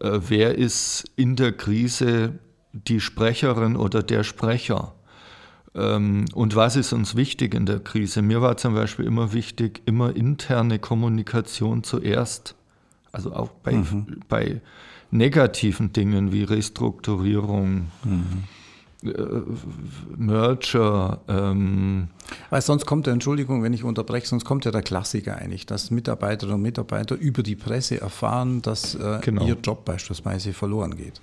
Äh, 0.00 0.18
wer 0.28 0.56
ist 0.56 1.04
in 1.16 1.36
der 1.36 1.52
Krise 1.52 2.38
die 2.72 3.00
Sprecherin 3.00 3.76
oder 3.76 4.02
der 4.02 4.24
Sprecher? 4.24 4.94
Ähm, 5.74 6.24
und 6.34 6.56
was 6.56 6.74
ist 6.74 6.94
uns 6.94 7.16
wichtig 7.16 7.54
in 7.54 7.66
der 7.66 7.80
Krise? 7.80 8.22
Mir 8.22 8.40
war 8.40 8.56
zum 8.56 8.74
Beispiel 8.74 9.04
immer 9.04 9.34
wichtig, 9.34 9.82
immer 9.84 10.16
interne 10.16 10.78
Kommunikation 10.78 11.84
zuerst. 11.84 12.54
Also 13.12 13.32
auch 13.32 13.50
bei, 13.50 13.72
mhm. 13.72 14.20
bei 14.28 14.60
negativen 15.10 15.92
Dingen 15.92 16.32
wie 16.32 16.44
Restrukturierung. 16.44 17.88
Mhm 18.04 18.44
äh, 19.04 19.10
Merger. 20.16 21.20
Ähm 21.28 22.08
Weil 22.50 22.62
sonst 22.62 22.84
kommt 22.84 23.06
ja, 23.06 23.12
Entschuldigung, 23.12 23.62
wenn 23.62 23.72
ich 23.72 23.84
unterbreche, 23.84 24.26
sonst 24.26 24.44
kommt 24.44 24.64
ja 24.64 24.72
der 24.72 24.82
Klassiker 24.82 25.36
eigentlich, 25.36 25.66
dass 25.66 25.92
Mitarbeiterinnen 25.92 26.56
und 26.56 26.62
Mitarbeiter 26.62 27.14
über 27.14 27.44
die 27.44 27.54
Presse 27.54 28.00
erfahren, 28.00 28.60
dass 28.60 28.96
äh, 28.96 29.20
genau. 29.22 29.46
ihr 29.46 29.56
Job 29.62 29.84
beispielsweise 29.84 30.52
verloren 30.52 30.96
geht. 30.96 31.20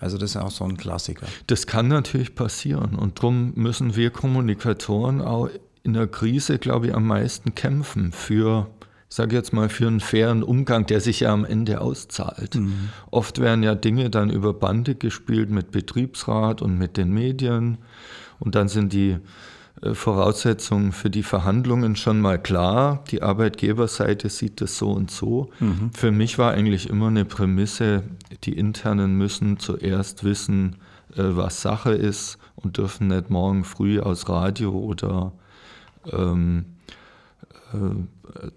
Also 0.00 0.16
das 0.16 0.30
ist 0.30 0.36
auch 0.38 0.50
so 0.50 0.64
ein 0.64 0.78
Klassiker. 0.78 1.26
Das 1.48 1.66
kann 1.66 1.88
natürlich 1.88 2.34
passieren 2.34 2.94
und 2.94 3.18
darum 3.18 3.52
müssen 3.56 3.94
wir 3.94 4.10
Kommunikatoren 4.10 5.20
auch 5.20 5.50
in 5.82 5.92
der 5.92 6.06
Krise, 6.06 6.58
glaube 6.58 6.88
ich, 6.88 6.94
am 6.94 7.06
meisten 7.06 7.54
kämpfen 7.54 8.12
für 8.12 8.68
sage 9.08 9.36
jetzt 9.36 9.52
mal, 9.52 9.68
für 9.68 9.86
einen 9.86 10.00
fairen 10.00 10.42
Umgang, 10.42 10.86
der 10.86 11.00
sich 11.00 11.20
ja 11.20 11.32
am 11.32 11.44
Ende 11.44 11.80
auszahlt. 11.80 12.56
Mhm. 12.56 12.90
Oft 13.10 13.40
werden 13.40 13.62
ja 13.62 13.74
Dinge 13.74 14.10
dann 14.10 14.30
über 14.30 14.52
Bande 14.52 14.94
gespielt 14.94 15.50
mit 15.50 15.70
Betriebsrat 15.70 16.62
und 16.62 16.78
mit 16.78 16.96
den 16.96 17.12
Medien 17.12 17.78
und 18.38 18.54
dann 18.54 18.68
sind 18.68 18.92
die 18.92 19.16
äh, 19.82 19.94
Voraussetzungen 19.94 20.92
für 20.92 21.10
die 21.10 21.22
Verhandlungen 21.22 21.96
schon 21.96 22.20
mal 22.20 22.40
klar. 22.40 23.04
Die 23.10 23.22
Arbeitgeberseite 23.22 24.28
sieht 24.28 24.60
das 24.60 24.78
so 24.78 24.90
und 24.90 25.10
so. 25.10 25.50
Mhm. 25.60 25.90
Für 25.94 26.10
mich 26.10 26.38
war 26.38 26.52
eigentlich 26.52 26.88
immer 26.88 27.08
eine 27.08 27.24
Prämisse, 27.24 28.04
die 28.44 28.56
Internen 28.56 29.16
müssen 29.16 29.58
zuerst 29.58 30.24
wissen, 30.24 30.76
äh, 31.14 31.22
was 31.22 31.62
Sache 31.62 31.92
ist 31.92 32.38
und 32.56 32.76
dürfen 32.76 33.08
nicht 33.08 33.30
morgen 33.30 33.64
früh 33.64 34.00
aus 34.00 34.28
Radio 34.28 34.72
oder 34.72 35.32
ähm, 36.12 36.64
äh, 36.66 36.77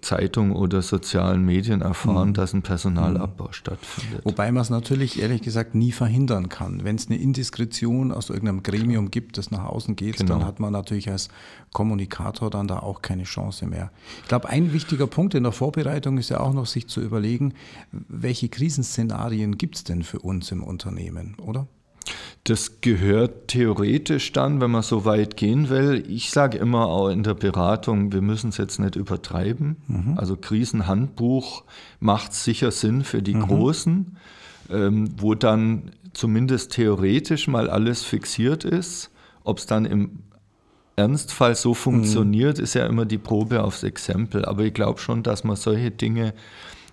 Zeitung 0.00 0.52
oder 0.52 0.80
sozialen 0.80 1.44
Medien 1.44 1.82
erfahren, 1.82 2.28
mhm. 2.28 2.34
dass 2.34 2.54
ein 2.54 2.62
Personalabbau 2.62 3.48
mhm. 3.48 3.52
stattfindet. 3.52 4.24
Wobei 4.24 4.50
man 4.52 4.62
es 4.62 4.70
natürlich 4.70 5.20
ehrlich 5.20 5.42
gesagt 5.42 5.74
nie 5.74 5.92
verhindern 5.92 6.48
kann. 6.48 6.84
Wenn 6.84 6.96
es 6.96 7.08
eine 7.08 7.18
Indiskretion 7.18 8.12
aus 8.12 8.30
irgendeinem 8.30 8.62
Gremium 8.62 9.10
gibt, 9.10 9.36
das 9.36 9.50
nach 9.50 9.64
außen 9.64 9.96
geht, 9.96 10.16
genau. 10.16 10.38
dann 10.38 10.46
hat 10.46 10.60
man 10.60 10.72
natürlich 10.72 11.10
als 11.10 11.28
Kommunikator 11.72 12.48
dann 12.48 12.68
da 12.68 12.78
auch 12.78 13.02
keine 13.02 13.24
Chance 13.24 13.66
mehr. 13.66 13.90
Ich 14.22 14.28
glaube, 14.28 14.48
ein 14.48 14.72
wichtiger 14.72 15.06
Punkt 15.06 15.34
in 15.34 15.42
der 15.42 15.52
Vorbereitung 15.52 16.16
ist 16.16 16.30
ja 16.30 16.40
auch 16.40 16.54
noch, 16.54 16.66
sich 16.66 16.88
zu 16.88 17.00
überlegen, 17.02 17.54
welche 17.90 18.48
Krisenszenarien 18.48 19.58
gibt 19.58 19.76
es 19.76 19.84
denn 19.84 20.04
für 20.04 20.20
uns 20.20 20.50
im 20.52 20.62
Unternehmen, 20.62 21.36
oder? 21.38 21.66
Das 22.44 22.80
gehört 22.80 23.48
theoretisch 23.48 24.32
dann, 24.32 24.60
wenn 24.60 24.70
man 24.70 24.82
so 24.82 25.04
weit 25.04 25.36
gehen 25.36 25.68
will. 25.68 26.04
Ich 26.08 26.30
sage 26.30 26.58
immer 26.58 26.86
auch 26.86 27.08
in 27.08 27.22
der 27.22 27.34
Beratung, 27.34 28.12
wir 28.12 28.20
müssen 28.20 28.50
es 28.50 28.56
jetzt 28.56 28.80
nicht 28.80 28.96
übertreiben. 28.96 29.76
Mhm. 29.86 30.18
Also 30.18 30.36
Krisenhandbuch 30.36 31.64
macht 32.00 32.34
sicher 32.34 32.72
Sinn 32.72 33.04
für 33.04 33.22
die 33.22 33.34
mhm. 33.34 33.46
Großen, 33.46 34.16
ähm, 34.70 35.10
wo 35.18 35.34
dann 35.34 35.92
zumindest 36.12 36.72
theoretisch 36.72 37.46
mal 37.46 37.70
alles 37.70 38.02
fixiert 38.02 38.64
ist. 38.64 39.10
Ob 39.44 39.58
es 39.58 39.66
dann 39.66 39.84
im 39.84 40.20
Ernstfall 40.96 41.54
so 41.54 41.74
funktioniert, 41.74 42.58
mhm. 42.58 42.64
ist 42.64 42.74
ja 42.74 42.86
immer 42.86 43.04
die 43.04 43.18
Probe 43.18 43.62
aufs 43.62 43.82
Exempel. 43.82 44.44
Aber 44.44 44.64
ich 44.64 44.74
glaube 44.74 45.00
schon, 45.00 45.22
dass 45.22 45.44
man 45.44 45.56
solche 45.56 45.90
Dinge 45.90 46.34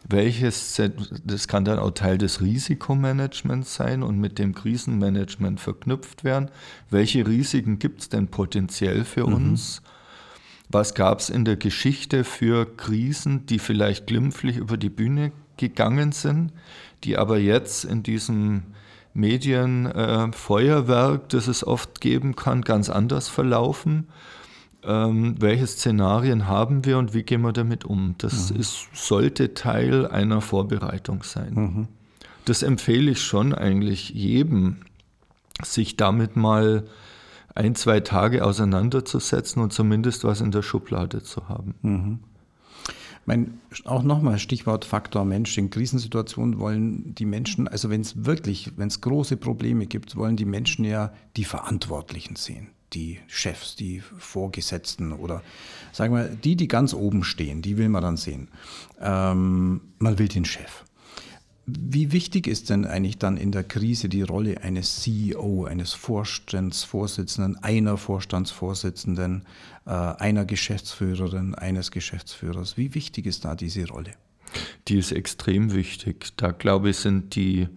welches, 0.08 0.82
das 1.24 1.48
kann 1.48 1.66
dann 1.66 1.80
auch 1.80 1.92
Teil 1.92 2.18
des 2.18 2.42
Risikomanagements 2.42 3.76
sein 3.76 4.04
und 4.04 4.20
mit 4.20 4.40
dem 4.40 4.56
Krisenmanagement 4.56 5.60
verknüpft 5.60 6.24
werden. 6.24 6.50
Welche 6.90 7.28
Risiken 7.28 7.80
gibt 7.80 8.00
es 8.02 8.08
denn 8.10 8.28
potenziell 8.28 9.04
für 9.04 9.28
mhm. 9.28 9.34
uns? 9.34 9.82
Was 10.70 10.94
gab 10.94 11.20
es 11.20 11.30
in 11.30 11.44
der 11.46 11.58
Geschichte 11.58 12.24
für 12.24 12.66
Krisen, 12.66 13.46
die 13.48 13.60
vielleicht 13.60 14.08
glimpflich 14.08 14.58
über 14.58 14.78
die 14.78 14.90
Bühne 14.90 15.32
gegangen 15.58 16.12
sind, 16.12 16.54
die 17.04 17.18
aber 17.18 17.40
jetzt 17.40 17.86
in 17.86 18.04
diesem 18.04 18.64
Medienfeuerwerk, 19.14 21.22
äh, 21.22 21.26
das 21.30 21.48
es 21.48 21.66
oft 21.66 22.02
geben 22.02 22.36
kann, 22.36 22.62
ganz 22.62 22.90
anders 22.90 23.30
verlaufen? 23.30 24.08
Ähm, 24.84 25.36
welche 25.40 25.68
Szenarien 25.68 26.48
haben 26.48 26.86
wir 26.86 26.98
und 26.98 27.14
wie 27.14 27.24
gehen 27.24 27.42
wir 27.42 27.54
damit 27.54 27.86
um. 27.86 28.16
Das 28.18 28.52
mhm. 28.52 28.60
ist, 28.60 28.88
sollte 28.94 29.54
Teil 29.54 30.08
einer 30.08 30.42
Vorbereitung 30.42 31.24
sein. 31.24 31.54
Mhm. 31.54 31.88
Das 32.46 32.64
empfehle 32.64 33.12
ich 33.12 33.22
schon 33.22 33.54
eigentlich 33.54 34.10
jedem, 34.10 34.78
sich 35.62 35.98
damit 35.98 36.36
mal 36.36 36.86
ein, 37.56 37.76
zwei 37.76 38.00
Tage 38.00 38.46
auseinanderzusetzen 38.46 39.62
und 39.62 39.74
zumindest 39.74 40.24
was 40.24 40.42
in 40.42 40.52
der 40.52 40.62
Schublade 40.62 41.22
zu 41.22 41.50
haben. 41.50 41.76
Mhm. 41.82 42.20
Mein, 43.26 43.60
auch 43.86 44.02
nochmal 44.02 44.40
Stichwort 44.40 44.86
Faktor 44.86 45.26
Mensch. 45.26 45.56
In 45.58 45.70
Krisensituationen 45.70 46.58
wollen 46.58 47.14
die 47.14 47.26
Menschen, 47.26 47.68
also 47.68 47.90
wenn 47.90 48.02
es 48.02 48.26
wirklich, 48.26 48.72
wenn 48.78 48.88
es 48.88 49.02
große 49.02 49.38
Probleme 49.38 49.86
gibt, 49.86 50.16
wollen 50.16 50.36
die 50.36 50.46
Menschen 50.46 50.86
ja 50.86 51.14
die 51.36 51.44
Verantwortlichen 51.44 52.36
sehen. 52.36 52.70
Die 52.94 53.20
Chefs, 53.28 53.76
die 53.76 54.02
Vorgesetzten 54.18 55.14
oder 55.14 55.44
sagen 55.92 56.14
wir, 56.16 56.30
die, 56.30 56.56
die 56.56 56.68
ganz 56.68 56.94
oben 56.94 57.24
stehen, 57.24 57.62
die 57.62 57.78
will 57.78 57.90
man 57.90 58.02
dann 58.02 58.18
sehen. 58.18 58.50
Ähm, 59.00 59.82
man 60.00 60.18
will 60.18 60.28
den 60.28 60.46
Chef. 60.46 60.84
Wie 61.78 62.12
wichtig 62.12 62.48
ist 62.48 62.72
denn 62.72 62.86
eigentlich 62.86 63.20
dann 63.20 63.38
in 63.38 63.52
der 63.52 63.64
Krise 63.64 64.10
die 64.10 64.24
Rolle 64.24 64.64
eines 64.64 65.02
CEO, 65.02 65.66
eines 65.66 65.94
Vorstandsvorsitzenden, 65.94 67.64
einer 67.64 67.98
Vorstandsvorsitzenden, 67.98 69.46
äh, 69.86 69.92
einer 69.92 70.46
Geschäftsführerin, 70.46 71.54
eines 71.54 71.92
Geschäftsführers? 71.92 72.76
Wie 72.76 72.96
wichtig 72.96 73.28
ist 73.28 73.46
da 73.46 73.56
diese 73.56 73.88
Rolle? 73.88 74.14
Die 74.88 74.98
ist 74.98 75.12
extrem 75.12 75.74
wichtig. 75.74 76.30
Da 76.38 76.52
glaube 76.52 76.90
ich, 76.90 76.98
sind 76.98 77.36
die, 77.36 77.68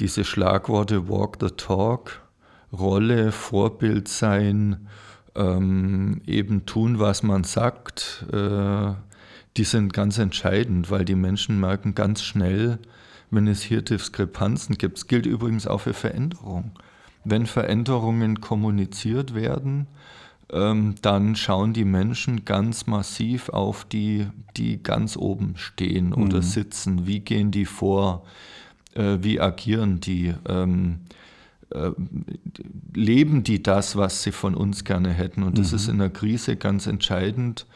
diese 0.00 0.24
Schlagworte 0.24 1.08
Walk 1.08 1.36
the 1.40 1.50
Talk, 1.50 2.27
Rolle, 2.72 3.32
Vorbild 3.32 4.08
sein, 4.08 4.88
ähm, 5.34 6.20
eben 6.26 6.66
tun, 6.66 6.98
was 6.98 7.22
man 7.22 7.44
sagt, 7.44 8.26
äh, 8.32 8.92
die 9.56 9.64
sind 9.64 9.92
ganz 9.92 10.18
entscheidend, 10.18 10.90
weil 10.90 11.04
die 11.04 11.14
Menschen 11.14 11.58
merken 11.60 11.94
ganz 11.94 12.22
schnell, 12.22 12.78
wenn 13.30 13.46
es 13.46 13.62
hier 13.62 13.82
Diskrepanzen 13.82 14.78
gibt. 14.78 14.98
Es 14.98 15.06
gilt 15.06 15.26
übrigens 15.26 15.66
auch 15.66 15.82
für 15.82 15.94
Veränderungen. 15.94 16.72
Wenn 17.24 17.46
Veränderungen 17.46 18.40
kommuniziert 18.40 19.34
werden, 19.34 19.86
ähm, 20.50 20.94
dann 21.02 21.36
schauen 21.36 21.72
die 21.72 21.84
Menschen 21.84 22.44
ganz 22.44 22.86
massiv 22.86 23.48
auf 23.50 23.84
die, 23.84 24.26
die 24.56 24.82
ganz 24.82 25.16
oben 25.16 25.54
stehen 25.56 26.14
oder 26.14 26.38
mhm. 26.38 26.42
sitzen. 26.42 27.06
Wie 27.06 27.20
gehen 27.20 27.50
die 27.50 27.66
vor? 27.66 28.24
Äh, 28.94 29.18
wie 29.20 29.40
agieren 29.40 30.00
die? 30.00 30.34
Ähm, 30.48 31.00
äh, 31.10 31.14
leben 32.94 33.42
die 33.42 33.62
das, 33.62 33.96
was 33.96 34.22
sie 34.22 34.32
von 34.32 34.54
uns 34.54 34.84
gerne 34.84 35.10
hätten? 35.10 35.42
Und 35.42 35.58
das 35.58 35.72
mhm. 35.72 35.76
ist 35.76 35.88
in 35.88 35.98
der 35.98 36.10
Krise 36.10 36.56
ganz 36.56 36.86
entscheidend, 36.86 37.66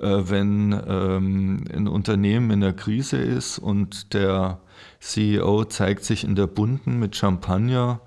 äh, 0.00 0.22
wenn 0.24 0.72
ähm, 0.86 1.64
ein 1.72 1.88
Unternehmen 1.88 2.50
in 2.50 2.60
der 2.60 2.72
Krise 2.72 3.18
ist 3.18 3.58
und 3.58 4.14
der 4.14 4.60
CEO 5.00 5.64
zeigt 5.64 6.04
sich 6.04 6.24
in 6.24 6.36
der 6.36 6.46
Bunten 6.46 6.98
mit 6.98 7.16
Champagner, 7.16 8.00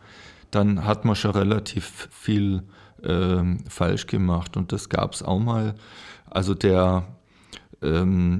dann 0.51 0.85
hat 0.85 1.05
man 1.05 1.15
schon 1.15 1.31
relativ 1.31 2.09
viel 2.11 2.63
äh, 3.03 3.43
falsch 3.67 4.07
gemacht. 4.07 4.55
Und 4.57 4.71
das 4.71 4.89
gab 4.89 5.13
es 5.13 5.23
auch 5.23 5.39
mal. 5.39 5.75
Also 6.29 6.53
der, 6.53 7.05
ähm, 7.83 8.39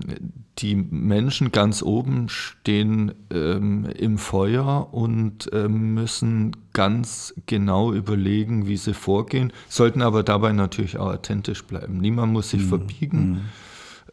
die 0.60 0.76
Menschen 0.76 1.52
ganz 1.52 1.82
oben 1.82 2.30
stehen 2.30 3.14
ähm, 3.32 3.86
im 3.86 4.18
Feuer 4.18 4.94
und 4.94 5.50
ähm, 5.52 5.94
müssen 5.94 6.56
ganz 6.74 7.34
genau 7.48 7.92
überlegen, 7.92 8.68
wie 8.68 8.78
sie 8.78 8.94
vorgehen, 8.94 9.52
sollten 9.68 10.02
aber 10.02 10.24
dabei 10.24 10.52
natürlich 10.52 10.98
auch 10.98 11.12
authentisch 11.12 11.64
bleiben. 11.64 11.98
Niemand 11.98 12.34
muss 12.34 12.52
sich 12.52 12.62
mhm. 12.64 12.70
verbiegen. 12.70 13.30
Mhm. 13.30 13.42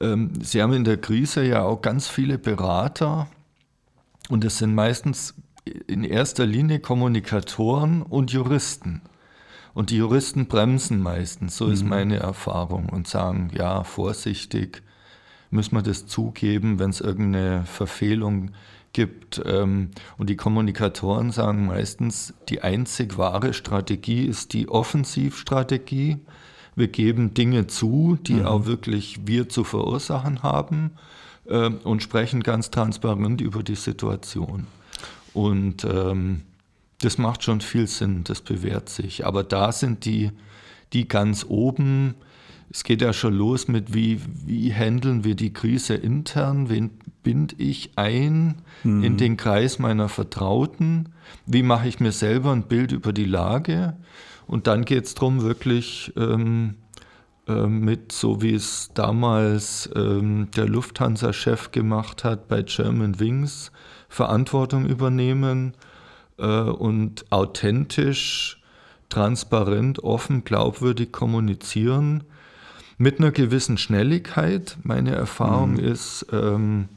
Ähm, 0.00 0.30
sie 0.40 0.62
haben 0.62 0.72
in 0.72 0.84
der 0.84 0.96
Krise 0.96 1.44
ja 1.44 1.62
auch 1.62 1.82
ganz 1.82 2.08
viele 2.08 2.38
Berater, 2.38 3.28
und 4.28 4.44
es 4.44 4.58
sind 4.58 4.74
meistens 4.74 5.34
in 5.86 6.04
erster 6.04 6.46
Linie 6.46 6.78
Kommunikatoren 6.78 8.02
und 8.02 8.32
Juristen. 8.32 9.02
Und 9.74 9.90
die 9.90 9.96
Juristen 9.96 10.46
bremsen 10.46 11.00
meistens, 11.00 11.56
so 11.56 11.66
ist 11.66 11.82
mhm. 11.82 11.90
meine 11.90 12.16
Erfahrung, 12.16 12.88
und 12.88 13.08
sagen, 13.08 13.50
ja, 13.54 13.84
vorsichtig, 13.84 14.82
müssen 15.50 15.74
wir 15.74 15.82
das 15.82 16.06
zugeben, 16.06 16.78
wenn 16.78 16.90
es 16.90 17.00
irgendeine 17.00 17.64
Verfehlung 17.66 18.52
gibt. 18.92 19.40
Ähm, 19.44 19.90
und 20.18 20.30
die 20.30 20.36
Kommunikatoren 20.36 21.30
sagen 21.30 21.66
meistens, 21.66 22.34
die 22.48 22.62
einzig 22.62 23.18
wahre 23.18 23.52
Strategie 23.52 24.24
ist 24.24 24.52
die 24.52 24.68
Offensivstrategie. 24.68 26.18
Wir 26.76 26.88
geben 26.88 27.34
Dinge 27.34 27.66
zu, 27.66 28.18
die 28.20 28.34
mhm. 28.34 28.46
auch 28.46 28.66
wirklich 28.66 29.26
wir 29.26 29.48
zu 29.48 29.64
verursachen 29.64 30.42
haben 30.42 30.92
äh, 31.46 31.68
und 31.68 32.02
sprechen 32.02 32.42
ganz 32.42 32.70
transparent 32.70 33.40
über 33.40 33.62
die 33.62 33.76
Situation. 33.76 34.66
Und 35.34 35.84
ähm, 35.84 36.42
das 37.00 37.18
macht 37.18 37.44
schon 37.44 37.60
viel 37.60 37.86
Sinn, 37.86 38.24
das 38.24 38.40
bewährt 38.40 38.88
sich. 38.88 39.26
Aber 39.26 39.42
da 39.42 39.72
sind 39.72 40.04
die, 40.04 40.30
die 40.92 41.08
ganz 41.08 41.46
oben, 41.48 42.14
es 42.70 42.84
geht 42.84 43.02
ja 43.02 43.12
schon 43.12 43.34
los 43.34 43.68
mit, 43.68 43.94
wie, 43.94 44.20
wie 44.46 44.72
handeln 44.72 45.24
wir 45.24 45.34
die 45.34 45.52
Krise 45.52 45.94
intern, 45.94 46.68
wen 46.68 46.90
binde 47.22 47.56
ich 47.58 47.90
ein 47.96 48.62
mhm. 48.84 49.02
in 49.02 49.16
den 49.16 49.36
Kreis 49.36 49.78
meiner 49.78 50.08
Vertrauten, 50.08 51.10
wie 51.46 51.62
mache 51.62 51.88
ich 51.88 52.00
mir 52.00 52.12
selber 52.12 52.52
ein 52.52 52.68
Bild 52.68 52.92
über 52.92 53.12
die 53.12 53.24
Lage. 53.24 53.96
Und 54.46 54.66
dann 54.66 54.84
geht 54.84 55.04
es 55.04 55.14
darum, 55.14 55.42
wirklich 55.42 56.12
ähm, 56.16 56.76
äh, 57.46 57.66
mit, 57.66 58.12
so 58.12 58.40
wie 58.40 58.54
es 58.54 58.90
damals 58.94 59.90
ähm, 59.94 60.48
der 60.56 60.66
Lufthansa-Chef 60.66 61.72
gemacht 61.72 62.24
hat 62.24 62.48
bei 62.48 62.62
German 62.62 63.18
Wings, 63.18 63.72
Verantwortung 64.08 64.86
übernehmen 64.86 65.74
äh, 66.38 66.46
und 66.46 67.30
authentisch, 67.30 68.62
transparent, 69.08 70.02
offen, 70.02 70.44
glaubwürdig 70.44 71.12
kommunizieren. 71.12 72.24
Mit 73.00 73.18
einer 73.18 73.30
gewissen 73.30 73.78
Schnelligkeit. 73.78 74.76
Meine 74.82 75.12
Erfahrung 75.12 75.72
mhm. 75.72 75.78
ist, 75.78 76.26
ähm, 76.32 76.88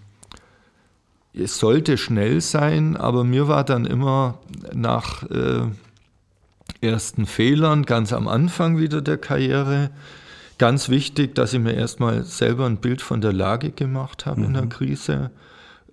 es 1.33 1.57
sollte 1.57 1.97
schnell 1.97 2.41
sein, 2.41 2.97
aber 2.97 3.23
mir 3.23 3.47
war 3.47 3.63
dann 3.63 3.85
immer 3.85 4.39
nach 4.73 5.23
äh, 5.29 5.61
ersten 6.81 7.25
Fehlern 7.25 7.85
ganz 7.85 8.11
am 8.13 8.27
Anfang 8.27 8.77
wieder 8.77 9.01
der 9.01 9.17
Karriere 9.17 9.89
Ganz 10.57 10.89
wichtig, 10.89 11.35
dass 11.35 11.53
ich 11.53 11.59
mir 11.59 11.73
erstmal 11.73 12.23
selber 12.23 12.65
ein 12.65 12.77
Bild 12.77 13.01
von 13.01 13.21
der 13.21 13.33
Lage 13.33 13.71
gemacht 13.71 14.25
habe 14.25 14.41
mhm. 14.41 14.45
in 14.47 14.53
der 14.53 14.63
mhm. 14.63 14.69
Krise, 14.69 15.31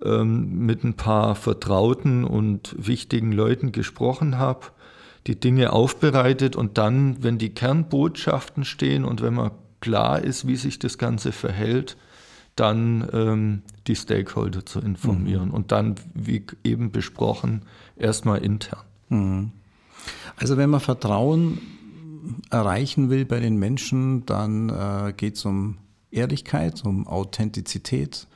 ähm, 0.03 0.65
mit 0.65 0.83
ein 0.83 0.93
paar 0.93 1.35
vertrauten 1.35 2.23
und 2.23 2.75
wichtigen 2.77 3.31
Leuten 3.31 3.71
gesprochen 3.71 4.37
habe, 4.37 4.67
die 5.27 5.39
Dinge 5.39 5.73
aufbereitet 5.73 6.55
und 6.55 6.77
dann, 6.77 7.23
wenn 7.23 7.37
die 7.37 7.53
Kernbotschaften 7.53 8.63
stehen 8.63 9.03
und 9.03 9.21
wenn 9.21 9.33
man 9.33 9.51
klar 9.81 10.21
ist, 10.21 10.47
wie 10.47 10.55
sich 10.55 10.79
das 10.79 10.97
Ganze 10.97 11.31
verhält, 11.31 11.97
dann 12.55 13.07
ähm, 13.13 13.61
die 13.87 13.95
Stakeholder 13.95 14.65
zu 14.65 14.79
informieren 14.79 15.49
mhm. 15.49 15.53
und 15.53 15.71
dann, 15.71 15.95
wie 16.13 16.45
eben 16.63 16.91
besprochen, 16.91 17.63
erstmal 17.95 18.43
intern. 18.43 18.83
Mhm. 19.09 19.51
Also 20.37 20.57
wenn 20.57 20.69
man 20.69 20.79
Vertrauen 20.79 21.59
erreichen 22.49 23.09
will 23.09 23.25
bei 23.25 23.39
den 23.39 23.57
Menschen, 23.57 24.25
dann 24.25 24.69
äh, 24.69 25.13
geht 25.15 25.35
es 25.35 25.45
um 25.45 25.77
Ehrlichkeit, 26.11 26.83
um 26.85 27.07
Authentizität, 27.07 28.27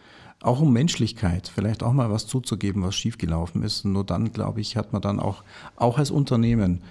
auch 0.42 0.62
um 0.62 0.74
Menschlichkeit, 0.74 1.52
vielleicht 1.54 1.84
auch 1.84 1.94
mal 1.94 2.12
was 2.12 2.28
zuzugeben, 2.28 2.84
was 2.84 2.96
schiefgelaufen 2.96 3.64
ist. 3.64 3.86
Und 3.86 3.94
nur 3.94 4.04
dann, 4.04 4.32
glaube 4.32 4.62
ich, 4.62 4.78
hat 4.78 4.94
man 4.94 5.02
dann 5.02 5.20
auch, 5.20 5.44
auch 5.76 5.98
als 5.98 6.12
Unternehmen 6.12 6.84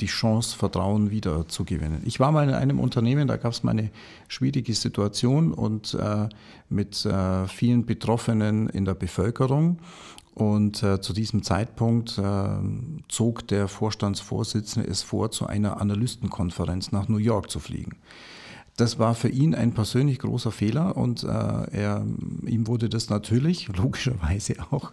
die 0.00 0.06
Chance, 0.06 0.56
Vertrauen 0.56 1.10
wieder 1.10 1.46
zu 1.46 1.64
gewinnen. 1.64 2.02
Ich 2.04 2.18
war 2.18 2.32
mal 2.32 2.48
in 2.48 2.54
einem 2.54 2.80
Unternehmen, 2.80 3.28
da 3.28 3.36
gab 3.36 3.52
es 3.52 3.62
mal 3.62 3.70
eine 3.70 3.90
schwierige 4.26 4.74
Situation 4.74 5.52
und 5.52 5.94
äh, 5.94 6.28
mit 6.68 7.04
äh, 7.04 7.46
vielen 7.46 7.86
Betroffenen 7.86 8.68
in 8.68 8.84
der 8.84 8.94
Bevölkerung. 8.94 9.78
Und 10.34 10.82
äh, 10.82 11.00
zu 11.00 11.12
diesem 11.12 11.42
Zeitpunkt 11.42 12.16
äh, 12.18 12.48
zog 13.08 13.46
der 13.48 13.68
Vorstandsvorsitzende 13.68 14.88
es 14.88 15.02
vor, 15.02 15.30
zu 15.30 15.46
einer 15.46 15.80
Analystenkonferenz 15.80 16.92
nach 16.92 17.08
New 17.08 17.18
York 17.18 17.50
zu 17.50 17.60
fliegen. 17.60 17.96
Das 18.80 18.98
war 18.98 19.14
für 19.14 19.28
ihn 19.28 19.54
ein 19.54 19.74
persönlich 19.74 20.20
großer 20.20 20.50
Fehler 20.50 20.96
und 20.96 21.22
äh, 21.22 21.26
er, 21.26 22.06
ihm 22.46 22.66
wurde 22.66 22.88
das 22.88 23.10
natürlich, 23.10 23.68
logischerweise 23.76 24.54
auch, 24.70 24.92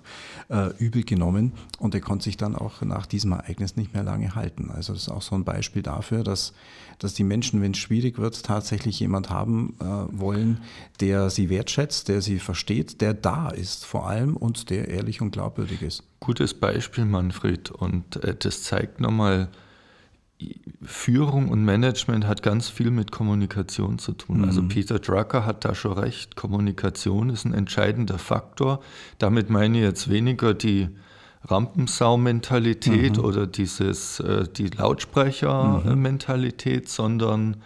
äh, 0.50 0.76
übel 0.78 1.04
genommen 1.04 1.54
und 1.80 1.96
er 1.96 2.02
konnte 2.02 2.26
sich 2.26 2.36
dann 2.36 2.54
auch 2.54 2.82
nach 2.82 3.06
diesem 3.06 3.32
Ereignis 3.32 3.78
nicht 3.78 3.94
mehr 3.94 4.04
lange 4.04 4.36
halten. 4.36 4.72
Also 4.72 4.92
das 4.92 5.04
ist 5.04 5.10
auch 5.10 5.22
so 5.22 5.36
ein 5.36 5.46
Beispiel 5.46 5.84
dafür, 5.84 6.26
dass, 6.26 6.52
dass 7.00 7.14
die 7.14 7.24
Menschen, 7.24 7.62
wenn 7.62 7.72
es 7.72 7.78
schwierig 7.78 8.18
wird, 8.18 8.44
tatsächlich 8.44 9.00
jemand 9.00 9.30
haben 9.30 9.78
äh, 9.80 9.86
wollen, 10.20 10.60
der 11.00 11.30
sie 11.30 11.50
wertschätzt, 11.50 12.10
der 12.10 12.22
sie 12.22 12.40
versteht, 12.40 13.00
der 13.00 13.14
da 13.14 13.50
ist 13.50 13.86
vor 13.86 14.10
allem 14.10 14.36
und 14.36 14.70
der 14.70 14.90
ehrlich 14.90 15.22
und 15.22 15.32
glaubwürdig 15.32 15.82
ist. 15.82 16.04
Gutes 16.20 16.54
Beispiel, 16.54 17.06
Manfred, 17.06 17.72
und 17.72 18.22
äh, 18.22 18.36
das 18.38 18.64
zeigt 18.64 19.00
nochmal, 19.00 19.48
Führung 20.84 21.50
und 21.50 21.66
Management 21.66 22.28
hat 22.28 22.44
ganz 22.44 22.70
viel 22.70 22.92
mit 22.92 23.12
Kommunikation 23.12 23.98
zu 23.98 24.14
tun. 24.14 24.46
Also 24.46 24.62
mhm. 24.62 24.68
Also 24.68 24.74
Peter 24.74 25.00
Drucker 25.00 25.46
hat 25.46 25.66
da 25.66 25.74
schon 25.74 25.94
recht. 25.94 26.36
Kommunikation 26.36 27.30
ist 27.30 27.46
ein 27.46 27.54
entscheidender 27.54 28.20
Faktor. 28.20 28.82
Damit 29.18 29.50
meine 29.50 29.80
ich 29.80 29.84
jetzt 29.84 30.10
weniger 30.10 30.54
die 30.54 30.90
Rampensau-Mentalität 31.46 33.18
mhm. 33.18 33.24
oder 33.24 33.48
dieses, 33.48 34.20
äh, 34.20 34.48
die 34.48 34.68
Lautsprecher-Mentalität, 34.68 36.84
mhm. 36.84 36.88
sondern 36.88 37.58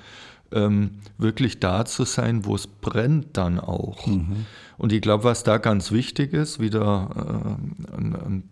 ähm, 0.52 0.92
wirklich 1.18 1.60
da 1.60 1.84
zu 1.86 2.06
sein, 2.06 2.46
wo 2.46 2.56
es 2.56 2.68
brennt 2.68 3.36
dann 3.38 3.60
auch. 3.60 4.08
Mhm. 4.08 4.46
Und 4.78 4.94
ich 4.94 5.02
glaube, 5.02 5.24
was 5.24 5.44
da 5.44 5.58
ganz 5.58 5.92
wichtig 5.92 6.34
ist, 6.34 6.60
wieder 6.60 7.10
äh, 7.16 7.22
ein, 7.96 8.16
ein, 8.16 8.44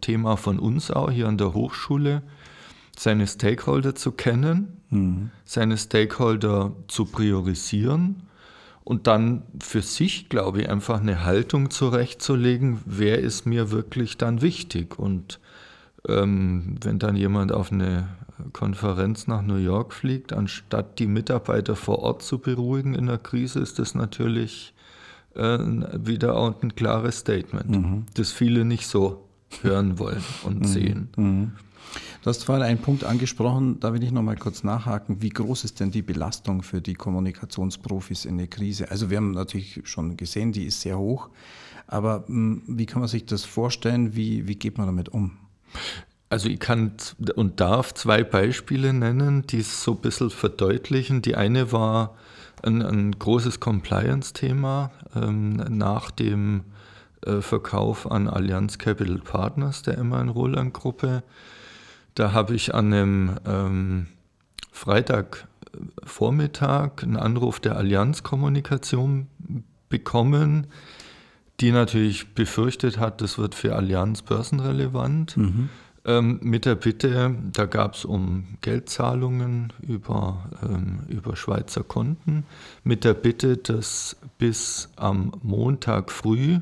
Thema 0.00 0.36
von 0.36 0.58
uns 0.58 0.90
auch 0.90 1.10
hier 1.10 1.28
an 1.28 1.38
der 1.38 1.54
Hochschule, 1.54 2.22
seine 2.98 3.26
Stakeholder 3.26 3.94
zu 3.94 4.12
kennen, 4.12 4.80
mhm. 4.90 5.30
seine 5.44 5.76
Stakeholder 5.76 6.72
zu 6.88 7.04
priorisieren 7.04 8.22
und 8.86 9.06
dann 9.06 9.42
für 9.60 9.82
sich, 9.82 10.28
glaube 10.28 10.62
ich, 10.62 10.70
einfach 10.70 11.00
eine 11.00 11.24
Haltung 11.24 11.70
zurechtzulegen, 11.70 12.78
wer 12.84 13.18
ist 13.18 13.44
mir 13.44 13.70
wirklich 13.70 14.16
dann 14.16 14.42
wichtig. 14.42 14.96
Und 14.98 15.40
ähm, 16.08 16.76
wenn 16.80 16.98
dann 16.98 17.16
jemand 17.16 17.50
auf 17.50 17.72
eine 17.72 18.08
Konferenz 18.52 19.26
nach 19.26 19.42
New 19.42 19.56
York 19.56 19.92
fliegt, 19.92 20.32
anstatt 20.32 20.98
die 20.98 21.08
Mitarbeiter 21.08 21.74
vor 21.74 21.98
Ort 21.98 22.22
zu 22.22 22.38
beruhigen 22.38 22.94
in 22.94 23.06
der 23.06 23.18
Krise, 23.18 23.58
ist 23.58 23.78
das 23.78 23.96
natürlich 23.96 24.72
äh, 25.34 25.58
wieder 25.58 26.36
auch 26.36 26.62
ein 26.62 26.76
klares 26.76 27.18
Statement, 27.18 27.70
mhm. 27.70 28.06
das 28.14 28.30
viele 28.30 28.64
nicht 28.64 28.86
so 28.86 29.26
hören 29.62 29.98
wollen 29.98 30.22
und 30.44 30.60
mhm. 30.60 30.64
sehen. 30.64 31.08
Du 32.22 32.30
hast 32.30 32.44
vorhin 32.44 32.64
einen 32.64 32.78
Punkt 32.78 33.04
angesprochen, 33.04 33.78
da 33.80 33.92
will 33.92 34.02
ich 34.02 34.10
noch 34.10 34.22
mal 34.22 34.36
kurz 34.36 34.64
nachhaken. 34.64 35.22
Wie 35.22 35.28
groß 35.28 35.64
ist 35.64 35.80
denn 35.80 35.90
die 35.90 36.02
Belastung 36.02 36.62
für 36.62 36.80
die 36.80 36.94
Kommunikationsprofis 36.94 38.24
in 38.24 38.38
der 38.38 38.48
Krise? 38.48 38.90
Also 38.90 39.10
wir 39.10 39.18
haben 39.18 39.30
natürlich 39.30 39.80
schon 39.84 40.16
gesehen, 40.16 40.52
die 40.52 40.64
ist 40.64 40.80
sehr 40.80 40.98
hoch. 40.98 41.28
Aber 41.86 42.24
hm, 42.26 42.62
wie 42.66 42.86
kann 42.86 43.00
man 43.00 43.08
sich 43.08 43.26
das 43.26 43.44
vorstellen? 43.44 44.16
Wie, 44.16 44.48
wie 44.48 44.56
geht 44.56 44.78
man 44.78 44.86
damit 44.86 45.08
um? 45.10 45.38
Also 46.28 46.48
ich 46.48 46.58
kann 46.58 46.92
und 47.36 47.60
darf 47.60 47.94
zwei 47.94 48.24
Beispiele 48.24 48.92
nennen, 48.92 49.46
die 49.46 49.60
es 49.60 49.84
so 49.84 49.92
ein 49.92 49.98
bisschen 49.98 50.30
verdeutlichen. 50.30 51.22
Die 51.22 51.36
eine 51.36 51.70
war 51.70 52.16
ein, 52.62 52.82
ein 52.82 53.12
großes 53.12 53.60
Compliance-Thema 53.60 54.90
ähm, 55.14 55.52
nach 55.68 56.10
dem 56.10 56.64
äh, 57.24 57.40
Verkauf 57.40 58.10
an 58.10 58.28
Allianz 58.28 58.78
Capital 58.78 59.18
Partners 59.18 59.82
der 59.82 59.98
Emma 59.98 60.20
Roland 60.22 60.74
Gruppe. 60.74 61.22
Da 62.16 62.32
habe 62.32 62.54
ich 62.54 62.74
an 62.74 62.92
einem 62.92 63.36
ähm, 63.46 64.08
Freitagvormittag 64.72 67.02
einen 67.02 67.16
Anruf 67.16 67.60
der 67.60 67.76
Allianz 67.76 68.22
Kommunikation 68.22 69.26
bekommen, 69.90 70.68
die 71.60 71.72
natürlich 71.72 72.34
befürchtet 72.34 72.98
hat, 72.98 73.20
das 73.20 73.36
wird 73.36 73.54
für 73.54 73.76
Allianz 73.76 74.22
börsenrelevant. 74.22 75.36
Mhm. 75.36 75.68
Ähm, 76.06 76.40
mit 76.42 76.64
der 76.64 76.76
Bitte, 76.76 77.34
da 77.52 77.66
gab 77.66 77.92
es 77.94 78.06
um 78.06 78.46
Geldzahlungen 78.62 79.74
über, 79.82 80.48
ähm, 80.62 81.00
über 81.08 81.36
Schweizer 81.36 81.82
Konten, 81.82 82.44
mit 82.82 83.04
der 83.04 83.12
Bitte, 83.12 83.58
das 83.58 84.16
bis 84.38 84.88
am 84.96 85.32
Montag 85.42 86.10
früh 86.10 86.60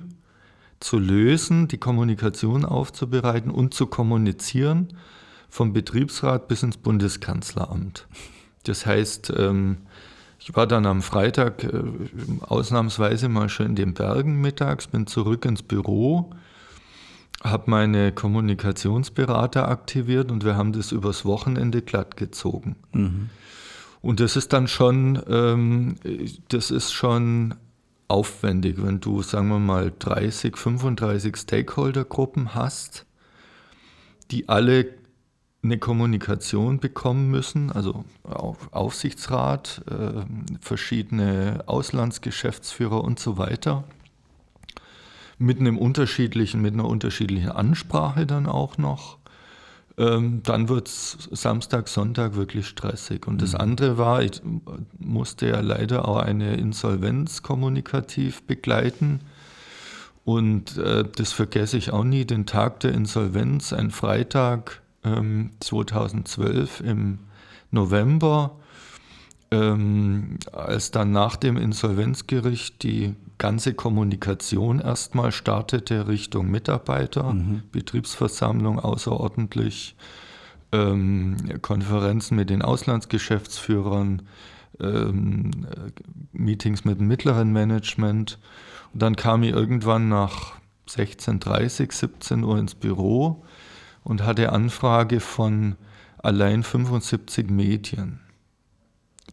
zu 0.80 0.98
lösen, 0.98 1.68
die 1.68 1.78
Kommunikation 1.78 2.64
aufzubereiten 2.64 3.52
und 3.52 3.72
zu 3.72 3.86
kommunizieren 3.86 4.88
vom 5.54 5.72
Betriebsrat 5.72 6.48
bis 6.48 6.64
ins 6.64 6.76
Bundeskanzleramt. 6.76 8.08
Das 8.64 8.86
heißt, 8.86 9.32
ähm, 9.38 9.76
ich 10.40 10.56
war 10.56 10.66
dann 10.66 10.84
am 10.84 11.00
Freitag 11.00 11.62
äh, 11.62 11.80
ausnahmsweise 12.40 13.28
mal 13.28 13.48
schon 13.48 13.66
in 13.66 13.76
den 13.76 13.94
Bergen 13.94 14.40
mittags, 14.40 14.88
bin 14.88 15.06
zurück 15.06 15.44
ins 15.44 15.62
Büro, 15.62 16.32
habe 17.44 17.70
meine 17.70 18.10
Kommunikationsberater 18.10 19.68
aktiviert 19.68 20.32
und 20.32 20.44
wir 20.44 20.56
haben 20.56 20.72
das 20.72 20.90
übers 20.90 21.24
Wochenende 21.24 21.82
glatt 21.82 22.16
gezogen. 22.16 22.74
Mhm. 22.92 23.30
Und 24.02 24.18
das 24.18 24.34
ist 24.34 24.52
dann 24.52 24.66
schon, 24.66 25.22
ähm, 25.28 25.94
das 26.48 26.72
ist 26.72 26.90
schon 26.90 27.54
aufwendig, 28.08 28.82
wenn 28.82 28.98
du, 28.98 29.22
sagen 29.22 29.50
wir 29.50 29.60
mal, 29.60 29.92
30, 30.00 30.56
35 30.56 31.36
Stakeholdergruppen 31.36 32.56
hast, 32.56 33.06
die 34.32 34.48
alle 34.48 35.03
eine 35.64 35.78
Kommunikation 35.78 36.78
bekommen 36.78 37.30
müssen, 37.30 37.72
also 37.72 38.04
Aufsichtsrat, 38.22 39.82
äh, 39.90 40.22
verschiedene 40.60 41.64
Auslandsgeschäftsführer 41.66 43.02
und 43.02 43.18
so 43.18 43.38
weiter, 43.38 43.84
mit 45.38 45.58
einem 45.58 45.78
unterschiedlichen, 45.78 46.60
mit 46.60 46.74
einer 46.74 46.86
unterschiedlichen 46.86 47.50
Ansprache 47.50 48.26
dann 48.26 48.46
auch 48.46 48.78
noch. 48.78 49.18
Ähm, 49.96 50.42
dann 50.42 50.68
wird 50.68 50.88
es 50.88 51.28
Samstag, 51.30 51.88
Sonntag 51.88 52.34
wirklich 52.34 52.66
stressig. 52.66 53.26
Und 53.26 53.40
das 53.40 53.52
mhm. 53.52 53.60
andere 53.60 53.98
war, 53.98 54.22
ich 54.22 54.42
musste 54.98 55.48
ja 55.48 55.60
leider 55.60 56.06
auch 56.08 56.18
eine 56.18 56.56
Insolvenz 56.56 57.42
kommunikativ 57.42 58.42
begleiten. 58.42 59.20
Und 60.24 60.76
äh, 60.78 61.04
das 61.16 61.32
vergesse 61.32 61.76
ich 61.78 61.92
auch 61.92 62.04
nie, 62.04 62.24
den 62.24 62.44
Tag 62.44 62.80
der 62.80 62.92
Insolvenz, 62.92 63.72
ein 63.72 63.90
Freitag, 63.90 64.82
2012 65.60 66.80
ähm, 66.80 66.86
im 66.88 67.18
November, 67.70 68.56
ähm, 69.50 70.38
als 70.52 70.90
dann 70.90 71.12
nach 71.12 71.36
dem 71.36 71.56
Insolvenzgericht 71.56 72.82
die 72.82 73.14
ganze 73.38 73.74
Kommunikation 73.74 74.80
erstmal 74.80 75.32
startete 75.32 76.08
Richtung 76.08 76.50
Mitarbeiter, 76.50 77.32
mhm. 77.32 77.62
Betriebsversammlung 77.72 78.78
außerordentlich, 78.78 79.96
ähm, 80.72 81.36
Konferenzen 81.60 82.36
mit 82.36 82.50
den 82.50 82.62
Auslandsgeschäftsführern, 82.62 84.22
ähm, 84.80 85.50
Meetings 86.32 86.84
mit 86.84 87.00
dem 87.00 87.08
mittleren 87.08 87.52
Management. 87.52 88.38
Und 88.92 89.02
dann 89.02 89.16
kam 89.16 89.42
ich 89.42 89.50
irgendwann 89.50 90.08
nach 90.08 90.54
16.30, 90.88 91.92
17 91.92 92.44
Uhr 92.44 92.58
ins 92.58 92.74
Büro 92.74 93.43
und 94.04 94.22
hatte 94.22 94.52
Anfrage 94.52 95.18
von 95.20 95.76
allein 96.18 96.62
75 96.62 97.50
Medien, 97.50 98.20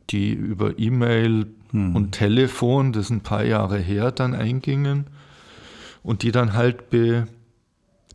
die 0.09 0.33
über 0.33 0.79
E-Mail 0.79 1.47
hm. 1.71 1.95
und 1.95 2.13
Telefon, 2.13 2.93
das 2.93 3.05
ist 3.05 3.11
ein 3.11 3.21
paar 3.21 3.43
Jahre 3.43 3.77
her, 3.77 4.11
dann 4.11 4.33
eingingen 4.33 5.07
und 6.03 6.23
die 6.23 6.31
dann 6.31 6.53
halt 6.53 6.89
be, 6.89 7.27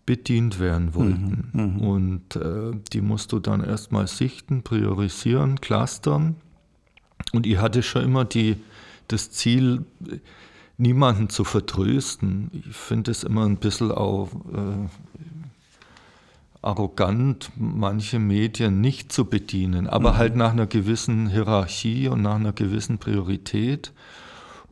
bedient 0.04 0.60
werden 0.60 0.94
wollten. 0.94 1.50
Mhm. 1.52 1.62
Mhm. 1.62 1.80
Und 1.80 2.36
äh, 2.36 2.72
die 2.92 3.00
musst 3.00 3.32
du 3.32 3.38
dann 3.38 3.62
erstmal 3.62 4.06
sichten, 4.06 4.62
priorisieren, 4.62 5.60
clustern. 5.60 6.36
Und 7.32 7.46
ich 7.46 7.58
hatte 7.58 7.82
schon 7.82 8.04
immer 8.04 8.24
die, 8.24 8.56
das 9.08 9.30
Ziel, 9.30 9.84
niemanden 10.78 11.28
zu 11.28 11.44
vertrösten. 11.44 12.50
Ich 12.52 12.76
finde 12.76 13.10
es 13.10 13.24
immer 13.24 13.46
ein 13.46 13.56
bisschen 13.56 13.90
auch 13.90 14.28
äh, 14.52 14.88
arrogant, 16.62 17.50
manche 17.56 18.18
Medien 18.18 18.80
nicht 18.80 19.12
zu 19.12 19.24
bedienen, 19.26 19.86
aber 19.86 20.12
mhm. 20.12 20.16
halt 20.16 20.36
nach 20.36 20.52
einer 20.52 20.66
gewissen 20.66 21.28
Hierarchie 21.28 22.08
und 22.08 22.22
nach 22.22 22.36
einer 22.36 22.52
gewissen 22.52 22.98
Priorität. 22.98 23.92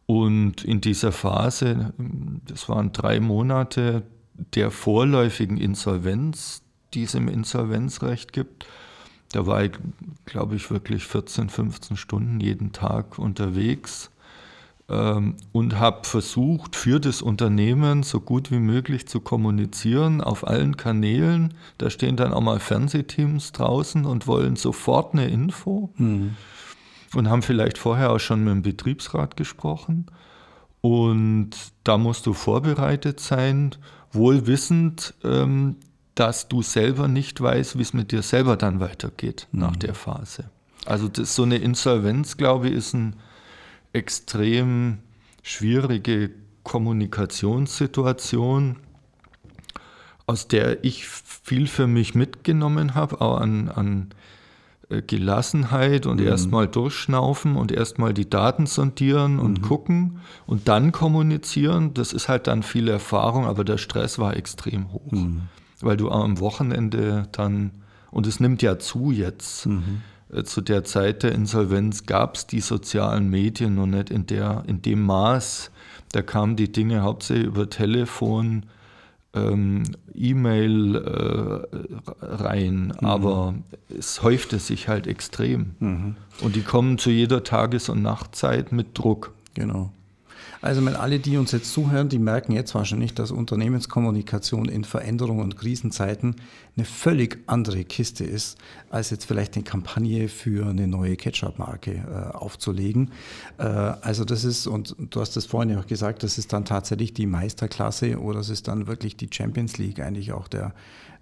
Und 0.06 0.64
in 0.64 0.80
dieser 0.80 1.12
Phase, 1.12 1.94
das 2.46 2.68
waren 2.68 2.92
drei 2.92 3.20
Monate 3.20 4.02
der 4.54 4.70
vorläufigen 4.70 5.56
Insolvenz, 5.56 6.62
die 6.92 7.04
es 7.04 7.14
im 7.14 7.28
Insolvenzrecht 7.28 8.32
gibt, 8.32 8.66
da 9.32 9.46
war 9.46 9.64
ich, 9.64 9.72
glaube 10.26 10.54
ich, 10.54 10.70
wirklich 10.70 11.04
14, 11.06 11.48
15 11.48 11.96
Stunden 11.96 12.40
jeden 12.40 12.72
Tag 12.72 13.18
unterwegs 13.18 14.10
und 14.86 15.78
habe 15.78 16.06
versucht, 16.06 16.76
für 16.76 17.00
das 17.00 17.22
Unternehmen 17.22 18.02
so 18.02 18.20
gut 18.20 18.50
wie 18.50 18.58
möglich 18.58 19.08
zu 19.08 19.20
kommunizieren 19.20 20.20
auf 20.20 20.46
allen 20.46 20.76
Kanälen. 20.76 21.54
Da 21.78 21.88
stehen 21.88 22.16
dann 22.16 22.34
auch 22.34 22.42
mal 22.42 22.60
Fernsehteams 22.60 23.52
draußen 23.52 24.04
und 24.04 24.26
wollen 24.26 24.56
sofort 24.56 25.14
eine 25.14 25.28
Info 25.28 25.90
mhm. 25.96 26.36
und 27.14 27.30
haben 27.30 27.40
vielleicht 27.40 27.78
vorher 27.78 28.12
auch 28.12 28.18
schon 28.18 28.44
mit 28.44 28.52
dem 28.52 28.62
Betriebsrat 28.62 29.38
gesprochen. 29.38 30.06
Und 30.82 31.52
da 31.82 31.96
musst 31.96 32.26
du 32.26 32.34
vorbereitet 32.34 33.20
sein, 33.20 33.74
wohl 34.12 34.46
wissend, 34.46 35.14
ähm, 35.24 35.76
dass 36.14 36.48
du 36.48 36.60
selber 36.60 37.08
nicht 37.08 37.40
weißt, 37.40 37.78
wie 37.78 37.82
es 37.82 37.94
mit 37.94 38.12
dir 38.12 38.20
selber 38.20 38.58
dann 38.58 38.80
weitergeht 38.80 39.48
mhm. 39.50 39.60
nach 39.60 39.76
der 39.76 39.94
Phase. 39.94 40.50
Also 40.84 41.08
das, 41.08 41.34
so 41.34 41.44
eine 41.44 41.56
Insolvenz, 41.56 42.36
glaube 42.36 42.68
ich, 42.68 42.74
ist 42.74 42.92
ein 42.92 43.16
extrem 43.94 44.98
schwierige 45.42 46.30
Kommunikationssituation, 46.62 48.76
aus 50.26 50.48
der 50.48 50.84
ich 50.84 51.06
viel 51.06 51.66
für 51.66 51.86
mich 51.86 52.14
mitgenommen 52.14 52.94
habe, 52.94 53.20
auch 53.20 53.38
an, 53.38 53.68
an 53.68 54.08
äh, 54.88 55.02
Gelassenheit 55.02 56.06
und 56.06 56.20
mhm. 56.20 56.26
erstmal 56.26 56.66
durchschnaufen 56.66 57.56
und 57.56 57.72
erstmal 57.72 58.14
die 58.14 58.28
Daten 58.28 58.66
sondieren 58.66 59.38
und 59.38 59.60
mhm. 59.60 59.62
gucken 59.62 60.20
und 60.46 60.68
dann 60.68 60.92
kommunizieren. 60.92 61.94
Das 61.94 62.12
ist 62.12 62.28
halt 62.28 62.46
dann 62.46 62.62
viel 62.62 62.88
Erfahrung, 62.88 63.46
aber 63.46 63.64
der 63.64 63.78
Stress 63.78 64.18
war 64.18 64.36
extrem 64.36 64.92
hoch, 64.92 65.12
mhm. 65.12 65.42
weil 65.80 65.96
du 65.96 66.10
am 66.10 66.40
Wochenende 66.40 67.28
dann, 67.32 67.70
und 68.10 68.26
es 68.26 68.40
nimmt 68.40 68.62
ja 68.62 68.78
zu 68.78 69.10
jetzt, 69.10 69.66
mhm. 69.66 70.02
Zu 70.44 70.60
der 70.60 70.84
Zeit 70.84 71.22
der 71.22 71.32
Insolvenz 71.32 72.06
gab 72.06 72.36
es 72.36 72.46
die 72.46 72.60
sozialen 72.60 73.28
Medien 73.28 73.74
noch 73.74 73.86
nicht 73.86 74.10
in, 74.10 74.26
der, 74.26 74.64
in 74.66 74.82
dem 74.82 75.02
Maß. 75.02 75.70
Da 76.12 76.22
kamen 76.22 76.56
die 76.56 76.72
Dinge 76.72 77.02
hauptsächlich 77.02 77.46
über 77.46 77.68
Telefon, 77.68 78.66
ähm, 79.34 79.82
E-Mail 80.14 80.96
äh, 80.96 82.24
rein, 82.24 82.92
mhm. 83.00 83.06
aber 83.06 83.54
es 83.88 84.22
häufte 84.22 84.58
sich 84.58 84.88
halt 84.88 85.06
extrem. 85.06 85.74
Mhm. 85.80 86.16
Und 86.40 86.56
die 86.56 86.62
kommen 86.62 86.98
zu 86.98 87.10
jeder 87.10 87.42
Tages- 87.42 87.88
und 87.88 88.02
Nachtzeit 88.02 88.72
mit 88.72 88.96
Druck. 88.96 89.32
Genau. 89.54 89.92
Also 90.64 90.82
wenn 90.86 90.96
alle, 90.96 91.18
die 91.18 91.36
uns 91.36 91.52
jetzt 91.52 91.70
zuhören, 91.74 92.08
die 92.08 92.18
merken 92.18 92.52
jetzt 92.52 92.74
wahrscheinlich, 92.74 93.12
dass 93.12 93.30
Unternehmenskommunikation 93.30 94.70
in 94.70 94.84
Veränderungen 94.84 95.42
und 95.42 95.58
Krisenzeiten 95.58 96.36
eine 96.74 96.86
völlig 96.86 97.38
andere 97.46 97.84
Kiste 97.84 98.24
ist, 98.24 98.56
als 98.88 99.10
jetzt 99.10 99.26
vielleicht 99.26 99.56
eine 99.56 99.64
Kampagne 99.64 100.26
für 100.26 100.66
eine 100.66 100.88
neue 100.88 101.16
Ketchup-Marke 101.16 101.90
äh, 101.92 102.34
aufzulegen. 102.34 103.10
Äh, 103.58 103.64
also 103.64 104.24
das 104.24 104.44
ist, 104.44 104.66
und 104.66 104.96
du 104.98 105.20
hast 105.20 105.36
das 105.36 105.44
vorhin 105.44 105.68
ja 105.68 105.80
auch 105.80 105.86
gesagt, 105.86 106.22
das 106.22 106.38
ist 106.38 106.54
dann 106.54 106.64
tatsächlich 106.64 107.12
die 107.12 107.26
Meisterklasse 107.26 108.18
oder 108.18 108.40
es 108.40 108.48
ist 108.48 108.66
dann 108.66 108.86
wirklich 108.86 109.18
die 109.18 109.28
Champions 109.30 109.76
League 109.76 110.00
eigentlich 110.00 110.32
auch 110.32 110.48
der, 110.48 110.72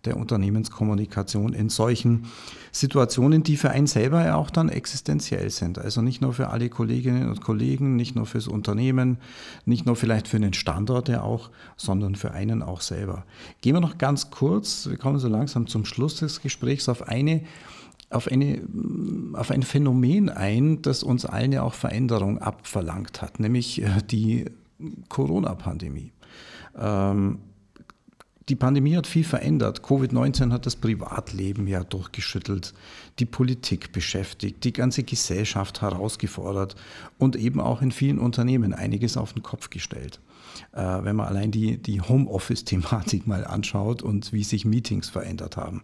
der 0.04 0.16
Unternehmenskommunikation 0.16 1.52
in 1.52 1.68
solchen 1.68 2.26
Situationen, 2.72 3.42
die 3.42 3.56
für 3.56 3.70
einen 3.70 3.86
selber 3.86 4.24
ja 4.24 4.34
auch 4.34 4.50
dann 4.50 4.68
existenziell 4.68 5.50
sind. 5.50 5.78
Also 5.78 6.02
nicht 6.02 6.20
nur 6.20 6.32
für 6.32 6.48
alle 6.48 6.68
Kolleginnen 6.68 7.28
und 7.28 7.40
Kollegen, 7.40 7.96
nicht 7.96 8.16
nur 8.16 8.26
fürs 8.26 8.48
Unternehmen, 8.48 9.18
nicht 9.64 9.86
nur 9.86 9.94
vielleicht 9.94 10.26
für 10.28 10.38
einen 10.38 10.54
Standort 10.54 11.08
ja 11.08 11.22
auch, 11.22 11.50
sondern 11.76 12.16
für 12.16 12.32
einen 12.32 12.62
auch 12.62 12.80
selber. 12.80 13.24
Gehen 13.60 13.74
wir 13.74 13.80
noch 13.80 13.98
ganz 13.98 14.30
kurz, 14.30 14.88
wir 14.88 14.96
kommen 14.96 15.18
so 15.18 15.28
langsam 15.28 15.66
zum 15.66 15.84
Schluss 15.84 16.16
des 16.16 16.40
Gesprächs, 16.40 16.88
auf 16.88 17.08
eine 17.08 17.42
auf, 18.10 18.28
eine, 18.28 18.60
auf 19.32 19.50
ein 19.50 19.62
Phänomen 19.62 20.28
ein, 20.28 20.82
das 20.82 21.02
uns 21.02 21.24
allen 21.24 21.50
ja 21.50 21.62
auch 21.62 21.72
Veränderung 21.72 22.36
abverlangt 22.38 23.22
hat, 23.22 23.40
nämlich 23.40 23.80
äh, 23.80 23.88
die 24.10 24.44
Corona-Pandemie. 25.08 26.12
Ähm, 26.78 27.38
die 28.52 28.56
Pandemie 28.56 28.96
hat 28.96 29.06
viel 29.06 29.24
verändert. 29.24 29.80
Covid-19 29.80 30.52
hat 30.52 30.66
das 30.66 30.76
Privatleben 30.76 31.66
ja 31.66 31.84
durchgeschüttelt, 31.84 32.74
die 33.18 33.24
Politik 33.24 33.92
beschäftigt, 33.92 34.62
die 34.64 34.74
ganze 34.74 35.04
Gesellschaft 35.04 35.80
herausgefordert 35.80 36.76
und 37.16 37.34
eben 37.34 37.60
auch 37.60 37.80
in 37.80 37.92
vielen 37.92 38.18
Unternehmen 38.18 38.74
einiges 38.74 39.16
auf 39.16 39.32
den 39.32 39.42
Kopf 39.42 39.70
gestellt. 39.70 40.20
Äh, 40.72 40.82
wenn 40.82 41.16
man 41.16 41.28
allein 41.28 41.50
die, 41.50 41.78
die 41.78 42.02
Homeoffice-Thematik 42.02 43.26
mal 43.26 43.46
anschaut 43.46 44.02
und 44.02 44.34
wie 44.34 44.44
sich 44.44 44.66
Meetings 44.66 45.08
verändert 45.08 45.56
haben. 45.56 45.80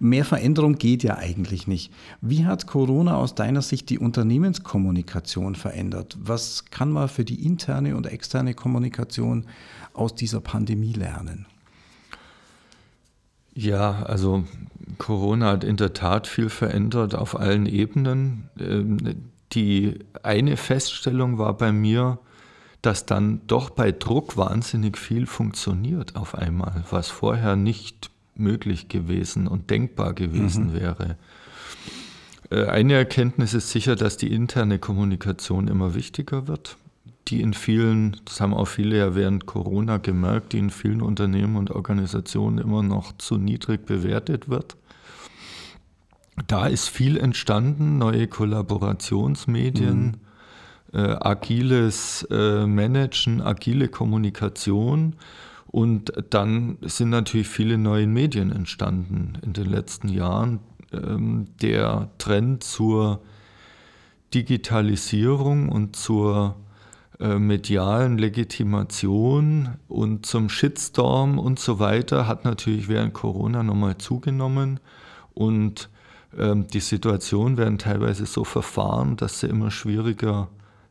Mehr 0.00 0.24
Veränderung 0.24 0.78
geht 0.78 1.04
ja 1.04 1.16
eigentlich 1.16 1.68
nicht. 1.68 1.92
Wie 2.20 2.44
hat 2.44 2.66
Corona 2.66 3.18
aus 3.18 3.36
deiner 3.36 3.62
Sicht 3.62 3.88
die 3.88 4.00
Unternehmenskommunikation 4.00 5.54
verändert? 5.54 6.18
Was 6.20 6.64
kann 6.72 6.90
man 6.90 7.08
für 7.08 7.24
die 7.24 7.46
interne 7.46 7.94
und 7.94 8.08
externe 8.08 8.54
Kommunikation 8.54 9.46
aus 9.92 10.16
dieser 10.16 10.40
Pandemie 10.40 10.94
lernen? 10.94 11.46
Ja, 13.54 14.02
also 14.02 14.44
Corona 14.98 15.52
hat 15.52 15.64
in 15.64 15.76
der 15.76 15.92
Tat 15.92 16.26
viel 16.26 16.48
verändert 16.48 17.14
auf 17.14 17.38
allen 17.38 17.66
Ebenen. 17.66 18.48
Ähm, 18.58 18.98
die 19.52 19.98
eine 20.22 20.56
Feststellung 20.56 21.38
war 21.38 21.56
bei 21.56 21.72
mir, 21.72 22.18
dass 22.82 23.06
dann 23.06 23.40
doch 23.46 23.70
bei 23.70 23.92
Druck 23.92 24.36
wahnsinnig 24.36 24.96
viel 24.96 25.26
funktioniert 25.26 26.16
auf 26.16 26.34
einmal, 26.34 26.84
was 26.90 27.08
vorher 27.08 27.56
nicht 27.56 28.10
möglich 28.34 28.88
gewesen 28.88 29.48
und 29.48 29.70
denkbar 29.70 30.14
gewesen 30.14 30.68
mhm. 30.68 30.72
wäre. 30.74 31.16
Äh, 32.50 32.66
eine 32.66 32.94
Erkenntnis 32.94 33.54
ist 33.54 33.70
sicher, 33.70 33.96
dass 33.96 34.16
die 34.16 34.32
interne 34.32 34.78
Kommunikation 34.78 35.68
immer 35.68 35.94
wichtiger 35.94 36.46
wird 36.46 36.76
die 37.30 37.40
in 37.40 37.54
vielen, 37.54 38.16
das 38.24 38.40
haben 38.40 38.54
auch 38.54 38.66
viele 38.66 38.98
ja 38.98 39.14
während 39.14 39.46
Corona 39.46 39.98
gemerkt, 39.98 40.52
die 40.52 40.58
in 40.58 40.70
vielen 40.70 41.00
Unternehmen 41.00 41.56
und 41.56 41.70
Organisationen 41.70 42.58
immer 42.58 42.82
noch 42.82 43.16
zu 43.18 43.36
niedrig 43.36 43.86
bewertet 43.86 44.48
wird. 44.48 44.76
Da 46.46 46.66
ist 46.66 46.88
viel 46.88 47.16
entstanden, 47.16 47.98
neue 47.98 48.26
Kollaborationsmedien, 48.26 50.16
mhm. 50.92 50.98
äh, 50.98 51.16
agiles 51.20 52.26
äh, 52.30 52.66
Managen, 52.66 53.40
agile 53.42 53.88
Kommunikation. 53.88 55.16
Und 55.66 56.12
dann 56.30 56.78
sind 56.80 57.10
natürlich 57.10 57.48
viele 57.48 57.78
neue 57.78 58.06
Medien 58.06 58.50
entstanden 58.50 59.38
in 59.42 59.52
den 59.52 59.66
letzten 59.66 60.08
Jahren. 60.08 60.58
Ähm, 60.92 61.46
der 61.62 62.10
Trend 62.18 62.64
zur 62.64 63.20
Digitalisierung 64.34 65.68
und 65.68 65.94
zur 65.94 66.56
medialen 67.20 68.16
Legitimation 68.16 69.76
und 69.88 70.24
zum 70.24 70.48
Shitstorm 70.48 71.38
und 71.38 71.58
so 71.58 71.78
weiter 71.78 72.26
hat 72.26 72.44
natürlich 72.44 72.88
während 72.88 73.12
Corona 73.12 73.62
nochmal 73.62 73.98
zugenommen 73.98 74.80
und 75.34 75.90
ähm, 76.38 76.66
die 76.68 76.80
Situationen 76.80 77.56
werden 77.56 77.78
teilweise 77.78 78.26
so 78.26 78.44
verfahren, 78.44 79.16
dass 79.16 79.40
sie 79.40 79.48
immer 79.48 79.70
schwieriger 79.70 80.48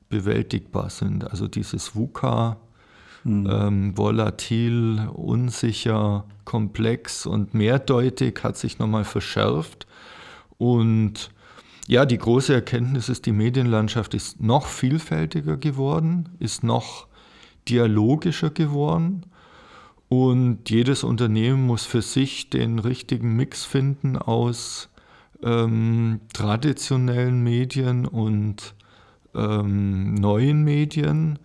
bewältigbar 0.10 0.90
sind. 0.90 1.30
Also 1.30 1.48
dieses 1.48 1.96
VUCA, 1.96 2.58
mhm. 3.24 3.50
ähm, 3.50 3.98
volatil, 3.98 5.08
unsicher, 5.14 6.26
komplex 6.46 7.26
und 7.26 7.54
mehrdeutig 7.54 8.40
hat 8.44 8.58
sich 8.58 8.80
nochmal 8.80 9.06
verschärft 9.06 9.88
und 10.58 11.32
ja, 11.90 12.06
die 12.06 12.20
große 12.20 12.54
Erkenntnis 12.54 13.10
ist, 13.10 13.26
die 13.26 13.32
Medienlandschaft 13.32 14.14
ist 14.14 14.40
noch 14.40 14.68
vielfältiger 14.68 15.58
geworden, 15.58 16.30
ist 16.38 16.64
noch 16.64 17.08
dialogischer 17.68 18.52
geworden 18.52 19.26
und 20.08 20.70
jedes 20.70 21.04
Unternehmen 21.04 21.66
muss 21.66 21.88
für 21.88 22.04
sich 22.04 22.52
den 22.52 22.78
richtigen 22.78 23.36
Mix 23.36 23.66
finden 23.66 24.18
aus 24.18 24.90
ähm, 25.42 26.22
traditionellen 26.32 27.42
Medien 27.42 28.06
und 28.06 28.76
ähm, 29.34 30.14
neuen 30.14 30.64
Medien 30.64 31.40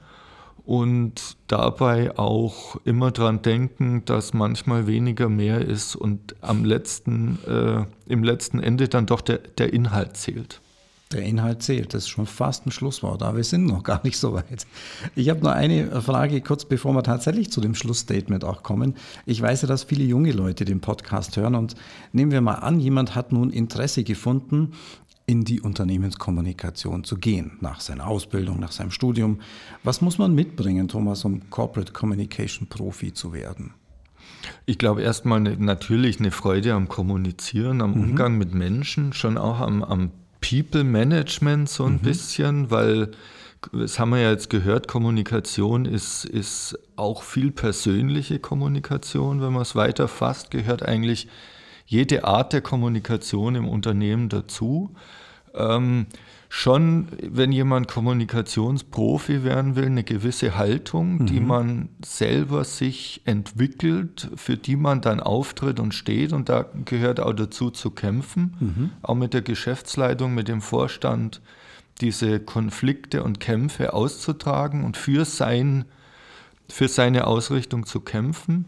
und 0.65 1.37
dabei 1.47 2.19
auch 2.19 2.77
immer 2.85 3.11
dran 3.11 3.43
denken, 3.43 4.05
dass 4.07 4.33
manchmal 4.33 4.87
weniger 4.87 5.29
mehr 5.29 5.61
ist 5.61 5.95
und 5.95 6.35
am 6.41 6.65
letzten, 6.65 7.39
äh, 7.47 7.85
im 8.11 8.25
letzten 8.25 8.61
Ende 8.61 8.89
dann 8.89 9.07
doch 9.07 9.21
der, 9.21 9.39
der 9.39 9.73
Inhalt 9.73 10.17
zählt. 10.17 10.61
Der 11.13 11.23
Inhalt 11.23 11.63
zählt, 11.63 11.93
das 11.93 12.05
ist 12.05 12.09
schon 12.09 12.27
fast 12.27 12.67
ein 12.67 12.73
Schlusswort, 12.73 13.23
aber 13.23 13.37
wir 13.37 13.45
sind 13.45 13.67
noch 13.67 13.83
gar 13.83 14.01
nicht 14.03 14.17
so 14.17 14.33
weit. 14.33 14.67
Ich 15.15 15.29
habe 15.29 15.41
noch 15.41 15.53
eine 15.53 16.01
Frage, 16.01 16.41
kurz 16.41 16.65
bevor 16.65 16.95
wir 16.95 17.03
tatsächlich 17.03 17.53
zu 17.53 17.61
dem 17.61 17.75
Schlussstatement 17.75 18.43
auch 18.43 18.63
kommen. 18.63 18.95
Ich 19.27 19.41
weiß 19.41 19.63
ja, 19.63 19.69
dass 19.69 19.85
viele 19.85 20.03
junge 20.03 20.33
Leute 20.33 20.65
den 20.65 20.81
Podcast 20.81 21.37
hören 21.37 21.55
und 21.55 21.77
nehmen 22.13 22.33
wir 22.33 22.41
mal 22.41 22.55
an, 22.55 22.81
jemand 22.81 23.15
hat 23.15 23.33
nun 23.33 23.51
Interesse 23.51 24.03
gefunden 24.03 24.73
in 25.27 25.45
die 25.45 25.61
Unternehmenskommunikation 25.61 27.05
zu 27.05 27.17
gehen, 27.17 27.57
nach 27.61 27.81
seiner 27.81 28.07
Ausbildung, 28.07 28.61
nach 28.61 28.73
seinem 28.73 28.91
Studium. 28.91 29.41
Was 29.83 30.01
muss 30.01 30.19
man 30.19 30.35
mitbringen, 30.35 30.89
Thomas, 30.89 31.25
um 31.25 31.49
Corporate 31.51 31.93
Communication 31.93 32.69
Profi 32.69 33.13
zu 33.15 33.33
werden? 33.33 33.73
Ich 34.67 34.77
glaube 34.77 35.03
erstmal 35.03 35.41
ne, 35.41 35.57
natürlich 35.59 36.21
eine 36.21 36.31
Freude 36.31 36.75
am 36.75 36.89
Kommunizieren, 36.89 37.81
am 37.81 37.95
mhm. 37.95 38.03
Umgang 38.03 38.37
mit 38.37 38.53
Menschen, 38.53 39.15
schon 39.15 39.39
auch 39.39 39.61
am, 39.61 39.83
am 39.83 40.11
People 40.41 40.85
Management 40.85 41.71
so 41.71 41.85
ein 41.85 41.95
mhm. 41.95 41.99
bisschen, 42.01 42.71
weil 42.71 43.13
das 43.73 43.99
haben 43.99 44.11
wir 44.11 44.21
ja 44.21 44.31
jetzt 44.31 44.51
gehört, 44.51 44.89
Kommunikation 44.89 45.87
ist, 45.87 46.27
ist 46.27 46.79
auch 46.97 47.23
viel 47.23 47.51
persönliche 47.51 48.39
Kommunikation, 48.39 49.41
wenn 49.41 49.55
man 49.55 49.63
es 49.63 49.75
weiter 49.75 50.07
fasst, 50.07 50.51
gehört 50.51 50.83
eigentlich 50.83 51.29
jede 51.87 52.25
Art 52.25 52.53
der 52.53 52.61
Kommunikation 52.61 53.55
im 53.55 53.69
Unternehmen 53.69 54.29
dazu. 54.29 54.95
Ähm, 55.55 56.07
schon, 56.49 57.09
wenn 57.21 57.53
jemand 57.53 57.89
Kommunikationsprofi 57.89 59.45
werden 59.45 59.77
will, 59.77 59.87
eine 59.87 60.05
gewisse 60.05 60.57
Haltung, 60.57 61.19
mhm. 61.19 61.27
die 61.27 61.41
man 61.41 61.89
selber 62.05 62.65
sich 62.65 63.23
entwickelt, 63.25 64.31
für 64.37 64.57
die 64.57 64.77
man 64.77 65.01
dann 65.01 65.21
auftritt 65.21 65.81
und 65.81 65.95
steht. 65.95 66.33
Und 66.33 66.49
da 66.49 66.67
gehört 66.85 67.21
auch 67.21 67.33
dazu 67.33 67.71
zu 67.71 67.91
kämpfen, 67.91 68.55
mhm. 68.61 68.91
auch 69.03 69.17
mit 69.17 69.35
der 69.35 69.43
Geschäftsleitung, 69.43 70.35
mit 70.35 70.49
dem 70.49 70.61
Vorstand, 70.61 71.41
diese 72.01 72.41
Konflikte 72.41 73.23
und 73.23 73.39
Kämpfe 73.39 73.93
auszutragen 73.93 74.85
und 74.85 74.97
für, 74.97 75.25
sein, 75.25 75.85
für 76.69 76.89
seine 76.89 77.27
Ausrichtung 77.27 77.87
zu 77.87 78.01
kämpfen 78.01 78.67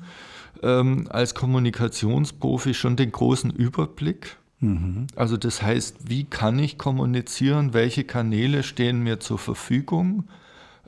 ähm, 0.67 1.07
als 1.11 1.35
Kommunikationsprofi 1.35 2.75
schon 2.75 2.97
den 2.97 3.13
großen 3.13 3.51
Überblick. 3.51 4.37
Mhm. 4.61 5.07
Also 5.15 5.37
das 5.37 5.63
heißt, 5.63 6.09
wie 6.11 6.25
kann 6.25 6.59
ich 6.59 6.77
kommunizieren, 6.79 7.73
welche 7.73 8.05
Kanäle 8.05 8.63
stehen 8.63 9.03
mir 9.03 9.21
zur 9.21 9.39
Verfügung 9.39 10.25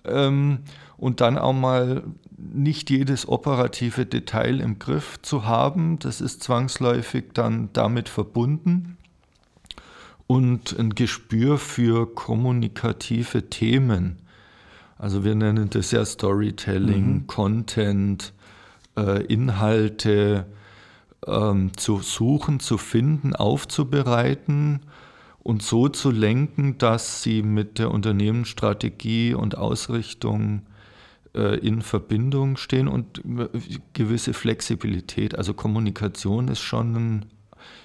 ähm, 0.04 0.60
und 0.96 1.20
dann 1.20 1.38
auch 1.38 1.52
mal 1.52 2.02
nicht 2.36 2.90
jedes 2.90 3.28
operative 3.28 4.06
Detail 4.06 4.60
im 4.60 4.78
Griff 4.78 5.20
zu 5.22 5.44
haben, 5.44 5.98
das 5.98 6.20
ist 6.20 6.42
zwangsläufig 6.42 7.26
dann 7.34 7.68
damit 7.72 8.08
verbunden. 8.08 8.96
und 10.28 10.78
ein 10.78 10.90
Gespür 10.94 11.56
für 11.58 12.06
kommunikative 12.14 13.48
Themen. 13.48 14.18
Also 14.98 15.24
wir 15.24 15.34
nennen 15.34 15.70
das 15.70 15.90
ja 15.90 16.04
Storytelling, 16.04 17.12
mhm. 17.12 17.26
Content, 17.26 18.34
äh, 18.98 19.24
Inhalte 19.24 20.46
ähm, 21.26 21.76
zu 21.76 22.00
suchen, 22.00 22.60
zu 22.60 22.78
finden, 22.78 23.34
aufzubereiten 23.34 24.80
und 25.38 25.62
so 25.62 25.88
zu 25.88 26.10
lenken, 26.10 26.78
dass 26.78 27.22
sie 27.22 27.42
mit 27.42 27.78
der 27.78 27.90
Unternehmensstrategie 27.90 29.34
und 29.34 29.56
Ausrichtung 29.56 30.62
äh, 31.34 31.58
in 31.58 31.82
Verbindung 31.82 32.56
stehen 32.56 32.88
und 32.88 33.22
gewisse 33.92 34.34
Flexibilität. 34.34 35.36
Also 35.36 35.54
Kommunikation 35.54 36.48
ist 36.48 36.60
schon 36.60 36.94
ein, 36.94 37.26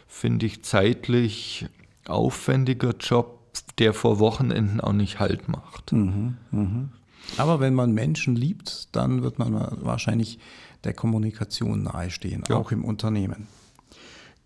finde 0.07 0.45
ich, 0.45 0.63
zeitlich 0.63 1.67
aufwendiger 2.05 2.93
Job, 2.99 3.39
der 3.77 3.93
vor 3.93 4.19
Wochenenden 4.19 4.81
auch 4.81 4.93
nicht 4.93 5.19
Halt 5.19 5.47
macht. 5.47 5.91
Mhm, 5.91 6.37
mh. 6.51 6.89
Aber 7.37 7.59
wenn 7.59 7.73
man 7.73 7.93
Menschen 7.93 8.35
liebt, 8.35 8.89
dann 8.95 9.23
wird 9.23 9.39
man 9.39 9.53
wahrscheinlich 9.81 10.39
der 10.83 10.93
Kommunikation 10.93 11.83
nahestehen, 11.83 12.43
ja. 12.49 12.55
auch 12.55 12.71
im 12.71 12.83
Unternehmen. 12.83 13.47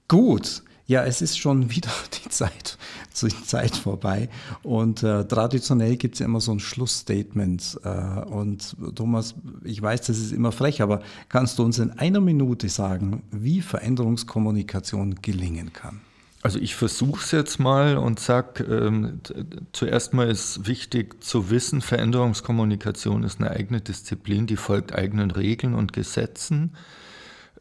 Gut, 0.08 0.64
ja, 0.88 1.04
es 1.04 1.22
ist 1.22 1.38
schon 1.38 1.70
wieder 1.70 1.92
die 2.24 2.30
Zeit, 2.30 2.78
die 3.22 3.44
Zeit 3.44 3.76
vorbei. 3.76 4.30
Und 4.64 5.04
äh, 5.04 5.26
traditionell 5.28 5.98
gibt 5.98 6.16
es 6.16 6.20
ja 6.20 6.26
immer 6.26 6.40
so 6.40 6.54
ein 6.54 6.60
Schlussstatement. 6.60 7.78
Äh, 7.84 7.90
und 7.90 8.76
Thomas, 8.96 9.36
ich 9.64 9.82
weiß, 9.82 10.02
das 10.04 10.18
ist 10.18 10.32
immer 10.32 10.54
frech, 10.54 10.82
aber 10.82 11.02
kannst 11.28 11.60
du 11.60 11.64
uns 11.64 11.80
in 11.80 11.92
einer 11.92 12.22
Minute 12.22 12.70
sagen, 12.70 13.24
wie 13.32 13.62
Veränderungskommunikation 13.62 15.16
gelingen 15.22 15.74
kann? 15.74 16.02
Also 16.48 16.60
ich 16.60 16.76
versuche 16.76 17.20
es 17.22 17.32
jetzt 17.32 17.60
mal 17.60 17.98
und 17.98 18.22
sage, 18.22 18.64
ähm, 18.64 19.20
zuerst 19.74 20.14
mal 20.14 20.30
ist 20.30 20.66
wichtig 20.66 21.22
zu 21.22 21.50
wissen, 21.50 21.82
Veränderungskommunikation 21.82 23.24
ist 23.24 23.41
eine 23.41 23.52
eigene 23.52 23.82
Disziplin, 23.82 24.48
die 24.48 24.56
folgt 24.56 24.95
eigenen 24.95 25.32
Regeln 25.32 25.74
und 25.74 25.91
Gesetzen. 25.91 26.78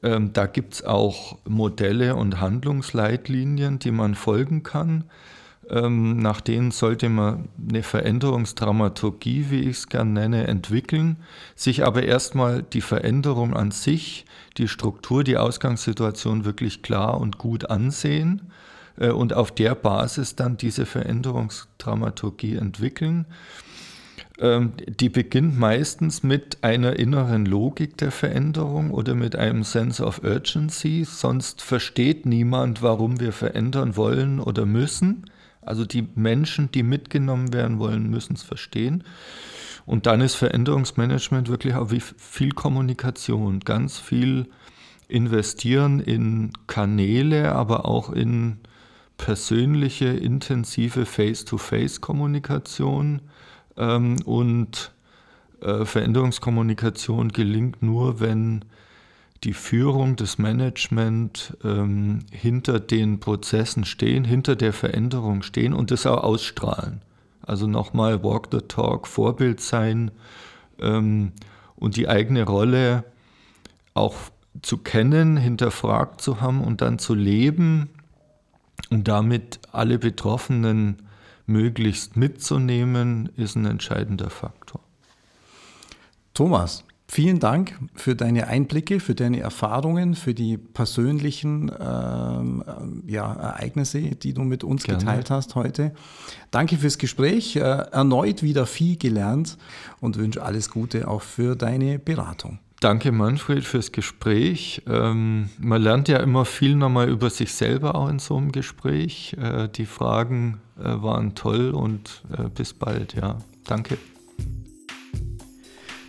Ähm, 0.05 0.33
da 0.33 0.47
gibt 0.47 0.75
es 0.75 0.85
auch 0.85 1.37
Modelle 1.45 2.15
und 2.15 2.41
Handlungsleitlinien, 2.41 3.81
die 3.81 3.91
man 3.91 4.15
folgen 4.15 4.63
kann. 4.63 5.03
Ähm, 5.69 6.19
nach 6.19 6.41
denen 6.41 6.71
sollte 6.71 7.09
man 7.09 7.49
eine 7.69 7.83
Veränderungsdramaturgie, 7.83 9.47
wie 9.51 9.63
ich 9.63 9.79
es 9.79 9.89
gerne 9.89 10.13
nenne, 10.13 10.47
entwickeln, 10.47 11.17
sich 11.57 11.85
aber 11.85 12.05
erstmal 12.05 12.63
die 12.63 12.83
Veränderung 12.83 13.53
an 13.57 13.73
sich, 13.73 14.27
die 14.59 14.69
Struktur, 14.69 15.25
die 15.25 15.39
Ausgangssituation 15.39 16.45
wirklich 16.45 16.83
klar 16.83 17.21
und 17.21 17.39
gut 17.39 17.69
ansehen 17.69 18.53
und 18.97 19.35
auf 19.35 19.51
der 19.51 19.75
Basis 19.75 20.37
dann 20.37 20.57
diese 20.57 20.87
Veränderungsdramaturgie 20.87 22.57
entwickeln. 22.57 23.27
Ähm, 24.39 24.73
die 24.87 25.09
beginnt 25.09 25.59
meistens 25.59 26.23
mit 26.23 26.59
einer 26.63 26.99
inneren 26.99 27.47
Logik 27.47 27.97
der 27.97 28.11
Veränderung 28.11 28.91
oder 28.91 29.15
mit 29.15 29.37
einem 29.37 29.63
Sense 29.63 30.05
of 30.05 30.23
Urgency, 30.23 31.05
sonst 31.05 31.63
versteht 31.63 32.27
niemand, 32.27 32.83
warum 32.83 33.19
wir 33.19 33.33
verändern 33.33 33.97
wollen 33.97 34.41
oder 34.41 34.67
müssen. 34.67 35.31
Also 35.63 35.85
die 35.85 36.07
Menschen, 36.15 36.71
die 36.71 36.83
mitgenommen 36.83 37.53
werden 37.53 37.79
wollen, 37.79 38.11
müssen 38.11 38.35
es 38.35 38.43
verstehen. 38.43 39.05
Und 39.87 40.07
dann 40.07 40.21
ist 40.21 40.35
Veränderungsmanagement 40.35 41.49
wirklich 41.49 41.75
auch 41.75 41.91
viel 42.17 42.51
Kommunikation, 42.53 43.61
ganz 43.61 43.99
viel 43.99 44.47
investieren 45.09 46.01
in 46.01 46.53
Kanäle, 46.67 47.53
aber 47.53 47.87
auch 47.87 48.11
in 48.11 48.59
persönliche, 49.17 50.09
intensive 50.09 51.07
Face-to-Face-Kommunikation 51.07 53.23
ähm, 53.77 54.17
und 54.25 54.93
äh, 55.61 55.85
Veränderungskommunikation 55.85 57.33
gelingt 57.33 57.83
nur, 57.83 58.21
wenn 58.21 58.65
die 59.45 59.53
Führung, 59.53 60.17
das 60.17 60.39
Management 60.39 61.57
ähm, 61.63 62.21
hinter 62.31 62.81
den 62.81 63.21
Prozessen 63.21 63.85
stehen, 63.85 64.25
hinter 64.25 64.57
der 64.57 64.73
Veränderung 64.73 65.43
stehen 65.43 65.73
und 65.73 65.91
das 65.91 66.07
auch 66.07 66.25
ausstrahlen. 66.25 67.03
Also 67.43 67.67
nochmal 67.67 68.25
Walk 68.25 68.49
the 68.51 68.61
Talk, 68.67 69.07
Vorbild 69.07 69.61
sein 69.61 70.11
ähm, 70.81 71.33
und 71.77 71.97
die 71.97 72.09
eigene 72.09 72.45
Rolle 72.45 73.05
auch 73.95 74.15
zu 74.63 74.79
kennen, 74.79 75.37
hinterfragt 75.37 76.21
zu 76.21 76.41
haben 76.41 76.63
und 76.63 76.81
dann 76.81 76.99
zu 76.99 77.15
leben 77.15 77.91
und 78.91 79.09
damit 79.09 79.61
alle 79.73 79.99
Betroffenen 79.99 81.03
möglichst 81.47 82.17
mitzunehmen, 82.17 83.31
ist 83.37 83.57
ein 83.57 83.67
entscheidender 83.67 84.31
Faktor. 84.31 84.81
Thomas, 86.35 86.85
vielen 87.09 87.39
Dank 87.39 87.79
für 87.95 88.15
deine 88.15 88.49
Einblicke, 88.49 89.01
für 89.01 89.15
deine 89.15 89.41
Erfahrungen, 89.41 90.15
für 90.15 90.35
die 90.35 90.59
persönlichen 90.59 91.71
ähm, 91.81 92.63
ja, 93.07 93.33
Ereignisse, 93.33 94.01
die 94.01 94.35
du 94.35 94.43
mit 94.43 94.65
uns 94.65 94.85
Gerne. 94.85 94.99
geteilt 94.99 95.31
hast 95.31 95.55
heute. 95.55 95.95
Danke 96.51 96.77
fürs 96.77 96.99
Gespräch, 96.99 97.57
äh, 97.57 97.61
erneut 97.61 98.43
wieder 98.43 98.67
viel 98.67 98.97
gelernt 98.97 99.57
und 100.01 100.19
wünsche 100.19 100.43
alles 100.43 100.69
Gute 100.71 101.09
auch 101.09 101.23
für 101.23 101.57
deine 101.57 101.99
Beratung. 101.99 102.59
Danke 102.81 103.11
Manfred 103.11 103.65
fürs 103.65 103.91
Gespräch. 103.91 104.83
Ähm, 104.87 105.49
man 105.59 105.81
lernt 105.81 106.09
ja 106.09 106.19
immer 106.19 106.45
viel 106.45 106.77
nochmal 106.77 107.09
über 107.09 107.31
sich 107.31 107.55
selber 107.55 107.95
auch 107.95 108.09
in 108.11 108.19
so 108.19 108.37
einem 108.37 108.53
Gespräch. 108.53 109.35
Äh, 109.41 109.69
die 109.69 109.87
Fragen 109.87 110.61
äh, 110.79 110.83
waren 110.85 111.35
toll 111.35 111.71
und 111.71 112.23
äh, 112.37 112.51
bis 112.51 112.75
bald. 112.75 113.15
Ja, 113.15 113.39
danke. 113.65 113.97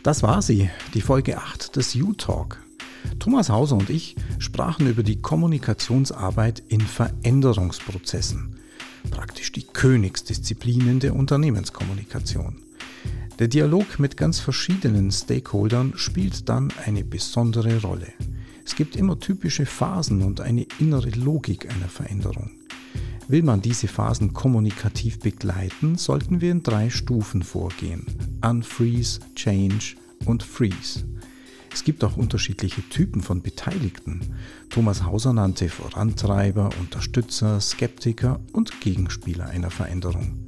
Das 0.03 0.23
war 0.23 0.41
sie, 0.41 0.69
die 0.93 1.01
Folge 1.01 1.37
8 1.37 1.75
des 1.75 1.95
U-Talk. 1.95 2.59
Thomas 3.19 3.49
Hauser 3.49 3.77
und 3.77 3.89
ich 3.89 4.15
sprachen 4.37 4.87
über 4.87 5.03
die 5.03 5.21
Kommunikationsarbeit 5.21 6.63
in 6.67 6.81
Veränderungsprozessen. 6.81 8.59
Praktisch 9.09 9.53
die 9.53 9.63
Königsdisziplinen 9.63 10.99
der 10.99 11.15
Unternehmenskommunikation. 11.15 12.66
Der 13.39 13.47
Dialog 13.47 13.99
mit 13.99 14.17
ganz 14.17 14.39
verschiedenen 14.39 15.11
Stakeholdern 15.11 15.93
spielt 15.95 16.49
dann 16.49 16.73
eine 16.83 17.03
besondere 17.03 17.81
Rolle. 17.81 18.11
Es 18.65 18.75
gibt 18.75 18.95
immer 18.95 19.19
typische 19.19 19.67
Phasen 19.67 20.23
und 20.23 20.41
eine 20.41 20.65
innere 20.79 21.11
Logik 21.11 21.69
einer 21.69 21.87
Veränderung. 21.87 22.49
Will 23.27 23.43
man 23.43 23.61
diese 23.61 23.87
Phasen 23.87 24.33
kommunikativ 24.33 25.19
begleiten, 25.19 25.97
sollten 25.97 26.41
wir 26.41 26.51
in 26.51 26.63
drei 26.63 26.89
Stufen 26.89 27.43
vorgehen. 27.43 28.07
Unfreeze, 28.41 29.19
Change 29.35 29.97
und 30.25 30.41
Freeze. 30.41 31.05
Es 31.71 31.83
gibt 31.83 32.03
auch 32.03 32.17
unterschiedliche 32.17 32.81
Typen 32.89 33.21
von 33.21 33.43
Beteiligten. 33.43 34.21
Thomas 34.71 35.03
Hauser 35.03 35.33
nannte 35.33 35.69
Vorantreiber, 35.69 36.71
Unterstützer, 36.79 37.61
Skeptiker 37.61 38.39
und 38.51 38.81
Gegenspieler 38.81 39.45
einer 39.45 39.69
Veränderung. 39.69 40.47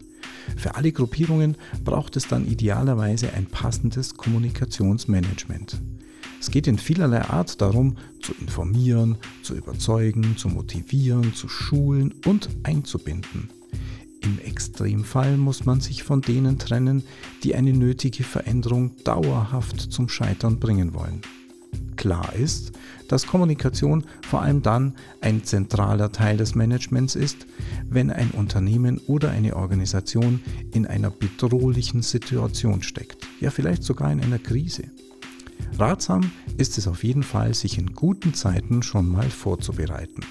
Für 0.59 0.75
alle 0.75 0.91
Gruppierungen 0.91 1.55
braucht 1.85 2.17
es 2.17 2.27
dann 2.27 2.45
idealerweise 2.45 3.33
ein 3.33 3.45
passendes 3.45 4.15
Kommunikationsmanagement. 4.15 5.79
Es 6.41 6.51
geht 6.51 6.67
in 6.67 6.77
vielerlei 6.77 7.21
Art 7.21 7.61
darum, 7.61 7.95
zu 8.21 8.33
informieren, 8.41 9.17
zu 9.41 9.55
überzeugen, 9.55 10.35
zu 10.35 10.49
motivieren, 10.49 11.33
zu 11.33 11.47
schulen 11.47 12.13
und 12.25 12.49
einzubinden. 12.63 13.49
Im 14.19 14.37
Extremfall 14.39 15.37
muss 15.37 15.65
man 15.65 15.79
sich 15.79 16.03
von 16.03 16.19
denen 16.19 16.59
trennen, 16.59 17.03
die 17.43 17.55
eine 17.55 17.71
nötige 17.71 18.25
Veränderung 18.25 18.91
dauerhaft 19.05 19.79
zum 19.79 20.09
Scheitern 20.09 20.59
bringen 20.59 20.93
wollen. 20.93 21.21
Klar 21.99 22.33
ist, 22.33 22.71
dass 23.09 23.27
Kommunikation 23.27 24.05
vor 24.25 24.41
allem 24.41 24.61
dann 24.61 24.93
ein 25.19 25.43
zentraler 25.43 26.13
Teil 26.13 26.37
des 26.37 26.55
Managements 26.55 27.13
ist, 27.13 27.45
wenn 27.89 28.09
ein 28.09 28.31
Unternehmen 28.31 29.01
oder 29.07 29.31
eine 29.31 29.57
Organisation 29.57 30.39
in 30.71 30.87
einer 30.87 31.11
bedrohlichen 31.11 32.01
Situation 32.01 32.83
steckt, 32.83 33.27
ja 33.41 33.51
vielleicht 33.51 33.83
sogar 33.83 34.13
in 34.13 34.21
einer 34.21 34.39
Krise. 34.39 34.83
Ratsam 35.77 36.31
ist 36.55 36.77
es 36.77 36.87
auf 36.87 37.03
jeden 37.03 37.23
Fall, 37.23 37.53
sich 37.53 37.77
in 37.77 37.93
guten 37.93 38.33
Zeiten 38.33 38.81
schon 38.81 39.09
mal 39.09 39.29
vorzubereiten. 39.29 40.21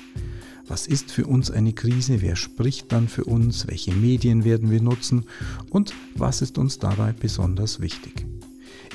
Was 0.69 0.87
ist 0.87 1.13
für 1.13 1.27
uns 1.27 1.51
eine 1.51 1.75
Krise? 1.75 2.23
Wer 2.23 2.37
spricht 2.37 2.93
dann 2.93 3.09
für 3.09 3.25
uns? 3.25 3.69
Welche 3.69 3.93
Medien 3.93 4.45
werden 4.45 4.71
wir 4.71 4.81
nutzen? 4.81 5.27
Und 5.69 5.93
was 6.15 6.41
ist 6.41 6.57
uns 6.57 6.79
dabei 6.79 7.13
besonders 7.13 7.81
wichtig? 7.81 8.25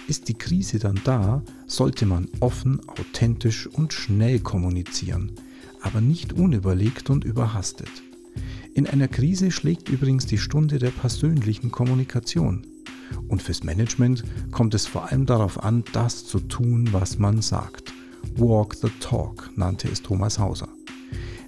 Ist 0.07 0.27
die 0.27 0.33
Krise 0.33 0.79
dann 0.79 0.99
da, 1.05 1.43
sollte 1.65 2.05
man 2.05 2.27
offen, 2.39 2.81
authentisch 2.87 3.67
und 3.67 3.93
schnell 3.93 4.39
kommunizieren, 4.39 5.31
aber 5.81 6.01
nicht 6.01 6.33
unüberlegt 6.33 7.09
und 7.09 7.23
überhastet. 7.23 7.89
In 8.73 8.87
einer 8.87 9.07
Krise 9.07 9.51
schlägt 9.51 9.89
übrigens 9.89 10.25
die 10.25 10.37
Stunde 10.37 10.79
der 10.79 10.89
persönlichen 10.89 11.71
Kommunikation. 11.71 12.65
Und 13.27 13.41
fürs 13.41 13.63
Management 13.63 14.23
kommt 14.51 14.73
es 14.73 14.87
vor 14.87 15.09
allem 15.09 15.25
darauf 15.25 15.63
an, 15.63 15.83
das 15.93 16.25
zu 16.25 16.39
tun, 16.39 16.89
was 16.91 17.19
man 17.19 17.41
sagt. 17.41 17.93
Walk 18.35 18.75
the 18.75 18.89
talk 18.99 19.51
nannte 19.55 19.87
es 19.87 20.01
Thomas 20.01 20.39
Hauser. 20.39 20.69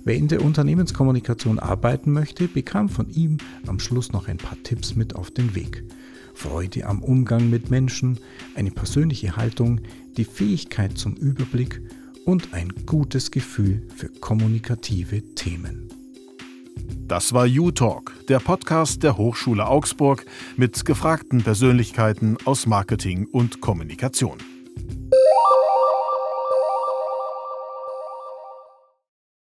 Wer 0.03 0.15
in 0.15 0.27
der 0.27 0.43
Unternehmenskommunikation 0.43 1.57
arbeiten 1.57 2.11
möchte, 2.11 2.47
bekam 2.47 2.89
von 2.89 3.09
ihm 3.09 3.37
am 3.65 3.79
Schluss 3.79 4.11
noch 4.11 4.27
ein 4.27 4.37
paar 4.37 4.61
Tipps 4.61 4.95
mit 4.95 5.15
auf 5.15 5.31
den 5.31 5.55
Weg. 5.55 5.83
Freude 6.35 6.85
am 6.85 7.01
Umgang 7.01 7.49
mit 7.49 7.71
Menschen, 7.71 8.19
eine 8.55 8.71
persönliche 8.71 9.35
Haltung, 9.35 9.81
die 10.17 10.25
Fähigkeit 10.25 10.97
zum 10.97 11.15
Überblick 11.15 11.81
und 12.25 12.53
ein 12.53 12.73
gutes 12.85 13.31
Gefühl 13.31 13.87
für 13.95 14.09
kommunikative 14.09 15.21
Themen. 15.35 15.89
Das 17.07 17.33
war 17.33 17.45
U-Talk, 17.45 18.13
der 18.27 18.39
Podcast 18.39 19.03
der 19.03 19.17
Hochschule 19.17 19.67
Augsburg 19.67 20.25
mit 20.57 20.85
gefragten 20.85 21.43
Persönlichkeiten 21.43 22.37
aus 22.45 22.65
Marketing 22.65 23.27
und 23.31 23.61
Kommunikation. 23.61 24.37